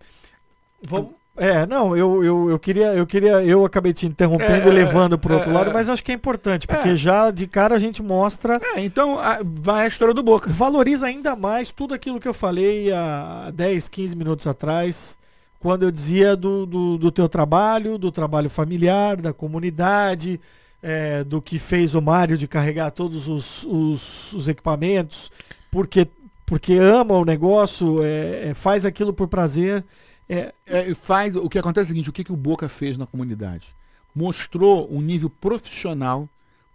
Vamos, 0.81 1.11
É, 1.37 1.67
não, 1.67 1.97
eu, 1.97 2.23
eu, 2.25 2.51
eu 2.51 2.59
queria, 2.59 2.95
eu 2.95 3.07
queria, 3.07 3.43
eu 3.45 3.65
acabei 3.65 3.93
te 3.93 4.07
interrompendo 4.07 4.69
É, 4.69 4.69
e 4.69 4.71
levando 4.71 5.17
pro 5.19 5.35
outro 5.35 5.51
é, 5.51 5.53
lado, 5.53 5.71
é. 5.71 5.73
mas 5.73 5.89
acho 5.89 6.03
que 6.03 6.11
é 6.11 6.15
importante, 6.15 6.67
porque 6.67 6.91
É. 6.91 6.97
já 6.97 7.31
de 7.33 7.47
cara 7.47 7.75
a 7.77 7.79
gente 7.79 8.03
mostra, 8.03 8.61
É, 8.75 8.81
então 8.81 9.19
a- 9.19 9.39
vai 9.45 9.85
a 9.85 9.89
história 9.89 10.13
do 10.15 10.23
Boca. 10.23 10.51
valoriza 10.51 11.07
ainda 11.07 11.37
mais 11.37 11.71
tudo 11.71 11.95
aquilo 11.95 12.19
que 12.21 12.27
eu 12.27 12.35
falei 12.35 12.93
há 12.93 13.53
10, 13.55 13.87
15 13.89 14.17
minutos 14.17 14.47
atrás, 14.49 15.17
quando 15.61 15.85
eu 15.85 15.91
dizia 15.93 16.35
do, 16.37 16.65
do, 16.67 16.99
do 16.99 17.11
teu 17.13 17.29
trabalho, 17.29 17.99
do 17.99 18.11
trabalho 18.11 18.49
familiar, 18.51 19.17
da 19.21 19.33
comunidade, 19.33 20.41
é, 20.83 21.25
do 21.25 21.43
que 21.43 21.59
fez 21.59 21.95
o 21.95 22.03
Mário 22.03 22.37
de 22.37 22.47
carregar 22.47 22.91
todos 22.91 23.29
os, 23.29 23.65
os, 23.65 24.33
os 24.33 24.49
equipamentos, 24.49 25.31
porque, 25.71 26.09
porque 26.47 26.75
ama 26.75 27.15
o 27.15 27.25
negócio, 27.25 28.03
é, 28.03 28.51
é, 28.51 28.55
faz 28.55 28.85
aquilo 28.85 29.13
por 29.13 29.29
prazer. 29.29 29.85
É, 30.29 30.53
É, 30.67 30.95
faz 30.95 31.35
o 31.35 31.49
que 31.49 31.59
acontece 31.59 31.85
é 31.85 31.87
o 31.87 31.89
seguinte: 31.89 32.11
o 32.11 32.13
que, 32.13 32.25
que 32.25 32.33
o 32.33 32.37
Boca 32.37 32.69
fez 32.69 32.97
na 32.97 33.07
comunidade? 33.07 33.75
Mostrou 34.15 34.93
um 34.93 35.01
nível 35.01 35.31
profissional 35.31 36.29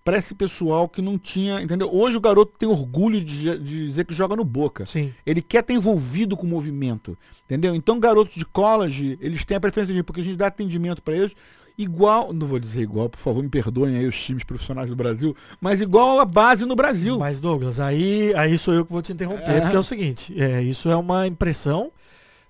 para 0.04 0.18
esse 0.18 0.36
pessoal 0.36 0.90
que 0.90 1.02
não 1.02 1.18
tinha, 1.18 1.62
entendeu? 1.62 1.90
Hoje 1.94 2.18
o 2.18 2.22
garoto 2.22 2.54
tem 2.60 2.68
orgulho 2.68 3.24
de, 3.24 3.58
de 3.58 3.88
dizer 3.88 4.06
que 4.06 4.14
joga 4.14 4.36
no 4.36 4.44
Boca. 4.44 4.86
sim. 4.86 5.14
Ele 5.26 5.42
quer 5.42 5.62
estar 5.62 5.74
envolvido 5.74 6.36
com 6.36 6.46
o 6.46 6.50
movimento, 6.50 7.18
entendeu? 7.46 7.74
Então 7.74 8.00
garotos 8.00 8.34
de 8.34 8.46
college, 8.46 9.18
eles 9.22 9.46
têm 9.46 9.56
a 9.56 9.62
preferência 9.62 9.96
de 9.96 10.04
porque 10.04 10.20
a 10.20 10.24
gente 10.24 10.36
dá 10.36 10.48
atendimento 10.48 11.02
para 11.02 11.16
eles 11.16 11.34
igual, 11.78 12.32
não 12.34 12.46
vou 12.48 12.60
dizer 12.60 12.82
igual, 12.82 13.10
por 13.10 13.20
favor, 13.20 13.42
me 13.44 13.50
perdoem 13.50 13.98
aí 13.98 14.06
os 14.06 14.20
times 14.22 14.44
profissionais 14.44 14.88
do 14.90 14.96
Brasil, 14.96 15.36
mas 15.60 15.82
igual 15.82 16.20
a 16.20 16.26
base 16.26 16.66
no 16.66 16.76
Brasil. 16.76 17.18
Mas, 17.20 17.40
Douglas, 17.40 17.80
aí, 17.80 18.34
aí 18.36 18.58
sou 18.58 18.74
eu 18.74 18.86
que 18.86 18.92
vou 18.92 19.02
te 19.02 19.12
interromper, 19.14 19.50
É. 19.50 19.62
porque 19.62 19.76
é 19.76 19.80
o 19.80 19.84
seguinte: 19.84 20.34
é, 20.42 20.62
isso 20.62 20.90
é 20.90 20.96
uma 20.96 21.26
impressão, 21.28 21.92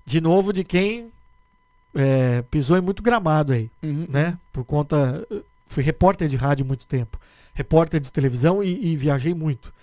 de 0.05 0.19
novo, 0.19 0.51
de 0.51 0.63
quem 0.63 1.07
é, 1.95 2.43
pisou 2.51 2.77
em 2.77 2.81
muito 2.81 3.01
gramado 3.03 3.53
aí, 3.53 3.69
Uhum. 3.81 4.07
né? 4.09 4.37
Por 4.51 4.63
conta. 4.63 5.25
Fui 5.67 5.81
repórter 5.83 6.27
de 6.27 6.35
rádio 6.37 6.65
muito 6.65 6.85
tempo, 6.85 7.19
repórter 7.53 7.99
de 7.99 8.11
televisão 8.11 8.63
e, 8.63 8.91
e 8.93 8.95
viajei 8.95 9.33
muito. 9.33 9.73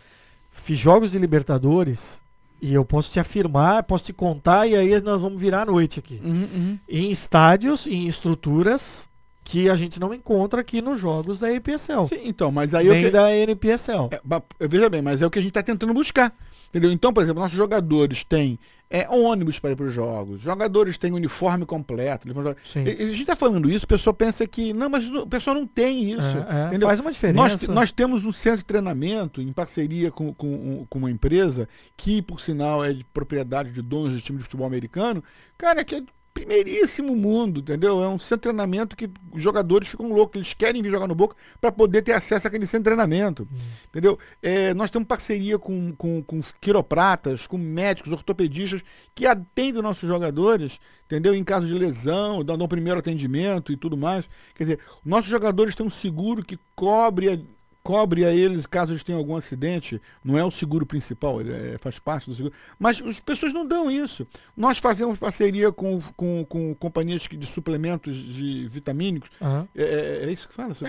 Fiz 0.52 0.78
jogos 0.78 1.10
de 1.12 1.18
Libertadores 1.18 2.20
e 2.62 2.72
eu 2.74 2.84
posso 2.84 3.10
te 3.10 3.18
afirmar, 3.18 3.82
posso 3.84 4.04
te 4.04 4.12
contar, 4.12 4.66
e 4.68 4.76
aí 4.76 5.00
nós 5.02 5.20
vamos 5.22 5.40
virar 5.40 5.62
a 5.62 5.64
noite 5.64 5.98
aqui. 5.98 6.20
Uhum, 6.22 6.48
uhum. 6.54 6.78
Em 6.88 7.10
estádios, 7.10 7.86
em 7.88 8.06
estruturas 8.06 9.08
que 9.50 9.68
a 9.68 9.74
gente 9.74 9.98
não 9.98 10.14
encontra 10.14 10.60
aqui 10.60 10.80
nos 10.80 11.00
jogos 11.00 11.40
da 11.40 11.52
EPSL, 11.52 12.04
Sim, 12.06 12.20
então, 12.22 12.52
mas 12.52 12.72
aí 12.72 12.86
eu 12.86 12.92
nem 12.92 13.06
que- 13.06 13.10
da 13.10 13.34
NPSL. 13.34 14.08
É, 14.12 14.68
veja 14.68 14.88
bem, 14.88 15.02
mas 15.02 15.20
é 15.20 15.26
o 15.26 15.30
que 15.30 15.40
a 15.40 15.42
gente 15.42 15.50
está 15.50 15.60
tentando 15.60 15.92
buscar. 15.92 16.32
Entendeu? 16.68 16.92
Então, 16.92 17.12
por 17.12 17.24
exemplo, 17.24 17.42
nossos 17.42 17.56
jogadores 17.56 18.22
têm 18.22 18.60
é, 18.88 19.08
ônibus 19.08 19.58
para 19.58 19.72
ir 19.72 19.76
para 19.76 19.86
os 19.86 19.92
jogos, 19.92 20.40
jogadores 20.40 20.96
têm 20.96 21.12
uniforme 21.12 21.66
completo. 21.66 22.28
Sim. 22.64 22.84
A 22.84 22.90
gente 22.90 23.22
está 23.22 23.34
falando 23.34 23.68
isso, 23.68 23.86
o 23.86 23.88
pessoal 23.88 24.14
pensa 24.14 24.46
que. 24.46 24.72
Não, 24.72 24.88
mas 24.88 25.08
o 25.10 25.26
pessoal 25.26 25.56
não 25.56 25.66
tem 25.66 26.12
isso. 26.12 26.22
É, 26.48 26.76
é, 26.76 26.78
faz 26.78 27.00
uma 27.00 27.10
diferença. 27.10 27.36
Nós, 27.36 27.68
nós 27.68 27.90
temos 27.90 28.24
um 28.24 28.32
centro 28.32 28.58
de 28.58 28.64
treinamento 28.66 29.42
em 29.42 29.52
parceria 29.52 30.12
com, 30.12 30.32
com, 30.32 30.86
com 30.88 30.98
uma 31.00 31.10
empresa 31.10 31.68
que, 31.96 32.22
por 32.22 32.40
sinal, 32.40 32.84
é 32.84 32.92
de 32.92 33.02
propriedade 33.02 33.72
de 33.72 33.82
donos 33.82 34.14
de 34.14 34.20
time 34.22 34.38
de 34.38 34.44
futebol 34.44 34.66
americano. 34.66 35.24
Cara, 35.58 35.82
que 35.84 35.96
é 35.96 36.02
primeiríssimo 36.32 37.14
mundo, 37.16 37.60
entendeu? 37.60 38.02
É 38.02 38.08
um 38.08 38.18
centro 38.18 38.36
de 38.36 38.42
treinamento 38.42 38.96
que 38.96 39.10
os 39.32 39.42
jogadores 39.42 39.88
ficam 39.88 40.12
loucos, 40.12 40.36
eles 40.36 40.54
querem 40.54 40.82
vir 40.82 40.90
jogar 40.90 41.06
no 41.06 41.14
Boca 41.14 41.36
para 41.60 41.72
poder 41.72 42.02
ter 42.02 42.12
acesso 42.12 42.46
àquele 42.46 42.66
centro 42.66 42.90
de 42.90 42.96
treinamento, 42.96 43.48
entendeu? 43.88 44.18
É, 44.42 44.72
nós 44.74 44.90
temos 44.90 45.08
parceria 45.08 45.58
com, 45.58 45.92
com, 45.96 46.22
com 46.22 46.40
quiropratas, 46.60 47.46
com 47.46 47.58
médicos, 47.58 48.12
ortopedistas 48.12 48.82
que 49.14 49.26
atendem 49.26 49.78
os 49.78 49.82
nossos 49.82 50.08
jogadores, 50.08 50.78
entendeu? 51.06 51.34
Em 51.34 51.44
caso 51.44 51.66
de 51.66 51.74
lesão, 51.74 52.44
dão, 52.44 52.56
dão 52.56 52.68
primeiro 52.68 53.00
atendimento 53.00 53.72
e 53.72 53.76
tudo 53.76 53.96
mais. 53.96 54.28
Quer 54.54 54.64
dizer, 54.64 54.78
nossos 55.04 55.30
jogadores 55.30 55.74
têm 55.74 55.86
um 55.86 55.90
seguro 55.90 56.44
que 56.44 56.58
cobre 56.74 57.30
a, 57.30 57.38
cobre 57.82 58.24
a 58.26 58.32
eles 58.32 58.66
caso 58.66 58.92
eles 58.92 59.02
tenham 59.02 59.18
algum 59.18 59.34
acidente. 59.36 60.00
Não 60.24 60.36
é 60.38 60.44
o 60.44 60.50
seguro 60.50 60.84
principal, 60.84 61.40
ele 61.40 61.52
é- 61.52 61.78
faz 61.78 61.98
parte 61.98 62.28
do 62.28 62.34
seguro. 62.36 62.54
Mas 62.78 63.00
as 63.00 63.20
pessoas 63.20 63.52
não 63.54 63.66
dão 63.66 63.90
isso. 63.90 64.26
Nós 64.56 64.78
fazemos 64.78 65.18
parceria 65.18 65.72
com, 65.72 65.98
com, 66.16 66.44
com 66.48 66.74
companhias 66.74 67.22
de 67.22 67.46
suplementos 67.46 68.16
de 68.16 68.66
vitamínicos. 68.68 69.30
Aham. 69.40 69.66
É, 69.74 70.24
é- 70.26 70.30
isso 70.32 70.46
que 70.48 70.54
fala? 70.54 70.72
É, 70.82 70.84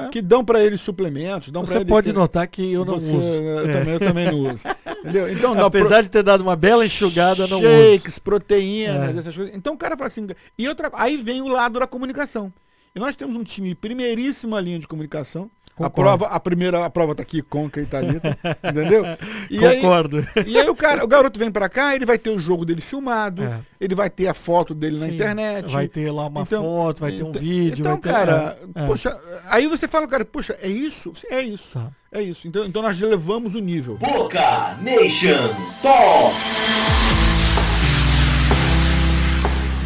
é, 0.00 0.02
é. 0.04 0.08
Que 0.08 0.20
dão 0.20 0.44
para 0.44 0.62
eles 0.62 0.80
suplementos. 0.80 1.50
Dão 1.50 1.64
Você 1.64 1.84
pode 1.84 2.12
notar 2.12 2.46
que 2.46 2.72
eu 2.72 2.84
não 2.84 2.98
Você- 2.98 3.16
uso. 3.16 3.26
Eu, 3.26 3.68
É. 3.68 3.72
também, 3.72 3.94
eu 3.94 4.00
também 4.00 4.24
não 4.30 4.52
uso. 4.54 4.62
Entendeu? 5.00 5.32
Então, 5.32 5.54
dá 5.54 5.68
pro- 5.70 5.78
Apesar 5.80 6.02
de 6.02 6.10
ter 6.10 6.22
dado 6.22 6.40
uma 6.42 6.56
bela 6.56 6.84
enxugada, 6.84 7.44
eu 7.44 7.48
não 7.48 7.60
shakes, 7.62 8.14
uso. 8.14 8.22
proteínas, 8.22 9.16
essas 9.16 9.34
coisas. 9.34 9.54
Então 9.54 9.74
o 9.74 9.78
cara 9.78 9.96
fala 9.96 10.08
assim. 10.08 10.26
E 10.58 10.68
outra, 10.68 10.90
aí 10.94 11.16
vem 11.16 11.40
o 11.40 11.48
lado 11.48 11.78
da 11.78 11.86
comunicação. 11.86 12.52
E 12.94 12.98
nós 12.98 13.14
temos 13.14 13.36
um 13.36 13.44
time 13.44 13.74
primeiríssima 13.74 14.58
linha 14.60 14.78
de 14.78 14.88
comunicação. 14.88 15.50
A 15.78 15.88
Concordo. 15.88 16.18
prova, 16.18 16.26
a 16.34 16.40
primeira 16.40 16.84
a 16.84 16.90
prova 16.90 17.14
tá 17.14 17.22
aqui 17.22 17.40
com 17.40 17.66
e 17.76 17.86
Thalita, 17.86 18.36
entendeu? 18.64 19.04
E 19.50 19.64
aí, 19.64 19.80
Concordo. 19.80 20.26
e 20.46 20.58
aí 20.58 20.68
o 20.68 20.74
cara, 20.74 21.04
o 21.04 21.06
garoto 21.08 21.38
vem 21.38 21.50
pra 21.52 21.68
cá, 21.68 21.94
ele 21.94 22.04
vai 22.04 22.18
ter 22.18 22.30
o 22.30 22.40
jogo 22.40 22.64
dele 22.64 22.80
filmado, 22.80 23.42
É. 23.44 23.60
ele 23.80 23.94
vai 23.94 24.10
ter 24.10 24.26
a 24.26 24.34
foto 24.34 24.74
dele 24.74 24.98
na 24.98 25.06
Sim. 25.06 25.14
internet. 25.14 25.70
Vai 25.70 25.86
ter 25.86 26.10
lá 26.10 26.26
uma 26.26 26.42
Então, 26.42 26.62
foto, 26.62 27.00
vai 27.00 27.12
ter 27.12 27.22
um 27.22 27.28
então- 27.30 27.40
vídeo. 27.40 27.80
Então, 27.82 27.92
vai 27.92 28.00
ter... 28.00 28.10
cara, 28.10 28.56
é, 28.74 28.82
é. 28.82 28.86
poxa, 28.86 29.16
aí 29.50 29.66
você 29.68 29.86
fala, 29.86 30.06
cara, 30.08 30.24
poxa, 30.24 30.56
é 30.60 30.68
isso? 30.68 31.12
É 31.30 31.40
isso. 31.40 31.78
Tá. 31.78 31.88
É 32.10 32.22
isso. 32.22 32.48
Então, 32.48 32.64
então 32.64 32.80
nós 32.82 33.00
elevamos 33.00 33.54
o 33.54 33.58
nível. 33.60 33.96
Boca 33.98 34.74
Nation 34.82 35.54
Talk. 35.82 36.34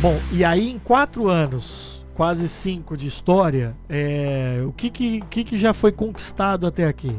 Bom, 0.00 0.18
e 0.32 0.44
aí 0.44 0.70
em 0.70 0.78
quatro 0.78 1.28
anos, 1.28 1.91
quase 2.14 2.48
cinco 2.48 2.96
de 2.96 3.06
história, 3.06 3.74
é, 3.88 4.62
o 4.66 4.72
que 4.72 4.90
que, 4.90 5.20
que 5.30 5.44
que 5.44 5.58
já 5.58 5.72
foi 5.72 5.92
conquistado 5.92 6.66
até 6.66 6.86
aqui? 6.86 7.14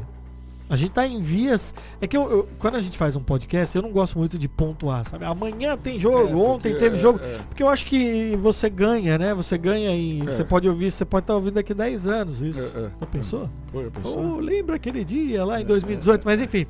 A 0.70 0.78
gente 0.78 0.92
tá 0.92 1.06
em 1.06 1.20
vias. 1.20 1.72
É 2.02 2.08
que 2.08 2.18
eu, 2.18 2.32
eu- 2.32 2.50
quando 2.58 2.76
a 2.76 2.80
gente 2.80 2.98
faz 2.98 3.16
um 3.16 3.22
podcast, 3.22 3.76
eu 3.76 3.82
não 3.82 3.92
gosto 3.92 4.18
muito 4.18 4.40
de 4.40 4.48
pontuar, 4.48 5.08
sabe? 5.08 5.24
Amanhã 5.26 5.78
tem 5.78 6.00
jogo, 6.00 6.18
É, 6.18 6.22
porque- 6.24 6.36
ontem 6.36 6.76
teve 6.76 6.96
é, 6.96 7.00
jogo. 7.00 7.20
é. 7.22 7.38
Porque 7.48 7.62
eu 7.62 7.70
acho 7.70 7.86
que 7.86 8.36
você 8.42 8.70
ganha, 8.72 9.18
né? 9.18 9.36
Você 9.36 9.56
ganha 9.58 9.92
em. 9.92 10.22
É. 10.24 10.26
Você 10.26 10.44
pode 10.44 10.68
ouvir, 10.68 10.90
você 10.90 11.06
pode 11.06 11.26
estar 11.26 11.36
ouvindo 11.36 11.56
daqui 11.56 11.74
10 11.76 12.08
anos 12.08 12.42
isso. 12.42 12.64
É, 12.76 12.80
é. 12.80 12.90
Já 13.02 13.06
pensou? 13.06 13.50
Foi. 13.72 13.92
Oh, 14.04 14.40
lembra 14.40 14.78
aquele 14.78 15.04
dia 15.06 15.46
lá 15.46 15.62
em 15.62 15.66
2018, 15.66 16.24
mas 16.26 16.42
enfim. 16.42 16.66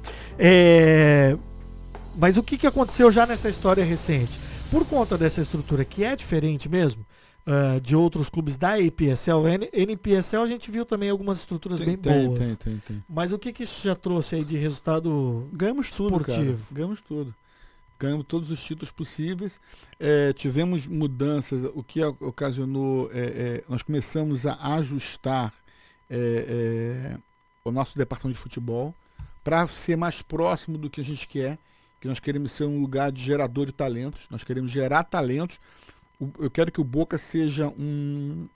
Mas 2.16 2.38
o 2.38 2.44
que, 2.44 2.58
que 2.58 2.68
aconteceu 2.68 3.12
já 3.12 3.26
nessa 3.26 3.50
história 3.50 3.84
recente? 3.84 4.40
Por 4.70 4.86
conta 4.86 5.18
dessa 5.18 5.42
estrutura 5.42 5.86
que 5.86 6.04
é 6.04 6.16
diferente 6.16 6.68
mesmo 6.68 7.06
ah, 7.46 7.80
de 7.82 7.96
outros 7.96 8.30
clubes 8.30 8.56
da 8.58 8.80
EPSL, 8.80 9.48
N- 9.48 9.70
NPSL 9.74 10.44
a 10.44 10.48
gente 10.48 10.72
viu 10.72 10.86
também 10.86 11.10
algumas 11.10 11.40
estruturas 11.40 11.78
Tem, 11.80 11.88
bem 11.88 11.98
tem, 11.98 12.28
boas. 12.28 12.40
tem, 12.40 12.56
tem, 12.56 12.78
tem. 12.88 13.04
Mas 13.10 13.32
o 13.32 13.40
que, 13.40 13.52
que 13.52 13.64
isso 13.64 13.84
já 13.84 13.96
trouxe 13.96 14.36
aí 14.36 14.46
de 14.46 14.58
resultado? 14.58 15.50
Ganhamos 15.54 15.90
tudo, 15.90 16.20
cara. 16.20 16.32
Esportivo. 16.32 16.68
Ganhamos 16.74 17.02
tudo. 17.02 17.36
Ganhamos 18.00 18.26
todos 18.28 18.50
os 18.52 18.62
títulos 18.62 18.92
possíveis. 18.92 19.60
É, 20.00 20.34
tivemos 20.34 20.86
mudanças, 20.88 21.70
o 21.74 21.82
que 21.84 22.04
ocasionou. 22.04 23.10
é, 23.14 23.20
é, 23.20 23.64
nós 23.70 23.82
começamos 23.82 24.46
a 24.46 24.56
ajustar 24.76 25.54
o 27.64 27.72
nosso 27.72 27.98
departamento 27.98 28.38
de 28.38 28.44
futebol 28.44 28.94
para 29.44 29.68
ser 29.68 29.96
mais 29.96 30.22
próximo 30.22 30.78
do 30.78 30.90
que 30.90 31.02
a 31.02 31.04
gente 31.04 31.28
quer. 31.28 31.58
Que 32.00 32.08
nós 32.08 32.20
queremos 32.20 32.52
ser 32.52 32.66
um 32.66 32.82
lugar 32.82 33.12
de 33.12 33.24
gerador 33.24 33.66
de 33.66 33.72
talentos. 33.72 34.28
Nós 34.30 34.44
queremos 34.44 34.70
gerar 34.72 35.04
talentos. 35.06 35.58
Eu 36.40 36.50
quero 36.52 36.72
que 36.72 36.82
o 36.82 36.84
Boca 36.84 37.18
seja 37.18 37.68
um, 37.70 38.48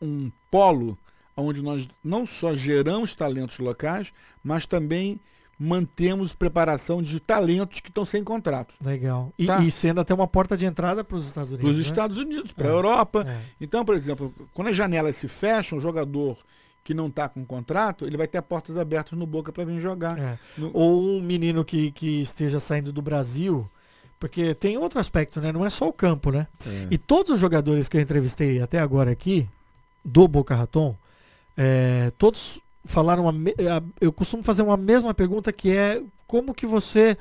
um 0.00 0.30
polo 0.50 0.96
onde 1.36 1.62
nós 1.62 1.88
não 2.02 2.26
só 2.26 2.54
geramos 2.56 3.14
talentos 3.14 3.58
locais, 3.58 4.12
mas 4.42 4.66
também 4.66 5.20
mantemos 5.60 6.32
preparação 6.32 7.02
de 7.02 7.18
talentos 7.20 7.80
que 7.80 7.88
estão 7.88 8.04
sem 8.04 8.22
contrato. 8.22 8.74
Legal. 8.84 9.32
E, 9.38 9.46
Tá. 9.46 9.58
e 9.60 9.70
sendo 9.70 10.00
até 10.00 10.14
uma 10.14 10.26
porta 10.26 10.56
de 10.56 10.64
entrada 10.66 11.02
para 11.02 11.16
os 11.16 11.26
Estados 11.26 11.50
Para 11.50 11.58
Unidos. 11.60 11.78
os 11.78 11.84
né? 11.84 11.90
Estados 11.90 12.16
Unidos, 12.16 12.52
para 12.52 12.66
a 12.68 12.70
É. 12.70 12.74
Europa. 12.74 13.24
É. 13.28 13.40
Então, 13.60 13.84
por 13.84 13.94
exemplo, 13.96 14.32
quando 14.54 14.68
as 14.68 14.76
janelas 14.76 15.16
se 15.16 15.26
fecham, 15.28 15.78
o 15.78 15.80
jogador 15.80 16.38
que 16.84 16.94
não 16.94 17.08
está 17.08 17.28
com 17.28 17.44
contrato, 17.44 18.06
ele 18.06 18.16
vai 18.16 18.26
ter 18.28 18.40
portas 18.42 18.76
abertas 18.76 19.18
no 19.18 19.26
Boca 19.26 19.52
para 19.52 19.64
vir 19.64 19.80
jogar. 19.80 20.18
É. 20.18 20.38
No- 20.56 20.70
Ou 20.72 21.02
um 21.04 21.20
menino 21.20 21.64
que, 21.64 21.90
que 21.92 22.22
esteja 22.22 22.58
saindo 22.60 22.92
do 22.92 23.02
Brasil. 23.02 23.68
Porque 24.18 24.54
tem 24.54 24.76
outro 24.76 24.98
aspecto, 24.98 25.40
né? 25.40 25.52
Não 25.52 25.64
é 25.64 25.70
só 25.70 25.88
o 25.88 25.92
campo, 25.92 26.30
né? 26.30 26.46
É. 26.66 26.88
E 26.90 26.98
todos 26.98 27.32
os 27.32 27.40
jogadores 27.40 27.88
que 27.88 27.96
eu 27.96 28.00
entrevistei 28.00 28.60
até 28.60 28.78
agora 28.78 29.10
aqui, 29.10 29.48
do 30.04 30.26
Boca 30.26 30.54
Raton, 30.54 30.96
é, 31.56 32.10
todos 32.18 32.60
falaram. 32.84 33.28
A 33.28 33.32
eu 34.00 34.12
costumo 34.12 34.42
fazer 34.42 34.62
uma 34.62 34.76
mesma 34.76 35.14
pergunta 35.14 35.52
que 35.52 35.70
é 35.70 36.02
como 36.26 36.54
que 36.54 36.66
você 36.66 37.16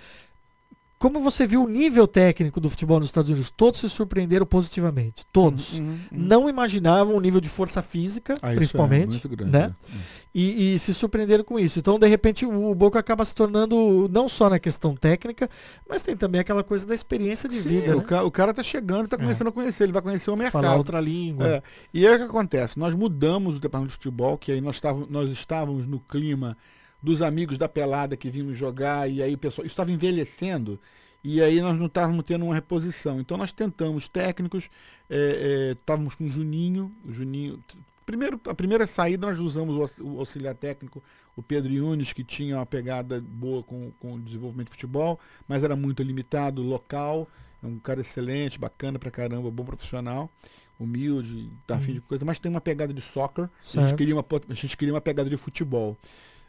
como 1.00 1.22
você 1.22 1.46
viu 1.46 1.64
o 1.64 1.68
nível 1.70 2.08
técnico 2.08 2.60
do 2.60 2.70
futebol 2.70 3.00
nos 3.00 3.08
Estados 3.10 3.30
Unidos, 3.30 3.52
todos 3.56 3.80
se 3.80 3.88
surpreenderam 3.90 4.46
positivamente. 4.46 5.26
Todos. 5.32 5.78
Uhum, 5.80 5.86
uhum. 5.90 5.98
Não 6.12 6.50
imaginavam 6.50 7.16
o 7.16 7.20
nível 7.22 7.40
de 7.40 7.50
força 7.50 7.82
física, 7.82 8.34
Ah, 8.42 8.48
isso 8.48 8.54
é 8.54 8.56
principalmente. 8.56 9.10
muito 9.10 9.30
grande, 9.30 9.52
né? 9.52 9.76
é. 9.94 10.28
E, 10.34 10.74
e 10.76 10.80
se 10.80 10.94
surpreenderam 10.94 11.44
com 11.44 11.58
isso. 11.60 11.80
Então, 11.80 11.98
de 11.98 12.08
repente, 12.08 12.46
o 12.46 12.76
Boca 12.76 13.00
acaba 13.00 13.24
se 13.26 13.34
tornando 13.34 14.08
não 14.12 14.28
só 14.30 14.50
na 14.50 14.60
questão 14.60 14.96
técnica, 14.96 15.50
mas 15.90 16.02
tem 16.02 16.16
também 16.16 16.42
aquela 16.42 16.64
coisa 16.64 16.86
da 16.86 16.94
experiência 16.94 17.48
de 17.50 17.62
Sim, 17.62 17.68
vida. 17.70 17.96
o, 17.96 18.00
né? 18.00 18.04
ca- 18.06 18.24
o 18.24 18.30
cara 18.32 18.54
tá 18.54 18.62
chegando, 18.64 19.08
tá 19.08 19.18
começando 19.18 19.48
a 19.48 19.52
conhecer, 19.52 19.84
ele 19.86 19.94
vai 19.94 20.02
conhecer 20.02 20.30
o 20.32 20.36
mercado. 20.36 20.62
Falar 20.64 20.76
outra 20.76 21.00
língua. 21.02 21.48
É, 21.48 21.64
E 21.94 22.06
aí 22.08 22.16
o 22.16 22.18
que 22.20 22.26
acontece? 22.26 22.78
Nós 22.78 22.94
mudamos 22.94 23.56
o 23.56 23.60
departamento 23.60 23.90
de 23.92 23.98
futebol, 23.98 24.38
que 24.38 24.52
aí 24.52 24.62
nós 24.62 24.80
nós 25.10 25.30
estávamos 25.32 25.88
no 25.88 26.00
clima 26.00 26.56
dos 27.02 27.22
amigos 27.22 27.58
da 27.58 27.70
pelada 27.70 28.18
que 28.18 28.30
vinham 28.30 28.54
jogar, 28.54 29.10
e 29.10 29.22
aí 29.22 29.34
o 29.34 29.38
pessoal. 29.38 29.66
Isso 29.66 29.74
estava 29.74 29.92
envelhecendo, 29.92 30.80
e 31.24 31.42
aí 31.42 31.62
nós 31.62 31.78
não 31.78 31.86
estávamos 31.88 32.24
tendo 32.26 32.46
uma 32.46 32.56
reposição. 32.56 33.20
Então 33.20 33.38
nós 33.38 33.52
tentamos 33.52 34.08
técnicos, 34.08 34.70
é, 35.10 35.70
é, 35.70 35.72
estávamos 35.74 36.16
com 36.16 36.26
o 36.26 36.30
Juninho, 36.30 36.92
o 37.06 37.12
Juninho. 37.12 37.64
Primeiro, 38.06 38.40
a 38.48 38.56
primeira 38.56 38.88
saída 38.88 39.28
nós 39.28 39.38
usamos 39.38 39.76
o 39.76 39.82
aux- 39.82 40.00
o 40.00 40.20
auxiliar 40.20 40.56
técnico, 40.56 41.04
o 41.36 41.44
Pedro 41.44 41.72
Yunes, 41.72 42.14
que 42.14 42.24
tinha 42.24 42.56
uma 42.56 42.66
pegada 42.66 43.22
boa 43.22 43.62
com, 43.62 43.92
com 44.00 44.14
o 44.14 44.20
desenvolvimento 44.20 44.68
de 44.68 44.72
futebol, 44.72 45.20
mas 45.48 45.64
era 45.64 45.76
muito 45.76 46.02
limitado, 46.02 46.62
local. 46.62 47.28
É 47.62 47.68
um 47.68 47.80
cara 47.80 48.02
excelente, 48.02 48.58
bacana 48.58 48.98
pra 48.98 49.12
caramba, 49.12 49.50
bom 49.52 49.66
profissional 49.66 50.32
humilde, 50.80 51.50
tá 51.66 51.76
afim 51.76 51.94
de 51.94 52.02
coisa, 52.02 52.24
mas 52.24 52.38
tem 52.38 52.52
uma 52.52 52.62
pegada 52.62 52.94
de 52.94 53.02
soccer. 53.02 53.46
A 53.46 53.88
gente, 53.88 53.96
queria 53.98 54.16
uma, 54.16 54.26
a 54.50 54.54
gente 54.54 54.78
queria 54.78 54.94
uma 54.94 55.02
pegada 55.02 55.28
de 55.28 55.36
futebol. 55.36 55.98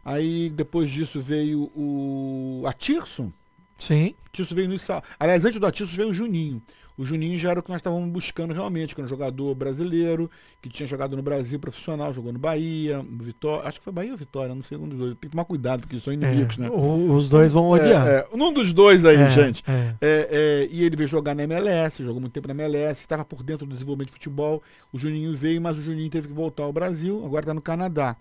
Aí 0.04 0.50
depois 0.50 0.90
disso 0.90 1.20
veio 1.20 1.70
o 1.74 2.62
Atirson. 2.66 3.30
Sim. 3.78 4.14
Tirso 4.32 4.54
veio 4.54 4.68
no 4.68 4.74
Issa- 4.74 5.02
Aliás, 5.20 5.44
antes 5.44 5.60
do 5.60 5.66
Atirson 5.66 5.94
veio 5.94 6.08
o 6.10 6.14
Juninho. 6.14 6.60
O 6.96 7.04
Juninho 7.04 7.38
já 7.38 7.50
era 7.50 7.60
o 7.60 7.62
que 7.62 7.68
nós 7.70 7.78
estávamos 7.78 8.10
buscando 8.10 8.52
realmente, 8.52 8.92
que 8.92 9.00
era 9.00 9.06
um 9.06 9.08
jogador 9.08 9.54
brasileiro, 9.54 10.28
que 10.60 10.68
tinha 10.68 10.84
jogado 10.84 11.16
no 11.16 11.22
Brasil 11.22 11.56
profissional, 11.60 12.12
jogou 12.12 12.32
no 12.32 12.40
Bahia, 12.40 13.00
no 13.04 13.22
Vitória. 13.22 13.68
Acho 13.68 13.78
que 13.78 13.84
foi 13.84 13.92
Bahia 13.92 14.10
ou 14.10 14.16
Vitória, 14.18 14.52
não 14.52 14.62
sei 14.62 14.76
um 14.76 14.88
dos 14.88 14.98
dois. 14.98 15.10
Tem 15.12 15.20
que 15.20 15.28
tomar 15.30 15.44
cuidado, 15.44 15.82
porque 15.82 16.00
são 16.00 16.12
É, 16.12 16.16
inimigos, 16.16 16.58
né? 16.58 16.68
o- 16.68 17.12
os 17.14 17.28
dois 17.28 17.52
vão 17.52 17.68
odiar. 17.68 18.04
É, 18.04 18.10
é, 18.16 18.28
um 18.34 18.52
dos 18.52 18.72
dois 18.72 19.04
aí, 19.04 19.14
É, 19.16 19.30
gente. 19.30 19.62
é. 19.68 19.94
É, 20.00 20.28
é, 20.30 20.68
e 20.72 20.82
ele 20.82 20.96
veio 20.96 21.08
jogar 21.08 21.36
na 21.36 21.44
MLS, 21.44 22.02
jogou 22.02 22.20
muito 22.20 22.32
tempo 22.32 22.48
na 22.48 22.54
MLS, 22.54 23.00
estava 23.00 23.24
por 23.24 23.44
dentro 23.44 23.64
do 23.64 23.74
desenvolvimento 23.74 24.08
de 24.08 24.14
futebol. 24.14 24.60
O 24.92 24.98
Juninho 24.98 25.36
veio, 25.36 25.60
mas 25.62 25.78
o 25.78 25.82
Juninho 25.82 26.10
teve 26.10 26.26
que 26.26 26.34
voltar 26.34 26.64
ao 26.64 26.72
Brasil, 26.72 27.24
agora 27.24 27.42
está 27.44 27.54
no 27.54 27.62
Canadá. 27.62 28.16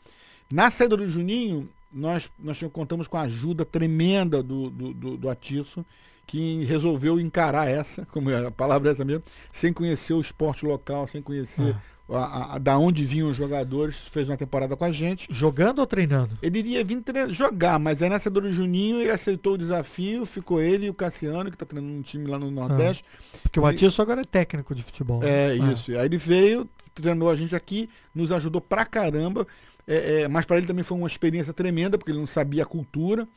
Na 0.51 0.71
saída 0.71 0.95
do 0.97 1.09
Juninho, 1.09 1.69
nós, 1.91 2.29
nós 2.39 2.61
contamos 2.71 3.07
com 3.07 3.17
a 3.17 3.21
ajuda 3.21 3.65
tremenda 3.65 4.41
do, 4.41 4.69
do, 4.69 4.93
do, 4.93 5.17
do 5.17 5.29
Atiço, 5.29 5.85
que 6.25 6.63
resolveu 6.65 7.19
encarar 7.19 7.69
essa, 7.69 8.05
como 8.07 8.29
é, 8.29 8.47
a 8.47 8.51
palavra 8.51 8.89
é 8.89 8.91
essa 8.91 9.05
mesmo, 9.05 9.23
sem 9.51 9.71
conhecer 9.71 10.13
o 10.13 10.19
esporte 10.21 10.65
local, 10.65 11.07
sem 11.07 11.21
conhecer 11.21 11.73
a, 12.09 12.17
a- 12.17 12.55
a- 12.55 12.57
da 12.57 12.77
onde 12.77 13.05
vinham 13.05 13.29
os 13.29 13.37
jogadores, 13.37 13.97
fez 14.11 14.27
uma 14.27 14.35
temporada 14.37 14.75
com 14.75 14.83
a 14.83 14.91
gente. 14.91 15.25
Jogando 15.29 15.79
ou 15.79 15.87
treinando? 15.87 16.37
Ele 16.41 16.59
iria 16.59 16.83
vir 16.83 17.01
jogar, 17.29 17.79
mas 17.79 18.01
aí 18.01 18.09
nessa 18.09 18.29
do 18.29 18.51
Juninho 18.51 18.99
ele 19.01 19.09
aceitou 19.11 19.53
o 19.53 19.57
desafio, 19.57 20.25
ficou 20.25 20.61
ele 20.61 20.87
e 20.87 20.89
o 20.89 20.93
Cassiano, 20.93 21.49
que 21.49 21.55
está 21.55 21.65
treinando 21.65 21.93
um 21.93 22.01
time 22.01 22.25
lá 22.29 22.37
no 22.37 22.51
Nordeste. 22.51 23.05
Porque 23.41 23.59
o. 23.59 23.63
Matheus 23.63 23.97
agora 23.99 24.21
é 24.21 24.25
técnico 24.25 24.75
de 24.75 24.83
futebol. 24.83 25.23
É, 25.23 25.55
né? 25.57 25.73
isso. 25.73 25.91
Aí 25.91 26.05
ele 26.05 26.17
veio, 26.17 26.67
treinou 26.93 27.29
a 27.29 27.35
gente 27.37 27.55
aqui, 27.55 27.89
nos 28.13 28.33
ajudou 28.33 28.59
pra 28.59 28.83
caramba. 28.85 29.47
É, 29.87 30.23
é, 30.23 30.27
mas 30.27 30.45
para 30.45 30.57
ele 30.57 30.67
também 30.67 30.83
foi 30.83 30.97
uma 30.97 31.07
experiência 31.07 31.53
tremenda, 31.53 31.97
porque 31.97 32.11
ele 32.11 32.19
não 32.19 32.27
sabia 32.27 32.63
a 32.63 32.65
cultura, 32.65 33.27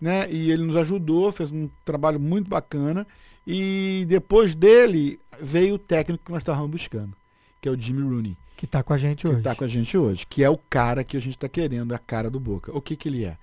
né? 0.00 0.30
E 0.30 0.50
ele 0.50 0.62
nos 0.64 0.76
ajudou, 0.76 1.30
fez 1.30 1.52
um 1.52 1.68
trabalho 1.84 2.18
muito 2.18 2.48
bacana. 2.48 3.06
E 3.46 4.04
depois 4.08 4.54
dele 4.54 5.18
veio 5.40 5.74
o 5.74 5.78
técnico 5.78 6.24
que 6.24 6.30
nós 6.32 6.40
estávamos 6.42 6.70
buscando, 6.70 7.14
que 7.60 7.68
é 7.68 7.72
o 7.72 7.78
Jimmy 7.80 8.02
Rooney, 8.02 8.36
Que 8.56 8.66
tá 8.66 8.82
com 8.82 8.92
a 8.92 8.98
gente 8.98 9.22
que 9.22 9.28
hoje. 9.28 9.38
está 9.38 9.54
com 9.54 9.64
a 9.64 9.68
gente 9.68 9.96
hoje, 9.96 10.26
que 10.26 10.42
é 10.42 10.50
o 10.50 10.58
cara 10.58 11.04
que 11.04 11.16
a 11.16 11.20
gente 11.20 11.36
está 11.36 11.48
querendo, 11.48 11.94
a 11.94 11.98
cara 11.98 12.30
do 12.30 12.40
Boca. 12.40 12.76
O 12.76 12.80
que, 12.80 12.96
que 12.96 13.08
ele 13.08 13.24
é? 13.24 13.36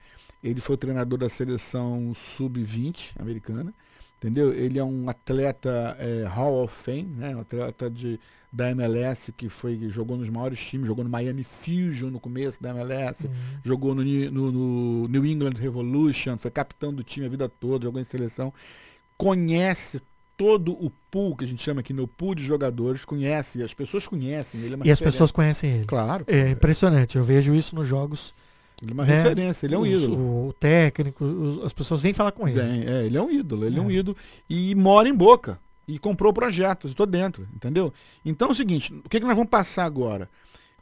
Ele 0.43 0.61
foi 0.61 0.75
o 0.75 0.77
treinador 0.77 1.17
da 1.17 1.27
seleção 1.29 2.13
sub-20 2.13 3.13
americana, 3.19 3.73
entendeu? 4.25 4.53
Ele 4.53 4.79
é 4.79 4.83
um 4.83 5.07
atleta 5.09 5.95
é, 5.99 6.23
Hall 6.27 6.63
of 6.63 6.75
Fame, 6.75 7.03
né? 7.17 7.35
Um 7.35 7.41
atleta 7.41 7.89
de, 7.89 8.19
da 8.51 8.69
MLS 8.71 9.31
que 9.31 9.49
foi 9.49 9.89
jogou 9.89 10.17
nos 10.17 10.29
maiores 10.29 10.59
times, 10.59 10.87
jogou 10.87 11.03
no 11.03 11.09
Miami 11.09 11.43
Fusion 11.43 12.09
no 12.09 12.19
começo 12.19 12.61
da 12.61 12.69
MLS, 12.71 13.27
Uhum. 13.27 13.33
jogou 13.63 13.93
no, 13.95 14.03
no- 14.03 14.51
no 14.51 15.07
New 15.07 15.25
England 15.25 15.53
Revolution, 15.59 16.37
foi 16.37 16.49
capitão 16.51 16.93
do 16.93 17.03
time 17.03 17.25
a 17.25 17.29
vida 17.29 17.47
toda, 17.47 17.85
jogou 17.85 18.01
em 18.01 18.05
seleção, 18.05 18.53
conhece 19.17 20.01
todo 20.37 20.73
o 20.73 20.89
pool 21.09 21.35
que 21.35 21.45
a 21.45 21.47
gente 21.47 21.63
chama 21.63 21.79
aqui 21.79 21.93
no 21.93 22.07
pool 22.07 22.35
de 22.35 22.43
jogadores, 22.43 23.05
conhece, 23.05 23.63
as 23.63 23.73
pessoas 23.73 24.05
conhecem 24.05 24.59
ele 24.61 24.67
é 24.67 24.69
E 24.69 24.71
as 24.73 24.77
referência. 24.99 25.05
pessoas 25.05 25.31
conhecem 25.31 25.71
ele. 25.71 25.85
Claro, 25.85 26.25
É 26.27 26.49
impressionante, 26.49 27.17
eu 27.17 27.23
vejo 27.23 27.55
isso 27.55 27.75
nos 27.75 27.87
jogos. 27.87 28.33
Ele 28.81 28.91
é 28.91 28.93
uma 28.93 29.05
né? 29.05 29.15
referência, 29.15 29.65
ele 29.65 29.75
é 29.75 29.77
um 29.77 29.81
Os- 29.81 30.03
ídolo. 30.03 30.47
O 30.49 30.53
técnico, 30.53 31.23
os- 31.23 31.63
as 31.65 31.73
pessoas 31.73 32.01
vêm 32.01 32.13
falar 32.13 32.31
com 32.31 32.47
ele. 32.47 32.61
Bem, 32.61 32.83
é, 32.85 33.05
ele 33.05 33.17
é 33.17 33.21
um 33.21 33.31
ídolo, 33.31 33.65
ele 33.65 33.77
é. 33.79 33.81
um 33.81 33.89
É. 33.89 33.93
ídolo 33.93 34.17
e 34.49 34.73
mora 34.75 35.07
em 35.09 35.13
Boca 35.13 35.59
e 35.87 35.97
comprou 35.99 36.33
projetos, 36.33 36.91
estou 36.91 37.05
dentro, 37.05 37.47
entendeu? 37.55 37.93
Então 38.25 38.49
é 38.49 38.51
o 38.51 38.55
seguinte, 38.55 38.93
o 39.05 39.09
que, 39.09 39.19
que 39.19 39.25
nós 39.25 39.35
vamos 39.35 39.49
passar 39.49 39.85
agora? 39.85 40.29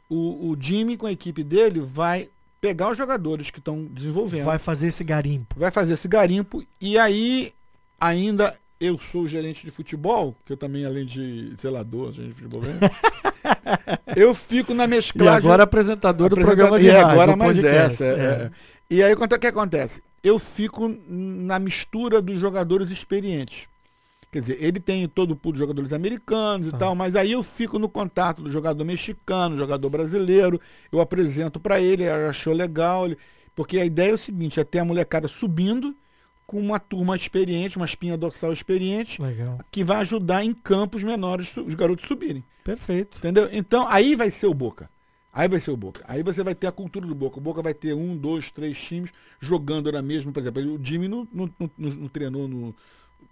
O, 0.08 0.50
o 0.50 0.56
Jimmy 0.58 0.96
com 0.96 1.06
a 1.06 1.12
equipe 1.12 1.42
dele 1.42 1.80
vai 1.80 2.28
pegar 2.60 2.90
os 2.90 2.96
jogadores 2.98 3.50
que 3.50 3.58
estão 3.58 3.84
desenvolvendo, 3.90 4.44
Vai 4.46 4.58
fazer 4.58 4.86
esse 4.88 5.04
garimpo. 5.04 5.54
vai 5.58 5.70
fazer 5.70 5.92
esse 5.94 6.08
garimpo 6.08 6.64
e 6.80 6.98
aí 6.98 7.52
ainda 8.00 8.54
eu 8.80 8.98
sou 8.98 9.26
gerente 9.26 9.64
de 9.64 9.70
futebol, 9.70 10.36
que 10.44 10.52
eu 10.52 10.56
também 10.56 10.84
além 10.84 11.06
de 11.06 11.54
zelador, 11.60 12.12
gerente 12.12 12.34
de 12.34 12.42
futebol, 12.42 12.62
né? 12.62 12.78
eu 14.16 14.34
fico 14.34 14.74
na 14.74 14.84
E 14.84 14.88
mesclagem 14.88 15.36
agora 15.38 15.62
apresentador 15.62 16.28
do 16.28 16.34
Apresenta- 16.34 16.56
programa 16.56 16.78
de 16.78 16.86
e 16.86 16.90
rádio. 16.90 17.10
agora 17.10 17.36
mais 17.36 17.56
podcast, 17.56 18.02
essa. 18.02 18.04
é, 18.04 18.24
é. 18.46 18.50
E 18.90 19.02
aí 19.02 19.12
o 19.14 19.16
que 19.38 19.46
acontece? 19.46 20.02
Eu 20.22 20.38
fico 20.38 20.94
na 21.08 21.58
mistura 21.58 22.20
dos 22.22 22.38
jogadores 22.40 22.90
experientes. 22.90 23.66
Quer 24.32 24.40
dizer, 24.40 24.58
ele 24.60 24.80
tem 24.80 25.06
todo 25.08 25.30
o 25.30 25.36
pool 25.36 25.52
de 25.52 25.58
jogadores 25.60 25.92
americanos 25.92 26.66
e 26.66 26.70
Tá. 26.72 26.78
tal, 26.78 26.94
mas 26.94 27.14
aí 27.14 27.32
eu 27.32 27.42
fico 27.42 27.78
no 27.78 27.88
contato 27.88 28.42
do 28.42 28.50
jogador 28.50 28.84
mexicano, 28.84 29.56
jogador 29.56 29.88
brasileiro, 29.88 30.60
eu 30.90 31.00
apresento 31.00 31.60
pra 31.60 31.80
ele, 31.80 32.02
ele 32.02 32.10
achou 32.26 32.52
legal, 32.52 33.06
ele- 33.06 33.18
porque 33.54 33.78
a 33.78 33.84
ideia 33.84 34.10
é 34.10 34.14
o 34.14 34.18
seguinte, 34.18 34.58
é 34.58 34.64
ter 34.64 34.80
a 34.80 34.84
molecada 34.84 35.28
subindo 35.28 35.94
com 36.46 36.58
uma 36.60 36.78
turma 36.78 37.16
experiente, 37.16 37.76
uma 37.76 37.86
espinha 37.86 38.16
dorsal 38.16 38.52
experiente, 38.52 39.20
Legal. 39.20 39.58
que 39.70 39.82
vai 39.82 39.98
ajudar 39.98 40.44
em 40.44 40.52
campos 40.52 41.02
menores 41.02 41.56
os 41.56 41.74
garotos 41.74 42.06
subirem. 42.06 42.44
Perfeito. 42.62 43.18
Entendeu? 43.18 43.48
Então, 43.52 43.86
aí 43.88 44.14
vai 44.14 44.30
ser 44.30 44.46
o 44.46 44.54
Boca. 44.54 44.88
Aí 45.32 45.48
vai 45.48 45.58
ser 45.58 45.70
o 45.72 45.76
Boca. 45.76 46.04
Aí 46.06 46.22
você 46.22 46.44
vai 46.44 46.54
ter 46.54 46.66
a 46.68 46.72
cultura 46.72 47.06
do 47.06 47.14
Boca. 47.14 47.38
O 47.38 47.42
Boca 47.42 47.60
vai 47.60 47.74
ter 47.74 47.92
um, 47.94 48.16
dois, 48.16 48.50
três 48.52 48.78
times 48.78 49.10
jogando 49.40 49.90
na 49.90 50.00
mesma. 50.00 50.30
Por 50.32 50.40
exemplo, 50.40 50.62
o 50.62 50.78
Jimmy 50.84 51.08
não, 51.08 51.26
não- 51.32 51.50
não- 51.58 51.70
não 51.76 52.08
treinou 52.08 52.46
no. 52.46 52.74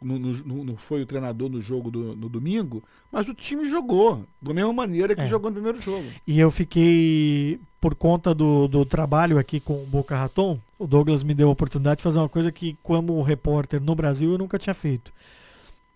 No- 0.02 0.18
no- 0.18 0.64
Não 0.64 0.76
foi 0.76 1.02
o 1.02 1.06
treinador 1.06 1.48
no 1.48 1.60
jogo 1.60 1.90
do, 1.90 2.14
no 2.16 2.28
domingo, 2.28 2.82
mas 3.10 3.26
o 3.28 3.34
time 3.34 3.68
jogou 3.68 4.24
da 4.40 4.52
mesma 4.54 4.72
maneira 4.72 5.14
que 5.14 5.22
É. 5.22 5.26
jogou 5.26 5.50
no 5.50 5.54
primeiro 5.54 5.80
jogo. 5.80 6.04
E 6.26 6.38
eu 6.38 6.50
fiquei, 6.50 7.58
por 7.80 7.94
conta 7.94 8.34
do, 8.34 8.66
do 8.68 8.84
trabalho 8.84 9.38
aqui 9.38 9.60
com 9.60 9.82
o 9.82 9.86
Boca 9.86 10.16
Raton, 10.16 10.58
o 10.78 10.86
Douglas 10.86 11.22
me 11.22 11.34
deu 11.34 11.48
a 11.48 11.52
oportunidade 11.52 11.98
de 11.98 12.02
fazer 12.02 12.18
uma 12.18 12.28
coisa 12.28 12.50
que, 12.52 12.76
como 12.82 13.20
repórter 13.22 13.80
no 13.80 13.94
Brasil, 13.94 14.32
eu 14.32 14.38
nunca 14.38 14.58
tinha 14.58 14.74
feito. 14.74 15.12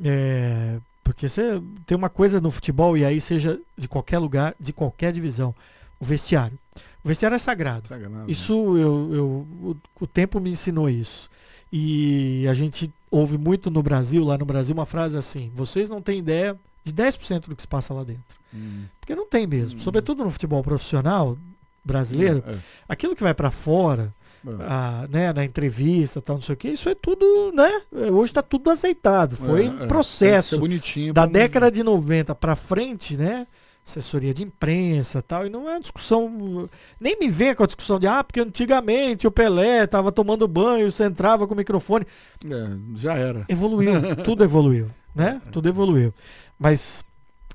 É, 0.02 0.78
porque 1.02 1.28
você 1.28 1.60
tem 1.86 1.96
uma 1.96 2.08
coisa 2.08 2.40
no 2.40 2.50
futebol, 2.50 2.96
e 2.96 3.04
aí 3.04 3.20
seja 3.20 3.58
de 3.76 3.88
qualquer 3.88 4.18
lugar, 4.18 4.54
de 4.60 4.72
qualquer 4.72 5.12
divisão, 5.12 5.54
o 6.00 6.04
vestiário. 6.04 6.58
O 7.04 7.08
vestiário 7.08 7.36
é 7.36 7.38
sagrado. 7.38 7.88
Sacanagem. 7.88 8.30
Isso 8.30 8.52
eu, 8.76 9.14
eu 9.14 9.26
o, 9.62 9.76
o 10.00 10.06
tempo 10.06 10.40
me 10.40 10.50
ensinou 10.50 10.90
isso. 10.90 11.30
E 11.72 12.46
a 12.48 12.54
gente 12.54 12.90
ouve 13.10 13.36
muito 13.36 13.70
no 13.70 13.82
Brasil, 13.82 14.24
lá 14.24 14.38
no 14.38 14.44
Brasil, 14.44 14.74
uma 14.74 14.86
frase 14.86 15.16
assim: 15.16 15.50
vocês 15.54 15.88
não 15.88 16.00
têm 16.00 16.18
ideia 16.18 16.56
de 16.84 16.92
10% 16.92 17.48
do 17.48 17.56
que 17.56 17.62
se 17.62 17.68
passa 17.68 17.92
lá 17.92 18.04
dentro. 18.04 18.22
Hum. 18.54 18.84
Porque 19.00 19.14
não 19.14 19.26
tem 19.26 19.46
mesmo. 19.46 19.78
Hum. 19.78 19.82
Sobretudo 19.82 20.22
no 20.24 20.30
futebol 20.30 20.62
profissional 20.62 21.36
brasileiro, 21.84 22.42
É, 22.46 22.56
aquilo 22.88 23.14
que 23.14 23.22
vai 23.22 23.34
pra 23.34 23.50
fora, 23.50 24.12
é. 24.46 24.50
a, 24.68 25.06
né, 25.08 25.32
na 25.32 25.44
entrevista, 25.44 26.20
tal, 26.20 26.36
não 26.36 26.42
sei 26.42 26.54
o 26.54 26.56
que, 26.56 26.68
isso 26.68 26.88
é 26.88 26.94
tudo, 26.94 27.52
né? 27.52 27.82
Hoje 28.12 28.32
tá 28.32 28.42
tudo 28.42 28.70
azeitado. 28.70 29.36
Foi 29.36 29.66
É, 29.66 29.70
um 29.70 29.84
é. 29.84 29.86
processo 29.86 30.50
ser 30.56 30.60
bonitinho 30.60 31.12
da 31.12 31.26
década 31.26 31.70
de 31.70 31.82
90 31.82 32.34
pra 32.34 32.54
frente, 32.56 33.16
né? 33.16 33.46
Assessoria 33.86 34.34
de 34.34 34.42
imprensa 34.42 35.22
tal, 35.22 35.46
e 35.46 35.50
não 35.50 35.70
é 35.70 35.78
discussão. 35.78 36.68
Nem 36.98 37.16
me 37.20 37.28
vem 37.28 37.54
com 37.54 37.62
a 37.62 37.66
discussão 37.66 38.00
de, 38.00 38.06
ah, 38.08 38.24
porque 38.24 38.40
antigamente 38.40 39.28
o 39.28 39.30
Pelé 39.30 39.86
tava 39.86 40.10
tomando 40.10 40.48
banho, 40.48 40.90
você 40.90 41.04
entrava 41.04 41.46
com 41.46 41.54
o 41.54 41.56
microfone. 41.56 42.04
É, 42.44 42.68
já 42.96 43.14
era. 43.14 43.44
Evoluiu, 43.48 43.92
tudo 44.24 44.42
evoluiu, 44.42 44.88
né? 45.14 45.40
Tudo 45.52 45.68
evoluiu. 45.68 46.12
Mas, 46.58 47.04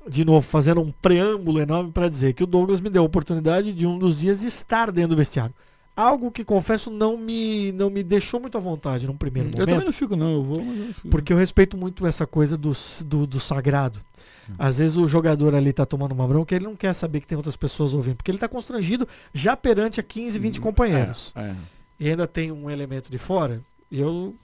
de 0.08 0.24
novo, 0.24 0.40
fazendo 0.40 0.80
um 0.80 0.90
preâmbulo 0.90 1.60
enorme 1.60 1.92
para 1.92 2.08
dizer 2.08 2.32
que 2.32 2.44
o 2.44 2.46
Douglas 2.46 2.80
me 2.80 2.88
deu 2.88 3.02
a 3.02 3.06
oportunidade 3.06 3.70
de 3.70 3.86
um 3.86 3.98
dos 3.98 4.20
dias 4.20 4.42
estar 4.42 4.90
dentro 4.90 5.10
do 5.10 5.16
vestiário. 5.16 5.54
Algo 5.94 6.30
que, 6.30 6.44
confesso, 6.44 6.90
não 6.90 7.18
me, 7.18 7.70
não 7.72 7.90
me 7.90 8.02
deixou 8.02 8.40
muito 8.40 8.56
à 8.56 8.60
vontade 8.60 9.06
num 9.06 9.16
primeiro 9.16 9.50
Eu 9.50 9.52
também 9.52 9.74
momento. 9.74 9.86
não 9.86 9.92
fico, 9.92 10.16
não. 10.16 10.32
Eu 10.32 10.42
vou, 10.42 10.64
mas 10.64 10.78
eu 10.78 10.94
fico. 10.94 11.08
Porque 11.08 11.32
eu 11.32 11.36
respeito 11.36 11.76
muito 11.76 12.06
essa 12.06 12.26
coisa 12.26 12.56
do, 12.56 12.72
do, 13.04 13.26
do 13.26 13.38
sagrado. 13.38 14.00
Hum. 14.48 14.54
Às 14.58 14.78
vezes 14.78 14.96
o 14.96 15.06
jogador 15.06 15.54
ali 15.54 15.72
tá 15.72 15.84
tomando 15.84 16.12
uma 16.12 16.26
bronca 16.26 16.54
ele 16.54 16.64
não 16.64 16.74
quer 16.74 16.94
saber 16.94 17.20
que 17.20 17.26
tem 17.26 17.36
outras 17.36 17.56
pessoas 17.56 17.92
ouvindo. 17.92 18.16
Porque 18.16 18.30
ele 18.30 18.38
tá 18.38 18.48
constrangido 18.48 19.06
já 19.34 19.54
perante 19.54 20.00
a 20.00 20.02
15, 20.02 20.38
20 20.38 20.60
companheiros. 20.60 21.32
É, 21.36 21.42
é. 21.42 21.56
E 22.00 22.08
ainda 22.08 22.26
tem 22.26 22.50
um 22.50 22.70
elemento 22.70 23.10
de 23.10 23.18
fora. 23.18 23.60
E 23.90 24.00
eu, 24.00 24.34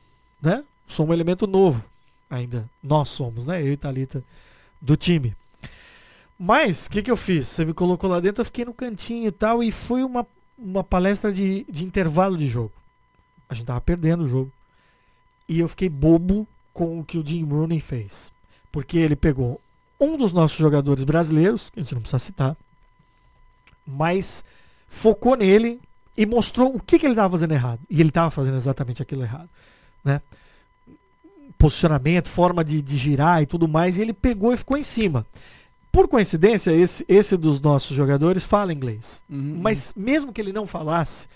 né, 0.42 0.62
sou 0.86 1.07
um 1.07 1.12
elemento 1.14 1.46
novo 1.46 1.82
ainda. 2.28 2.68
Nós 2.82 3.09
somos, 3.09 3.46
né? 3.46 3.62
Eu 3.62 3.72
e 3.72 3.76
Thalita 3.76 4.22
do 4.80 4.96
time. 4.96 5.34
Mas, 6.38 6.86
o 6.86 6.90
que, 6.90 7.03
que 7.03 7.11
eu 7.11 7.16
fiz? 7.16 7.49
Você 7.49 7.64
me 7.64 7.74
colocou 7.74 8.09
lá 8.09 8.20
dentro, 8.20 8.42
eu 8.42 8.44
fiquei 8.44 8.64
no 8.64 8.72
cantinho 8.72 9.26
e 9.26 9.32
tal. 9.32 9.62
E 9.62 9.72
foi 9.72 10.05
uma, 10.05 10.24
uma 10.59 10.82
palestra 10.82 11.32
de, 11.32 11.64
de 11.68 11.84
intervalo 11.84 12.36
de 12.36 12.48
jogo. 12.48 12.72
A 13.48 13.54
gente 13.54 13.66
tava 13.66 13.80
perdendo 13.80 14.24
o 14.24 14.28
jogo. 14.28 14.52
E 15.48 15.61
eu 15.61 15.68
fiquei 15.68 15.88
bobo 15.88 16.46
com 16.74 17.00
o 17.00 17.04
que 17.04 17.16
o 17.16 17.24
Jim 17.24 17.44
Rooney 17.44 17.80
fez. 17.80 18.32
Porque 18.70 18.98
ele 18.98 19.16
pegou 19.16 19.61
um 19.98 20.16
dos 20.16 20.32
nossos 20.32 20.59
jogadores 20.59 21.04
brasileiros, 21.04 21.70
que 21.70 21.80
a 21.80 21.82
gente 21.82 21.94
não 21.94 22.02
precisa 22.02 22.18
citar, 22.18 22.56
mas 23.86 24.44
focou 24.86 25.36
nele 25.36 25.80
e 26.16 26.26
mostrou 26.26 26.74
o 26.74 26.80
que, 26.80 26.98
que 26.98 27.06
ele 27.06 27.12
estava 27.12 27.30
fazendo 27.30 27.52
errado. 27.52 27.80
E 27.88 28.00
ele 28.00 28.11
estava 28.11 28.30
fazendo 28.30 28.56
exatamente 28.56 29.00
aquilo 29.00 29.22
errado. 29.22 29.48
Né? 30.04 30.20
Posicionamento, 31.56 32.28
forma 32.28 32.62
de, 32.62 32.82
de 32.82 32.96
girar 32.96 33.42
e 33.42 33.46
tudo 33.46 33.66
mais. 33.66 33.98
E 33.98 34.02
ele 34.02 34.12
pegou 34.12 34.52
e 34.52 34.56
ficou 34.56 34.76
em 34.76 34.82
cima. 34.82 35.26
Por 35.99 36.07
coincidência, 36.07 36.70
esse, 36.70 37.05
esse 37.09 37.36
dos 37.36 37.61
nossos 37.61 37.96
jogadores 37.96 38.44
fala 38.44 38.72
inglês. 38.72 39.20
Uhum. 39.28 39.59
Mas 39.61 39.92
mesmo 39.96 40.32
que 40.32 40.40
ele 40.40 40.53
não 40.53 40.64
falasse, 40.64 41.26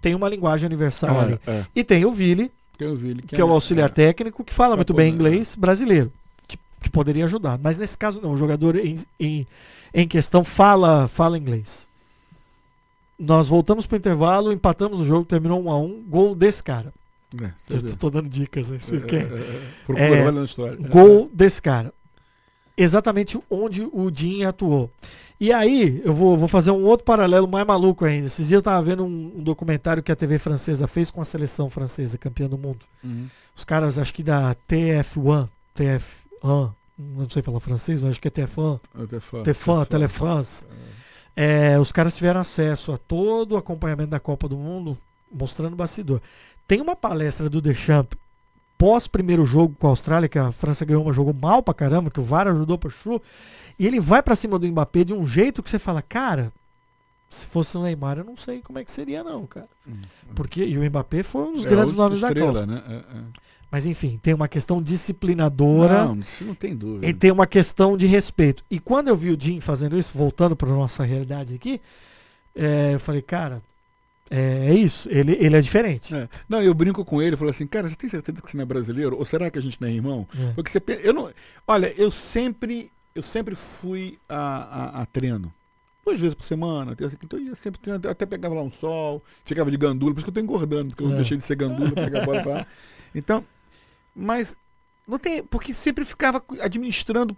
tem 0.00 0.14
uma 0.14 0.28
linguagem 0.28 0.64
universal 0.64 1.16
É, 1.16 1.20
ali. 1.24 1.40
é. 1.44 1.64
E 1.74 1.82
tem 1.82 2.04
o 2.04 2.12
Vili, 2.12 2.52
o 2.80 2.94
Vili, 2.94 3.22
que 3.22 3.40
é 3.40 3.44
o 3.44 3.50
auxiliar 3.50 3.90
técnico, 3.90 4.44
que 4.44 4.54
fala 4.54 4.70
Pra 4.70 4.76
muito 4.76 4.94
bem 4.94 5.10
poder- 5.12 5.28
inglês 5.28 5.56
brasileiro, 5.56 6.12
que, 6.46 6.56
que 6.82 6.88
poderia 6.88 7.24
ajudar. 7.24 7.58
Mas 7.60 7.78
nesse 7.78 7.98
caso 7.98 8.20
não, 8.22 8.30
o 8.30 8.36
jogador 8.36 8.76
em, 8.76 8.94
em, 9.18 9.44
em 9.92 10.06
questão 10.06 10.44
fala, 10.44 11.08
fala 11.08 11.36
inglês. 11.36 11.88
Nós 13.18 13.48
voltamos 13.48 13.86
pro 13.86 13.96
intervalo, 13.96 14.52
empatamos 14.52 15.00
o 15.00 15.04
jogo, 15.04 15.24
terminou 15.24 15.60
um 15.60 15.68
a 15.68 15.76
um, 15.80 16.00
gol 16.08 16.32
desse 16.36 16.62
cara. 16.62 16.92
É, 17.42 17.50
tô 17.98 18.08
dando 18.08 18.28
dicas, 18.28 18.70
né? 18.70 18.78
Vocês 18.80 19.02
É, 19.02 19.06
querem? 19.06 19.26
é, 19.36 19.40
é. 19.40 19.60
Procura, 19.84 20.06
É, 20.06 20.22
olha 20.22 20.30
na 20.32 20.44
história. 20.44 20.76
Gol 20.88 21.28
desse 21.34 21.60
cara. 21.60 21.92
Exatamente 22.76 23.40
onde 23.50 23.82
o 23.82 24.10
Jim 24.14 24.44
atuou. 24.44 24.90
E 25.38 25.52
aí, 25.52 26.00
eu 26.04 26.14
vou, 26.14 26.36
vou 26.36 26.48
fazer 26.48 26.70
um 26.70 26.84
outro 26.84 27.04
paralelo 27.04 27.46
mais 27.46 27.66
maluco 27.66 28.04
ainda. 28.04 28.26
Esses 28.26 28.48
dias 28.48 28.58
eu 28.58 28.62
tava 28.62 28.82
vendo 28.82 29.04
um, 29.04 29.32
um 29.36 29.42
documentário 29.42 30.02
que 30.02 30.10
a 30.10 30.16
TV 30.16 30.38
francesa 30.38 30.86
fez 30.86 31.10
com 31.10 31.20
a 31.20 31.24
seleção 31.24 31.68
francesa, 31.68 32.16
campeã 32.16 32.48
do 32.48 32.56
mundo. 32.56 32.86
Uhum. 33.04 33.28
Os 33.54 33.64
caras, 33.64 33.98
acho 33.98 34.14
que 34.14 34.22
da 34.22 34.54
TF1, 34.68 35.48
TF1, 35.76 36.72
não 36.98 37.30
sei 37.30 37.42
falar 37.42 37.60
francês, 37.60 38.00
mas 38.00 38.12
acho 38.12 38.20
que 38.20 38.28
é 38.28 38.30
TF1, 38.30 38.80
Até 39.04 39.20
fã. 39.20 39.42
TF1, 39.42 39.86
Telefrance. 39.86 40.64
É, 41.34 41.78
os 41.78 41.92
caras 41.92 42.16
tiveram 42.16 42.40
acesso 42.40 42.92
a 42.92 42.98
todo 42.98 43.52
o 43.52 43.56
acompanhamento 43.58 44.10
da 44.10 44.20
Copa 44.20 44.48
do 44.48 44.56
Mundo, 44.56 44.96
mostrando 45.30 45.74
o 45.74 45.76
bastidor. 45.76 46.22
Tem 46.66 46.80
uma 46.80 46.96
palestra 46.96 47.50
do 47.50 47.60
Deschamps 47.60 48.18
pós 48.78 49.06
primeiro 49.06 49.44
jogo 49.46 49.74
com 49.78 49.86
a 49.86 49.90
Austrália, 49.90 50.28
que 50.28 50.38
a 50.38 50.52
França 50.52 50.84
ganhou, 50.84 51.04
mas 51.04 51.16
jogou 51.16 51.34
mal 51.34 51.62
pra 51.62 51.72
caramba, 51.74 52.10
que 52.10 52.20
o 52.20 52.22
VAR 52.24 52.46
ajudou 52.48 52.76
pro 52.78 52.90
Chu, 52.90 53.20
e 53.78 53.86
ele 53.86 54.00
vai 54.00 54.22
pra 54.22 54.36
cima 54.36 54.58
do 54.58 54.66
Mbappé 54.68 55.04
de 55.04 55.14
um 55.14 55.26
jeito 55.26 55.62
que 55.62 55.70
você 55.70 55.78
fala, 55.78 56.02
cara, 56.02 56.52
se 57.28 57.46
fosse 57.46 57.76
o 57.76 57.82
Neymar, 57.82 58.18
eu 58.18 58.24
não 58.24 58.36
sei 58.36 58.60
como 58.60 58.78
é 58.78 58.84
que 58.84 58.92
seria 58.92 59.24
não, 59.24 59.46
cara. 59.46 59.68
Hum. 59.88 59.94
Porque 60.34 60.64
e 60.64 60.78
o 60.78 60.84
Mbappé 60.84 61.22
foi 61.22 61.42
um 61.42 61.52
dos 61.54 61.66
É 61.66 61.68
grandes 61.68 61.94
nomes 61.94 62.20
da 62.20 62.28
estrela, 62.28 62.60
Copa. 62.60 62.66
né? 62.66 62.82
É, 62.88 62.94
é. 63.18 63.22
Mas 63.70 63.84
enfim, 63.84 64.18
tem 64.22 64.32
uma 64.32 64.46
questão 64.46 64.80
disciplinadora 64.80 66.04
Não, 66.06 66.20
isso 66.20 66.44
não 66.44 66.54
tem 66.54 66.74
dúvida. 66.76 67.06
e 67.06 67.12
tem 67.12 67.32
uma 67.32 67.46
questão 67.46 67.96
de 67.96 68.06
respeito. 68.06 68.62
E 68.70 68.78
quando 68.78 69.08
eu 69.08 69.16
vi 69.16 69.30
o 69.30 69.38
Jim 69.40 69.60
fazendo 69.60 69.98
isso, 69.98 70.12
voltando 70.14 70.54
para 70.54 70.68
nossa 70.68 71.02
realidade 71.04 71.54
aqui, 71.54 71.80
é, 72.54 72.94
eu 72.94 73.00
falei, 73.00 73.20
cara, 73.22 73.60
é, 74.30 74.68
é 74.70 74.74
isso, 74.74 75.08
ele, 75.10 75.32
ele 75.38 75.56
é 75.56 75.60
diferente. 75.60 76.14
É. 76.14 76.28
Não, 76.48 76.62
eu 76.62 76.74
brinco 76.74 77.04
com 77.04 77.22
ele, 77.22 77.34
eu 77.34 77.38
falo 77.38 77.50
assim, 77.50 77.66
cara, 77.66 77.88
você 77.88 77.96
tem 77.96 78.10
certeza 78.10 78.40
que 78.42 78.50
você 78.50 78.56
não 78.56 78.62
é 78.62 78.66
brasileiro? 78.66 79.16
Ou 79.16 79.24
será 79.24 79.50
que 79.50 79.58
a 79.58 79.62
gente 79.62 79.80
não 79.80 79.88
é 79.88 79.92
irmão? 79.92 80.26
É. 80.38 80.52
Porque 80.54 80.70
você 80.70 80.82
eu 81.02 81.12
não, 81.14 81.30
olha, 81.66 81.92
eu 81.96 82.10
sempre, 82.10 82.90
eu 83.14 83.22
sempre 83.22 83.54
fui 83.54 84.18
a, 84.28 84.98
a, 84.98 85.02
a 85.02 85.06
treino. 85.06 85.52
Duas 86.04 86.20
vezes 86.20 86.34
por 86.36 86.44
semana, 86.44 86.94
terça, 86.94 87.16
quinta, 87.16 87.34
eu 87.36 87.40
ia 87.40 87.54
sempre 87.56 87.80
treinando, 87.80 88.08
até 88.08 88.24
pegava 88.24 88.54
lá 88.54 88.62
um 88.62 88.70
sol, 88.70 89.22
ficava 89.44 89.70
de 89.70 89.76
gandula, 89.76 90.12
por 90.14 90.20
isso 90.20 90.24
que 90.24 90.30
eu 90.30 90.34
tô 90.34 90.40
engordando, 90.40 90.90
porque 90.90 91.02
eu 91.02 91.12
É. 91.12 91.16
deixei 91.16 91.36
de 91.36 91.42
ser 91.42 91.56
gandula, 91.56 91.90
pegar 91.94 92.22
a 92.22 92.24
bola 92.24 92.42
pra 92.42 92.52
lá. 92.52 92.66
Então, 93.12 93.44
mas 94.14 94.56
não 95.06 95.18
tem, 95.18 95.42
porque 95.42 95.74
sempre 95.74 96.04
ficava 96.04 96.42
administrando 96.60 97.36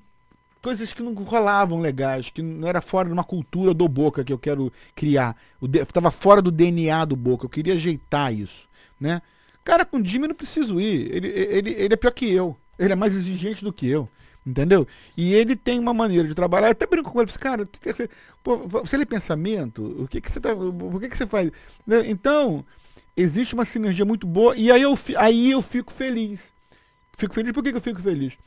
coisas 0.63 0.93
que 0.93 1.03
não 1.03 1.15
rolavam 1.15 1.81
legais, 1.81 2.31
que 2.31 2.43
não 2.43 2.69
era 2.69 2.81
fora 2.81 3.09
de 3.09 3.13
uma 3.13 3.25
cultura 3.25 3.73
do 3.73 3.89
Boca 3.89 4.25
que 4.25 4.33
eu 4.33 4.39
quero 4.39 4.73
criar. 4.95 5.37
O 5.61 5.69
de- 5.69 5.85
tava 5.87 6.11
fora 6.11 6.43
do 6.43 6.51
DNA 6.51 7.05
do 7.05 7.17
Boca, 7.17 7.47
eu 7.47 7.51
queria 7.51 7.75
ajeitar 7.75 8.33
isso, 8.33 8.69
né? 9.01 9.23
Cara, 9.65 9.85
com 9.85 9.99
o 9.99 10.05
Jimmy 10.05 10.25
eu 10.25 10.29
não 10.29 10.35
preciso 10.35 10.81
ir. 10.81 11.15
Ele, 11.15 11.29
ele, 11.29 11.71
ele 11.75 11.95
é 11.95 11.97
pior 11.97 12.11
que 12.11 12.31
eu. 12.31 12.57
Ele 12.79 12.93
é 12.93 12.97
mais 12.97 13.15
exigente 13.15 13.63
do 13.63 13.73
que 13.73 13.87
eu. 13.87 14.09
Entendeu? 14.47 14.89
E 15.15 15.35
ele 15.35 15.55
tem 15.55 15.79
uma 15.79 15.93
maneira 15.93 16.27
de 16.27 16.35
trabalhar. 16.35 16.69
Eu 16.69 16.73
até 16.73 16.87
brinco 16.87 17.13
com 17.13 17.21
ele, 17.21 17.29
assim, 17.29 17.39
cara, 17.39 17.69
pô, 18.43 18.57
você 18.67 18.97
lê 18.97 19.05
pensamento? 19.05 19.83
O 20.03 20.09
que, 20.09 20.23
que 20.23 20.33
você 20.33 20.41
tá. 20.41 20.57
Por 20.57 20.99
que, 21.01 21.09
que 21.11 21.17
você 21.19 21.27
faz? 21.27 21.51
Né? 21.87 22.03
Então, 22.07 22.65
existe 23.15 23.53
uma 23.53 23.67
sinergia 23.67 24.07
muito 24.07 24.27
boa. 24.27 24.57
E 24.57 24.73
aí 24.73 24.81
eu, 24.81 24.95
aí 25.19 25.51
eu 25.51 25.61
fico 25.61 25.93
feliz. 25.93 26.51
Fico 27.19 27.35
feliz, 27.35 27.53
por 27.53 27.63
que, 27.63 27.73
que 27.73 27.77
eu 27.77 27.83
fico 27.83 28.01
feliz? 28.01 28.39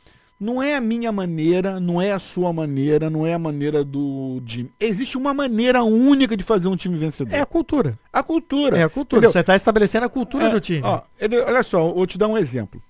Não 0.41 0.61
é 0.61 0.75
a 0.75 0.81
minha 0.81 1.11
maneira, 1.11 1.79
não 1.79 2.01
é 2.01 2.11
a 2.11 2.17
sua 2.17 2.51
maneira, 2.51 3.11
não 3.11 3.27
é 3.27 3.33
a 3.35 3.37
maneira 3.39 3.83
do 3.83 4.41
Jimmy. 4.43 4.71
Existe 4.79 5.15
uma 5.15 5.35
maneira 5.35 5.83
única 5.83 6.35
de 6.35 6.41
fazer 6.43 6.67
um 6.67 6.75
time 6.75 6.97
vencedor. 6.97 7.31
É 7.35 7.41
a 7.41 7.45
cultura. 7.45 7.99
a 8.11 8.23
cultura. 8.23 8.75
É 8.75 8.83
a 8.83 8.89
cultura. 8.89 9.19
Entendeu? 9.19 9.31
Você 9.31 9.39
está 9.39 9.55
estabelecendo 9.55 10.07
a 10.07 10.09
cultura 10.09 10.45
É, 10.45 10.49
do 10.49 10.59
time. 10.59 10.81
ó, 10.83 11.03
olha 11.47 11.61
só, 11.61 11.87
vou 11.93 12.07
te 12.07 12.17
dar 12.17 12.27
um 12.27 12.35
exemplo. 12.35 12.81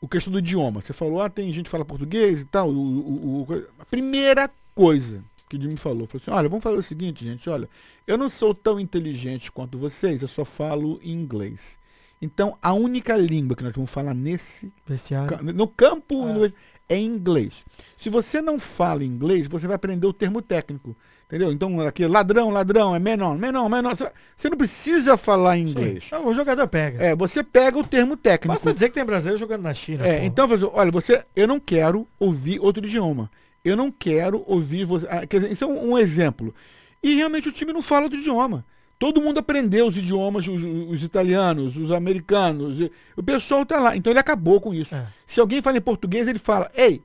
O 0.00 0.06
questão 0.06 0.32
do 0.32 0.38
idioma. 0.38 0.80
Você 0.82 0.92
falou, 0.92 1.20
ah, 1.20 1.28
tem 1.28 1.52
gente 1.52 1.64
que 1.64 1.70
fala 1.70 1.84
português 1.84 2.42
e 2.42 2.44
tal. 2.44 2.68
o- 2.70 2.72
o- 2.72 3.46
o- 3.50 3.64
a 3.80 3.84
primeira 3.86 4.48
coisa 4.72 5.24
que 5.48 5.56
o 5.56 5.60
Jimmy 5.60 5.76
falou 5.76 6.06
foi 6.06 6.20
assim: 6.20 6.30
olha, 6.30 6.48
vamos 6.48 6.62
fazer 6.62 6.76
o 6.76 6.82
seguinte, 6.82 7.24
gente, 7.24 7.50
olha, 7.50 7.68
eu 8.06 8.16
não 8.16 8.30
sou 8.30 8.54
tão 8.54 8.78
inteligente 8.78 9.50
quanto 9.50 9.76
vocês, 9.78 10.22
eu 10.22 10.28
só 10.28 10.44
falo 10.44 11.00
inglês. 11.02 11.76
Então, 12.22 12.56
a 12.62 12.72
única 12.72 13.16
língua 13.16 13.54
que 13.56 13.62
nós 13.64 13.74
vamos 13.74 13.90
falar 13.90 14.14
nesse 14.14 14.72
Vestiário. 14.86 15.36
no 15.52 15.68
campo 15.68 16.24
Ah. 16.26 16.52
É 16.88 16.98
inglês. 16.98 17.64
Se 17.96 18.08
você 18.08 18.40
não 18.40 18.58
fala 18.58 19.04
inglês, 19.04 19.48
você 19.48 19.66
vai 19.66 19.76
aprender 19.76 20.06
o 20.06 20.12
termo 20.12 20.42
técnico. 20.42 20.96
Entendeu? 21.26 21.50
Então, 21.50 21.80
aqui, 21.80 22.06
ladrão, 22.06 22.50
ladrão, 22.50 22.94
é 22.94 22.98
menor, 22.98 23.36
menor, 23.36 23.68
menor. 23.68 23.96
Você 24.36 24.50
não 24.50 24.58
precisa 24.58 25.16
falar 25.16 25.56
inglês. 25.56 26.04
Sim. 26.08 26.16
O 26.16 26.34
jogador 26.34 26.68
pega. 26.68 27.02
É, 27.02 27.16
você 27.16 27.42
pega 27.42 27.78
o 27.78 27.84
termo 27.84 28.16
técnico. 28.16 28.52
Basta 28.52 28.72
dizer 28.72 28.88
que 28.88 28.94
tem 28.94 29.04
brasileiro 29.04 29.38
jogando 29.38 29.62
na 29.62 29.72
China. 29.74 30.06
É, 30.06 30.18
pô. 30.20 30.24
então, 30.26 30.48
olha, 30.74 30.90
você, 30.90 31.24
eu 31.34 31.48
não 31.48 31.58
quero 31.58 32.06
ouvir 32.20 32.60
outro 32.60 32.86
idioma. 32.86 33.30
Eu 33.64 33.76
não 33.76 33.90
quero 33.90 34.44
ouvir 34.46 34.84
você. 34.84 35.06
ah, 35.08 35.26
quer 35.26 35.40
dizer, 35.40 35.52
isso 35.52 35.64
é 35.64 35.66
um, 35.66 35.92
um 35.92 35.98
exemplo. 35.98 36.54
E 37.02 37.14
realmente 37.14 37.48
o 37.48 37.52
time 37.52 37.72
não 37.72 37.82
fala 37.82 38.04
outro 38.04 38.18
idioma. 38.18 38.64
Todo 38.98 39.20
mundo 39.20 39.38
aprendeu 39.38 39.86
os 39.86 39.96
idiomas, 39.96 40.46
os, 40.46 40.62
os 40.62 41.02
italianos, 41.02 41.76
os 41.76 41.90
americanos. 41.90 42.78
O 43.16 43.22
pessoal 43.22 43.66
tá 43.66 43.78
lá. 43.78 43.96
Então 43.96 44.12
ele 44.12 44.20
acabou 44.20 44.60
com 44.60 44.72
isso. 44.72 44.94
É. 44.94 45.06
Se 45.26 45.40
alguém 45.40 45.60
fala 45.60 45.78
em 45.78 45.82
português, 45.82 46.28
ele 46.28 46.38
fala, 46.38 46.70
ei, 46.74 47.02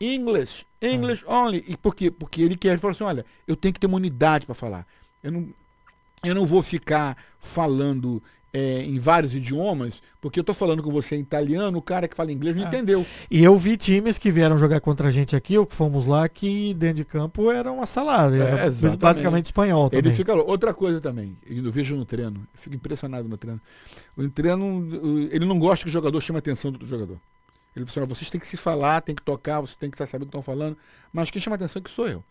English, 0.00 0.64
English 0.80 1.24
only. 1.26 1.64
E 1.68 1.76
por 1.76 1.94
quê? 1.94 2.10
Porque 2.10 2.42
ele 2.42 2.56
quer, 2.56 2.70
ele 2.70 2.78
fala 2.78 2.92
assim, 2.92 3.04
olha, 3.04 3.24
eu 3.46 3.54
tenho 3.54 3.72
que 3.72 3.80
ter 3.80 3.86
uma 3.86 3.96
unidade 3.96 4.46
para 4.46 4.54
falar. 4.54 4.86
Eu 5.22 5.30
não, 5.30 5.48
eu 6.24 6.34
não 6.34 6.46
vou 6.46 6.62
ficar 6.62 7.16
falando 7.38 8.22
é, 8.52 8.82
em 8.82 8.98
vários 8.98 9.34
idiomas, 9.34 10.02
porque 10.20 10.40
eu 10.40 10.44
tô 10.44 10.52
falando 10.52 10.82
com 10.82 10.90
você 10.90 11.14
em 11.16 11.20
italiano, 11.20 11.78
o 11.78 11.82
cara 11.82 12.08
que 12.08 12.16
fala 12.16 12.32
inglês 12.32 12.56
não 12.56 12.64
É. 12.64 12.66
entendeu. 12.66 13.06
E 13.30 13.42
eu 13.44 13.56
vi 13.56 13.76
times 13.76 14.18
que 14.18 14.30
vieram 14.30 14.58
jogar 14.58 14.80
contra 14.80 15.08
a 15.08 15.10
gente 15.10 15.36
aqui, 15.36 15.56
ou 15.56 15.64
que 15.64 15.74
fomos 15.74 16.06
lá, 16.06 16.28
que 16.28 16.74
dentro 16.74 16.96
de 16.96 17.04
campo 17.04 17.50
era 17.50 17.70
uma 17.70 17.86
salada. 17.86 18.36
Era 18.36 18.66
É, 18.66 18.96
basicamente 18.96 19.46
espanhol 19.46 19.88
também. 19.88 20.06
Ele 20.06 20.10
fica 20.16 20.34
louco. 20.34 20.50
Outra 20.50 20.74
coisa 20.74 21.00
também, 21.00 21.36
eu 21.48 21.70
vejo 21.70 21.96
no 21.96 22.04
treino, 22.04 22.40
eu 22.54 22.60
fico 22.60 22.74
impressionado 22.74 23.28
no 23.28 23.36
treino. 23.36 23.60
O 24.16 24.28
treino, 24.28 25.28
ele 25.30 25.46
não 25.46 25.58
gosta 25.58 25.84
que 25.84 25.88
o 25.88 25.92
jogador 25.92 26.20
chame 26.20 26.38
a 26.38 26.40
atenção 26.40 26.70
do 26.70 26.74
outro 26.74 26.88
jogador. 26.88 27.16
Ele 27.76 27.86
fala, 27.86 28.04
assim, 28.04 28.14
vocês 28.16 28.30
têm 28.30 28.40
que 28.40 28.48
se 28.48 28.56
falar, 28.56 29.00
tem 29.00 29.14
que 29.14 29.22
tocar, 29.22 29.60
vocês 29.60 29.76
têm 29.76 29.88
que 29.88 29.94
estar 29.94 30.06
sabendo 30.06 30.24
o 30.28 30.30
que 30.30 30.36
estão 30.36 30.42
falando, 30.42 30.76
mas 31.12 31.30
quem 31.30 31.40
chama 31.40 31.54
a 31.54 31.58
atenção 31.58 31.78
é 31.78 31.82
que 31.84 31.90
sou 31.90 32.08
eu. 32.08 32.24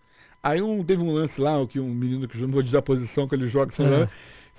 Aí 0.44 0.62
um, 0.62 0.84
teve 0.84 1.02
um 1.02 1.12
lance 1.12 1.40
lá, 1.40 1.66
que 1.66 1.80
um 1.80 1.94
menino 1.94 2.28
que 2.28 2.38
eu 2.38 2.42
não 2.42 2.52
vou 2.54 2.62
dizer 2.62 2.78
a 2.78 2.82
posição 2.82 3.28
que 3.28 3.36
ele 3.36 3.48
joga, 3.50 3.74
sei 3.74 3.86
lá, 3.88 4.00
É. 4.04 4.10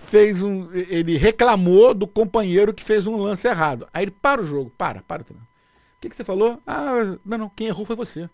fez 0.00 0.42
um. 0.42 0.72
Ele 0.72 1.16
reclamou 1.16 1.92
do 1.92 2.06
companheiro 2.06 2.74
que 2.74 2.82
fez 2.82 3.06
um 3.06 3.16
lance 3.16 3.46
errado. 3.46 3.86
Aí 3.92 4.04
ele 4.04 4.10
para 4.10 4.40
o 4.40 4.46
jogo, 4.46 4.72
para, 4.76 5.02
para. 5.02 5.22
treino. 5.22 5.42
O 5.44 6.00
que, 6.00 6.08
que 6.08 6.16
você 6.16 6.24
falou? 6.24 6.60
Ah, 6.66 7.16
não, 7.24 7.38
não, 7.38 7.48
quem 7.50 7.66
errou 7.66 7.84
foi 7.84 7.94
você. 7.94 8.28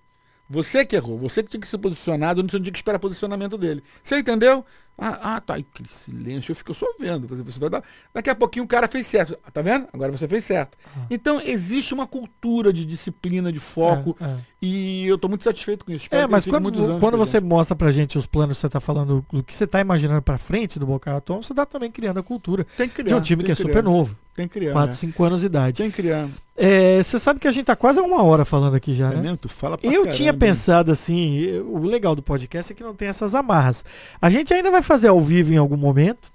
Você 0.49 0.87
que 0.87 0.95
errou, 0.95 1.19
você 1.19 1.43
que 1.43 1.51
tinha 1.51 1.61
que 1.61 1.67
ser 1.67 1.79
posicionado, 1.79 2.41
não 2.41 2.49
tinha 2.49 2.62
que 2.62 2.79
esperar 2.79 3.01
posicionamento 3.01 3.59
dele. 3.59 3.83
Você 4.03 4.19
entendeu? 4.19 4.64
Ah, 4.99 5.34
ah, 5.36 5.40
tá. 5.40 5.55
Aquele 5.55 5.88
silêncio, 5.90 6.51
eu 6.51 6.57
fico 6.57 6.72
só 6.72 6.86
vendo. 6.99 7.26
Você, 7.28 7.42
você 7.42 7.59
vai 7.61 7.68
dar... 7.68 7.82
Daqui 8.14 8.30
a 8.30 8.34
pouquinho 8.34 8.64
o 8.64 8.68
cara 8.68 8.88
fez 8.88 9.07
certo. 9.07 9.36
Tá 9.53 9.61
vendo? 9.61 9.86
Agora 9.92 10.11
você 10.11 10.26
fez 10.26 10.44
certo. 10.44 10.76
Ah. 10.97 11.03
Então, 11.11 11.40
existe 11.40 11.92
uma 11.92 12.07
cultura 12.07 12.72
de 12.72 12.84
disciplina, 12.86 13.53
de 13.53 13.61
foco. 13.61 14.16
É, 14.20 14.24
é. 14.24 14.36
E 14.62 15.07
eu 15.07 15.18
tô 15.18 15.28
muito 15.28 15.44
satisfeito 15.44 15.84
com 15.84 15.92
isso. 15.92 16.05
Espero 16.05 16.22
É, 16.22 16.24
que 16.26 16.32
mas 16.32 16.47
quando, 16.47 16.68
anos 16.68 16.99
quando 17.01 17.18
você 17.18 17.40
mostra 17.40 17.76
pra 17.76 17.90
gente 17.90 18.16
os 18.16 18.26
planos 18.26 18.57
que 18.57 18.61
você 18.62 18.68
tá 18.68 18.80
falando, 18.80 19.24
o 19.32 19.42
que 19.42 19.55
você 19.55 19.66
tá 19.66 19.80
imaginando 19.80 20.22
pra 20.22 20.38
frente 20.38 20.78
do 20.78 20.86
Boca 20.86 21.12
Raton, 21.12 21.42
você 21.42 21.53
tá 21.53 21.66
também 21.66 21.90
criando 21.90 22.18
a 22.18 22.22
cultura 22.22 22.66
Tem 22.76 22.88
que 22.88 22.94
criar. 22.97 23.09
de 23.09 23.14
um 23.14 23.20
time 23.20 23.42
tem 23.44 23.47
que 23.47 23.53
é 23.53 23.55
criar, 23.64 23.68
super 23.74 23.82
novo. 23.84 24.16
Tem 24.34 24.47
que 24.49 24.55
criar. 24.55 24.72
4, 24.72 24.86
né? 24.88 24.92
5 24.92 25.24
anos 25.24 25.40
de 25.40 25.47
idade. 25.47 25.78
Tem 25.82 25.90
que 25.90 25.97
criar. 26.03 26.28
É, 26.59 27.03
você 27.03 27.18
sabe 27.18 27.38
que 27.40 27.49
a 27.49 27.51
gente 27.51 27.64
tá 27.66 27.76
quase 27.76 28.01
uma 28.01 28.22
hora 28.22 28.44
falando 28.44 28.74
aqui 28.74 28.92
já, 28.94 29.11
É 29.11 29.16
né? 29.16 29.22
mesmo? 29.22 29.36
Tu 29.38 29.49
fala 29.49 29.76
pra 29.78 29.86
Eu 29.88 29.92
caramba. 30.03 30.11
tinha 30.12 30.32
pensado 30.34 30.90
assim, 30.92 31.59
o 31.61 31.78
legal 31.84 32.14
do 32.14 32.22
podcast 32.22 32.72
é 32.72 32.76
que 32.76 32.82
não 32.82 32.94
tem 32.94 33.09
essas 33.09 33.34
amarras. 33.34 33.84
A 34.20 34.28
gente 34.30 34.53
ainda 34.53 34.70
vai 34.70 34.82
fazer 34.87 35.09
ao 35.09 35.20
vivo 35.20 35.53
em 35.53 35.57
algum 35.57 35.76
momento, 35.76 36.30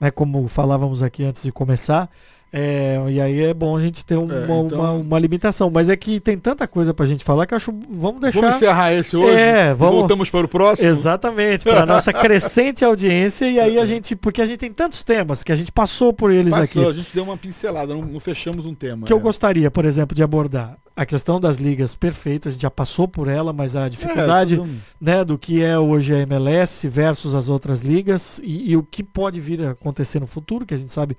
né? 0.00 0.10
Como 0.10 0.46
falávamos 0.48 1.02
aqui 1.02 1.24
antes 1.24 1.42
de 1.42 1.52
começar. 1.52 2.10
É, 2.52 2.98
e 3.10 3.20
aí 3.20 3.42
é 3.42 3.52
bom 3.52 3.76
a 3.76 3.80
gente 3.80 4.04
ter 4.04 4.14
É, 4.14 4.18
uma, 4.18 4.34
então- 4.34 4.78
uma- 4.78 4.92
uma 4.92 5.18
limitação. 5.18 5.68
Mas 5.70 5.88
é 5.90 5.96
que 5.96 6.20
tem 6.20 6.38
tanta 6.38 6.66
coisa 6.66 6.94
pra 6.94 7.04
gente 7.04 7.22
falar 7.24 7.44
que 7.46 7.52
eu 7.52 7.56
acho. 7.56 7.72
Vamos 7.90 8.20
deixar. 8.20 8.40
Vamos 8.40 8.56
encerrar 8.56 8.92
esse 8.94 9.16
hoje? 9.16 9.36
É, 9.36 9.74
vamos- 9.74 9.96
Voltamos 9.96 10.30
para 10.30 10.46
o 10.46 10.48
próximo? 10.48 10.88
Exatamente, 10.88 11.64
para 11.64 11.84
nossa 11.86 12.12
crescente 12.12 12.84
audiência. 12.84 13.50
E 13.50 13.58
aí 13.60 13.78
a 13.78 13.84
gente. 13.84 14.16
Porque 14.16 14.40
a 14.40 14.44
gente 14.44 14.58
tem 14.58 14.72
tantos 14.72 15.02
temas 15.02 15.42
que 15.42 15.52
a 15.52 15.56
gente 15.56 15.70
passou 15.72 16.12
por 16.12 16.30
eles 16.30 16.50
Passou, 16.50 16.64
aqui. 16.82 16.90
a 16.90 16.92
gente 16.94 17.10
deu 17.12 17.24
uma 17.24 17.36
pincelada, 17.36 17.94
não, 17.94 18.02
não 18.02 18.20
fechamos 18.20 18.64
um 18.64 18.74
tema. 18.74 19.06
Que 19.06 19.12
eu 19.12 19.18
é. 19.18 19.20
gostaria, 19.20 19.70
por 19.70 19.84
exemplo, 19.84 20.14
de 20.14 20.22
abordar 20.22 20.76
a 20.94 21.04
questão 21.04 21.38
das 21.38 21.58
ligas 21.58 21.94
perfeitas, 21.94 22.50
a 22.50 22.52
gente 22.54 22.62
já 22.62 22.70
passou 22.70 23.06
por 23.06 23.28
ela, 23.28 23.52
mas 23.52 23.76
a 23.76 23.84
É, 23.84 23.88
dificuldade 23.90 24.56
tudo- 24.56 24.70
né, 24.98 25.22
do 25.26 25.36
que 25.36 25.62
é 25.62 25.78
hoje 25.78 26.14
a 26.14 26.20
MLS 26.20 26.88
versus 26.88 27.34
as 27.34 27.50
outras 27.50 27.82
ligas 27.82 28.40
e, 28.42 28.70
e 28.70 28.76
o 28.78 28.82
que 28.82 29.02
pode 29.02 29.38
vir 29.38 29.62
a 29.62 29.72
acontecer 29.72 30.20
no 30.20 30.26
futuro, 30.26 30.64
que 30.64 30.72
a 30.72 30.78
gente 30.78 30.90
sabe 30.90 31.14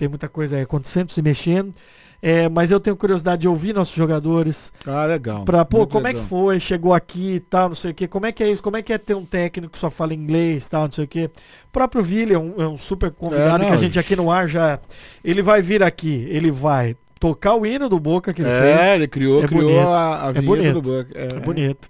tem 0.00 0.08
muita 0.08 0.28
coisa 0.28 0.56
aí 0.56 0.62
acontecendo, 0.62 1.10
se 1.12 1.22
mexendo. 1.22 1.72
É, 2.22 2.50
mas 2.50 2.70
eu 2.70 2.78
tenho 2.78 2.94
curiosidade 2.96 3.40
de 3.40 3.48
ouvir 3.48 3.74
nossos 3.74 3.94
jogadores 3.94 4.70
Ah, 4.86 5.06
legal. 5.06 5.42
pra, 5.46 5.64
pô, 5.64 5.78
Muito 5.78 5.90
como 5.90 6.06
é 6.06 6.10
legal. 6.10 6.22
que 6.22 6.28
foi, 6.28 6.60
chegou 6.60 6.92
aqui 6.92 7.36
e 7.36 7.40
tal, 7.40 7.68
não 7.70 7.74
sei 7.74 7.92
o 7.92 7.94
quê, 7.94 8.06
como 8.06 8.26
é 8.26 8.32
que 8.32 8.42
é 8.44 8.50
isso, 8.52 8.62
como 8.62 8.76
é 8.76 8.82
que 8.82 8.92
é 8.92 8.98
ter 8.98 9.14
um 9.14 9.24
técnico 9.24 9.72
que 9.72 9.78
só 9.78 9.90
fala 9.90 10.12
inglês 10.12 10.68
tal, 10.68 10.82
não 10.84 10.92
sei 10.92 11.04
o 11.04 11.08
quê. 11.08 11.30
O 11.68 11.70
próprio 11.72 12.02
Vili 12.02 12.34
é 12.34 12.38
um, 12.38 12.60
é 12.60 12.68
um 12.68 12.76
super 12.76 13.10
convidado 13.10 13.64
É, 13.64 13.68
que 13.68 13.72
a 13.72 13.76
gente 13.76 13.98
aqui 13.98 14.14
no 14.16 14.30
ar 14.30 14.46
já. 14.46 14.78
Ele 15.24 15.40
vai 15.40 15.62
vir 15.62 15.82
aqui, 15.82 16.26
ele 16.28 16.50
vai 16.50 16.94
tocar 17.18 17.54
o 17.54 17.64
hino 17.64 17.88
do 17.88 17.98
Boca 17.98 18.34
que 18.34 18.42
ele 18.42 18.50
fez. 18.50 18.78
É, 18.80 18.94
ele 18.96 19.08
criou, 19.08 19.42
É 19.42 19.46
criou 19.46 19.70
bonito. 19.70 19.88
a, 19.88 20.26
a 20.26 20.28
É 20.28 20.32
vinheta 20.34 20.72
do 20.74 20.82
Buck. 20.82 21.10
É, 21.14 21.28
É 21.36 21.40
bonito. 21.40 21.88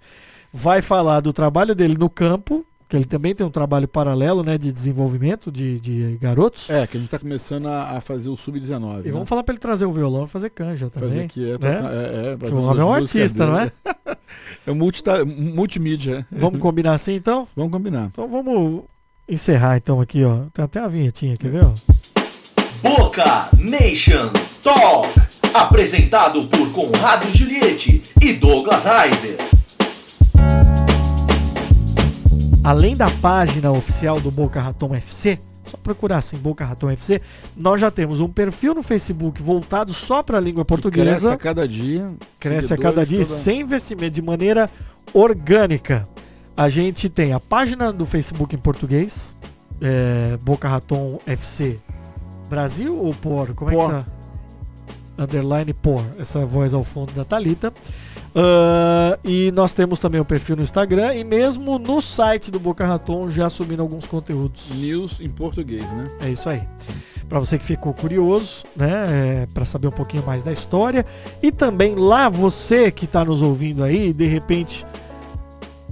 Vai 0.52 0.80
falar 0.80 1.18
do 1.20 1.32
trabalho 1.32 1.74
dele 1.74 1.96
no 1.98 2.08
campo, 2.08 2.64
que 2.90 2.96
ele 2.96 3.04
também 3.04 3.32
tem 3.32 3.46
um 3.46 3.50
trabalho 3.50 3.86
paralelo, 3.86 4.42
né, 4.42 4.58
de 4.58 4.72
desenvolvimento 4.72 5.52
de, 5.52 5.78
de 5.78 6.18
garotos. 6.20 6.68
É, 6.68 6.84
que 6.88 6.96
a 6.96 7.00
gente 7.00 7.08
tá 7.08 7.20
começando 7.20 7.68
a, 7.68 7.96
a 7.96 8.00
fazer 8.00 8.28
o 8.28 8.36
Sub-19. 8.36 9.02
E 9.02 9.04
né? 9.06 9.12
vamos 9.12 9.28
falar 9.28 9.44
pra 9.44 9.52
ele 9.52 9.60
trazer 9.60 9.84
o 9.84 9.92
violão 9.92 10.24
e 10.24 10.26
fazer 10.26 10.50
canja 10.50 10.90
fazer 10.90 11.06
também. 11.06 11.24
aqui. 11.24 11.48
É, 11.52 11.56
né? 11.56 11.80
é, 12.26 12.32
é, 12.32 12.36
Que 12.36 12.40
fazer 12.40 12.54
o 12.54 12.62
homem 12.64 12.80
é 12.82 12.84
um 12.84 12.92
artista, 12.92 13.46
não 13.46 13.54
dele. 13.54 13.72
é? 13.86 14.16
É 14.66 14.70
um 14.72 14.74
multita- 14.74 15.24
multimídia. 15.24 16.26
Vamos 16.30 16.58
combinar 16.60 16.94
assim 16.94 17.14
então? 17.14 17.46
Vamos 17.56 17.72
combinar. 17.72 18.08
Então 18.12 18.28
vamos 18.28 18.82
encerrar 19.28 19.76
então 19.76 20.00
aqui, 20.00 20.22
ó. 20.24 20.40
Tem 20.52 20.64
até 20.64 20.80
a 20.80 20.88
vinhetinha, 20.88 21.36
quer 21.36 21.50
ver? 21.50 21.64
Ó? 21.64 21.72
Boca 22.82 23.48
Nation 23.58 24.30
Talk. 24.62 25.08
Apresentado 25.54 26.44
por 26.48 26.70
Conrado 26.72 27.26
Juliette 27.36 28.02
e 28.20 28.32
Douglas 28.34 28.84
Heiser. 28.84 29.36
Além 32.62 32.94
da 32.96 33.10
página 33.10 33.70
oficial 33.72 34.20
do 34.20 34.30
Boca 34.30 34.60
Raton 34.60 34.94
FC, 34.94 35.38
só 35.64 35.76
procurar 35.78 36.18
assim 36.18 36.36
Boca 36.36 36.64
Raton 36.64 36.90
FC, 36.90 37.20
nós 37.56 37.80
já 37.80 37.90
temos 37.90 38.20
um 38.20 38.28
perfil 38.28 38.74
no 38.74 38.82
Facebook 38.82 39.40
voltado 39.42 39.92
só 39.94 40.22
para 40.22 40.36
a 40.38 40.40
língua 40.40 40.64
Cresce 40.64 40.82
portuguesa. 40.82 41.32
a 41.32 41.36
cada 41.38 41.66
dia. 41.66 42.12
cresce 42.38 42.74
a 42.74 42.78
cada 42.78 43.06
dia 43.06 43.20
e 43.20 43.24
toda- 43.24 43.34
sem 43.34 43.60
investimento, 43.60 44.10
de 44.10 44.22
maneira 44.22 44.68
orgânica. 45.14 46.06
A 46.56 46.68
gente 46.68 47.08
tem 47.08 47.32
a 47.32 47.40
página 47.40 47.90
do 47.92 48.04
Facebook 48.04 48.54
em 48.54 48.58
português, 48.58 49.36
é, 49.80 50.36
Boca 50.42 50.68
Raton 50.68 51.18
FC 51.26 51.78
Brasil 52.50 52.94
ou 52.96 53.14
Por? 53.14 53.54
Como 53.54 53.70
é 53.70 53.74
Por. 53.74 53.86
que 53.86 53.92
tá? 53.94 54.06
Underline 55.20 55.72
Por, 55.74 56.02
essa 56.18 56.44
voz 56.46 56.72
ao 56.72 56.82
fundo 56.82 57.12
da 57.12 57.24
Thalita. 57.24 57.72
Ah, 58.34 59.18
e 59.24 59.50
nós 59.52 59.72
temos 59.72 59.98
também 59.98 60.20
o 60.20 60.24
perfil 60.24 60.56
no 60.56 60.62
Instagram 60.62 61.14
e 61.14 61.24
mesmo 61.24 61.78
no 61.78 62.00
site 62.00 62.50
do 62.50 62.60
Boca 62.60 62.86
Raton 62.86 63.28
já 63.30 63.50
subindo 63.50 63.80
alguns 63.80 64.06
conteúdos. 64.06 64.70
News 64.74 65.20
em 65.20 65.28
português, 65.28 65.82
né? 65.82 66.04
É 66.20 66.30
isso 66.30 66.48
aí. 66.48 66.62
Para 67.28 67.38
você 67.38 67.58
que 67.58 67.64
ficou 67.64 67.94
curioso, 67.94 68.64
né, 68.74 69.46
para 69.54 69.64
saber 69.64 69.86
um 69.86 69.92
pouquinho 69.92 70.24
mais 70.26 70.42
da 70.42 70.50
história 70.50 71.06
e 71.40 71.52
também 71.52 71.94
lá 71.94 72.28
você 72.28 72.90
que 72.90 73.04
está 73.04 73.24
nos 73.24 73.40
ouvindo 73.40 73.84
aí, 73.84 74.12
de 74.12 74.26
repente 74.26 74.84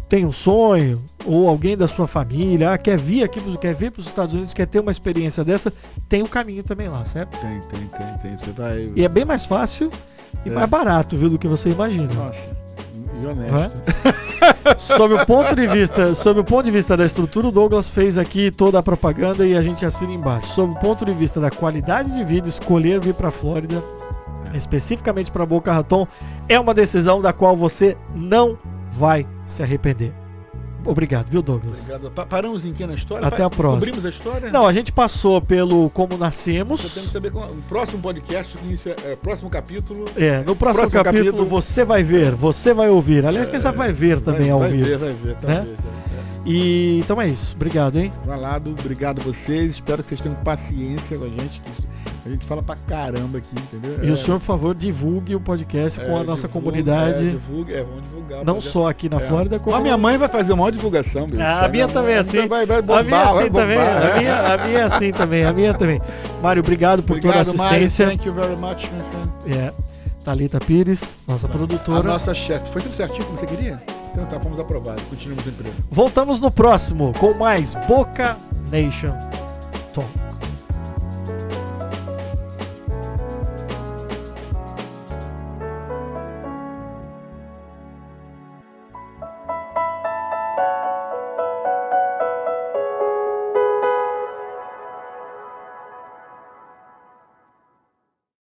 tem 0.08 0.24
um 0.24 0.32
sonho 0.32 1.02
ou 1.24 1.48
alguém 1.48 1.76
da 1.76 1.86
sua 1.86 2.06
família 2.06 2.72
ah, 2.72 2.78
quer 2.78 2.98
vir 2.98 3.22
aqui, 3.22 3.40
quer 3.58 3.74
vir 3.74 3.90
para 3.90 4.00
os 4.00 4.06
Estados 4.06 4.34
Unidos, 4.34 4.54
quer 4.54 4.66
ter 4.66 4.80
uma 4.80 4.90
experiência 4.90 5.44
dessa, 5.44 5.72
tem 6.08 6.22
o 6.22 6.28
caminho 6.28 6.62
também 6.62 6.88
lá, 6.88 7.04
certo? 7.04 7.38
Tem, 7.38 7.60
tem, 7.60 7.88
tem, 7.88 8.18
tem. 8.22 8.38
Você 8.38 8.52
tá 8.52 8.66
aí. 8.68 8.92
E 8.96 9.04
é 9.04 9.08
bem 9.08 9.24
mais 9.24 9.44
fácil 9.44 9.90
e 10.44 10.48
É. 10.48 10.52
mais 10.52 10.68
barato, 10.68 11.16
viu, 11.16 11.28
do 11.28 11.38
que 11.38 11.46
você 11.46 11.70
imagina. 11.70 12.12
Nossa, 12.14 12.48
e 13.20 13.26
honesto. 13.26 13.56
É? 13.56 14.74
sob 14.78 15.14
o 15.14 15.26
ponto 15.26 15.54
de 15.54 15.66
vista, 15.66 16.14
sob 16.14 16.40
o 16.40 16.44
ponto 16.44 16.64
de 16.64 16.70
vista 16.70 16.96
da 16.96 17.04
estrutura, 17.04 17.48
o 17.48 17.52
Douglas 17.52 17.88
fez 17.88 18.16
aqui 18.16 18.50
toda 18.50 18.78
a 18.78 18.82
propaganda 18.82 19.46
e 19.46 19.56
a 19.56 19.62
gente 19.62 19.84
assina 19.84 20.12
embaixo. 20.12 20.48
Sob 20.48 20.72
o 20.72 20.76
ponto 20.76 21.04
de 21.04 21.12
vista 21.12 21.40
da 21.40 21.50
qualidade 21.50 22.12
de 22.12 22.24
vida, 22.24 22.48
escolher 22.48 23.00
vir 23.00 23.14
para 23.14 23.28
a 23.28 23.32
Flórida, 23.32 23.82
especificamente 24.54 25.30
para 25.30 25.44
Boca 25.44 25.72
Raton, 25.72 26.06
é 26.48 26.58
uma 26.58 26.72
decisão 26.72 27.20
da 27.20 27.32
qual 27.32 27.56
você 27.56 27.96
não 28.14 28.56
vai 28.98 29.26
se 29.46 29.62
arrepender. 29.62 30.12
Obrigado, 30.84 31.28
viu, 31.28 31.42
Douglas? 31.42 31.90
Obrigado. 31.90 32.10
Pa- 32.12 32.24
Paramos 32.24 32.64
em 32.64 32.72
que 32.72 32.86
na 32.86 32.94
história? 32.94 33.26
Até 33.26 33.42
a 33.42 33.50
próxima. 33.50 33.80
Cobrimos 33.80 34.06
a 34.06 34.08
história? 34.08 34.50
Não, 34.50 34.66
a 34.66 34.72
gente 34.72 34.90
passou 34.92 35.40
pelo 35.40 35.90
Como 35.90 36.14
Você 36.14 36.18
Nascemos. 36.18 36.94
tem 36.94 37.02
que 37.02 37.08
saber 37.10 37.30
como, 37.30 37.44
o 37.46 37.62
próximo 37.68 38.00
podcast, 38.00 38.56
inicia- 38.64 38.96
é, 39.04 39.14
próximo 39.16 39.50
capítulo. 39.50 40.04
É, 40.16 40.38
no 40.44 40.56
próximo, 40.56 40.88
Próximo 40.88 41.04
capítulo, 41.04 41.32
capítulo- 41.32 41.48
você 41.50 41.84
vai 41.84 42.02
ver, 42.02 42.34
você 42.34 42.72
vai 42.72 42.88
ouvir. 42.88 43.26
Aliás, 43.26 43.50
quem 43.50 43.60
sabe 43.60 43.76
vai 43.76 43.92
ver 43.92 44.20
também 44.20 44.42
vai, 44.42 44.50
ao 44.50 44.58
vai 44.60 44.70
vivo. 44.70 44.84
Ver, 44.84 44.96
vai 44.98 45.12
ver, 45.12 45.28
né? 45.28 45.36
talvez, 45.40 45.68
é. 45.68 45.98
E 46.46 47.00
então 47.00 47.20
é 47.20 47.28
isso. 47.28 47.54
Obrigado, 47.56 47.98
hein? 47.98 48.10
Falado, 48.24 48.70
obrigado 48.70 49.20
a 49.20 49.24
vocês. 49.24 49.72
Espero 49.72 50.02
que 50.02 50.08
vocês 50.10 50.20
tenham 50.20 50.36
paciência 50.42 51.18
com 51.18 51.24
a 51.24 51.28
gente. 51.28 51.60
A 52.26 52.28
gente 52.28 52.44
fala 52.46 52.62
pra 52.62 52.76
caramba 52.76 53.38
aqui, 53.38 53.48
entendeu? 53.56 54.04
E 54.04 54.08
É, 54.08 54.12
o 54.12 54.16
senhor, 54.16 54.38
por 54.40 54.46
favor, 54.46 54.74
divulgue 54.74 55.34
o 55.34 55.40
podcast 55.40 56.00
é, 56.00 56.04
com 56.04 56.16
a 56.16 56.24
nossa 56.24 56.46
divulga, 56.46 56.66
comunidade. 56.66 57.26
É, 57.28 57.30
divulga, 57.30 57.74
é, 57.74 57.82
vamos 57.84 58.02
divulgar. 58.02 58.44
não 58.44 58.56
é- 58.56 58.60
só 58.60 58.88
aqui 58.88 59.08
na 59.08 59.16
é. 59.16 59.20
Flórida, 59.20 59.58
como. 59.58 59.74
A 59.76 59.80
minha 59.80 59.96
mãe 59.96 60.18
vai 60.18 60.28
fazer 60.28 60.52
a 60.52 60.56
maior 60.56 60.70
divulgação, 60.70 61.26
bicho. 61.26 61.40
Ah, 61.42 61.64
a 61.64 61.68
minha 61.68 61.88
também 61.88 62.14
é 62.14 62.18
assim. 62.18 62.46
Vai, 62.46 62.66
vai 62.66 62.78
A 62.78 62.82
bombar, 62.82 63.04
minha 63.04 63.16
é 63.16 63.24
vai 63.24 63.32
assim 63.32 63.50
também. 63.52 63.78
bombar. 63.78 64.12
A 64.12 64.18
minha, 64.18 64.54
a 64.54 64.58
minha 64.66 64.78
é 64.78 64.82
assim 64.82 65.12
também. 65.12 65.44
A 65.44 65.52
minha 65.52 65.74
também. 65.74 66.00
Mário, 66.42 66.60
obrigado 66.60 67.02
por 67.02 67.18
toda 67.18 67.38
a 67.38 67.40
Obrigado, 67.42 67.56
Mário. 67.58 67.84
assistência. 67.86 68.06
Thank 68.08 68.26
you 68.28 68.34
very 68.34 68.56
much, 68.56 68.84
my 68.92 69.00
friend. 69.46 69.58
É. 69.64 69.72
Thalita 70.24 70.58
Pires, 70.60 71.16
nossa 71.26 71.46
A 71.46 71.50
produtora. 71.50 72.02
nossa 72.02 72.34
chefe. 72.34 72.70
Foi 72.70 72.82
tudo 72.82 72.92
certinho 72.94 73.24
como 73.24 73.38
você 73.38 73.46
queria? 73.46 73.80
Então 74.12 74.26
tá, 74.26 74.38
fomos 74.38 74.60
aprovados. 74.60 75.02
Continuamos 75.04 75.44
no 75.46 75.52
emprego. 75.52 75.74
Voltamos 75.90 76.40
no 76.40 76.50
próximo 76.50 77.14
com 77.18 77.32
mais 77.32 77.74
Boca 77.86 78.36
Nation 78.70 79.14
Talk. 79.94 80.08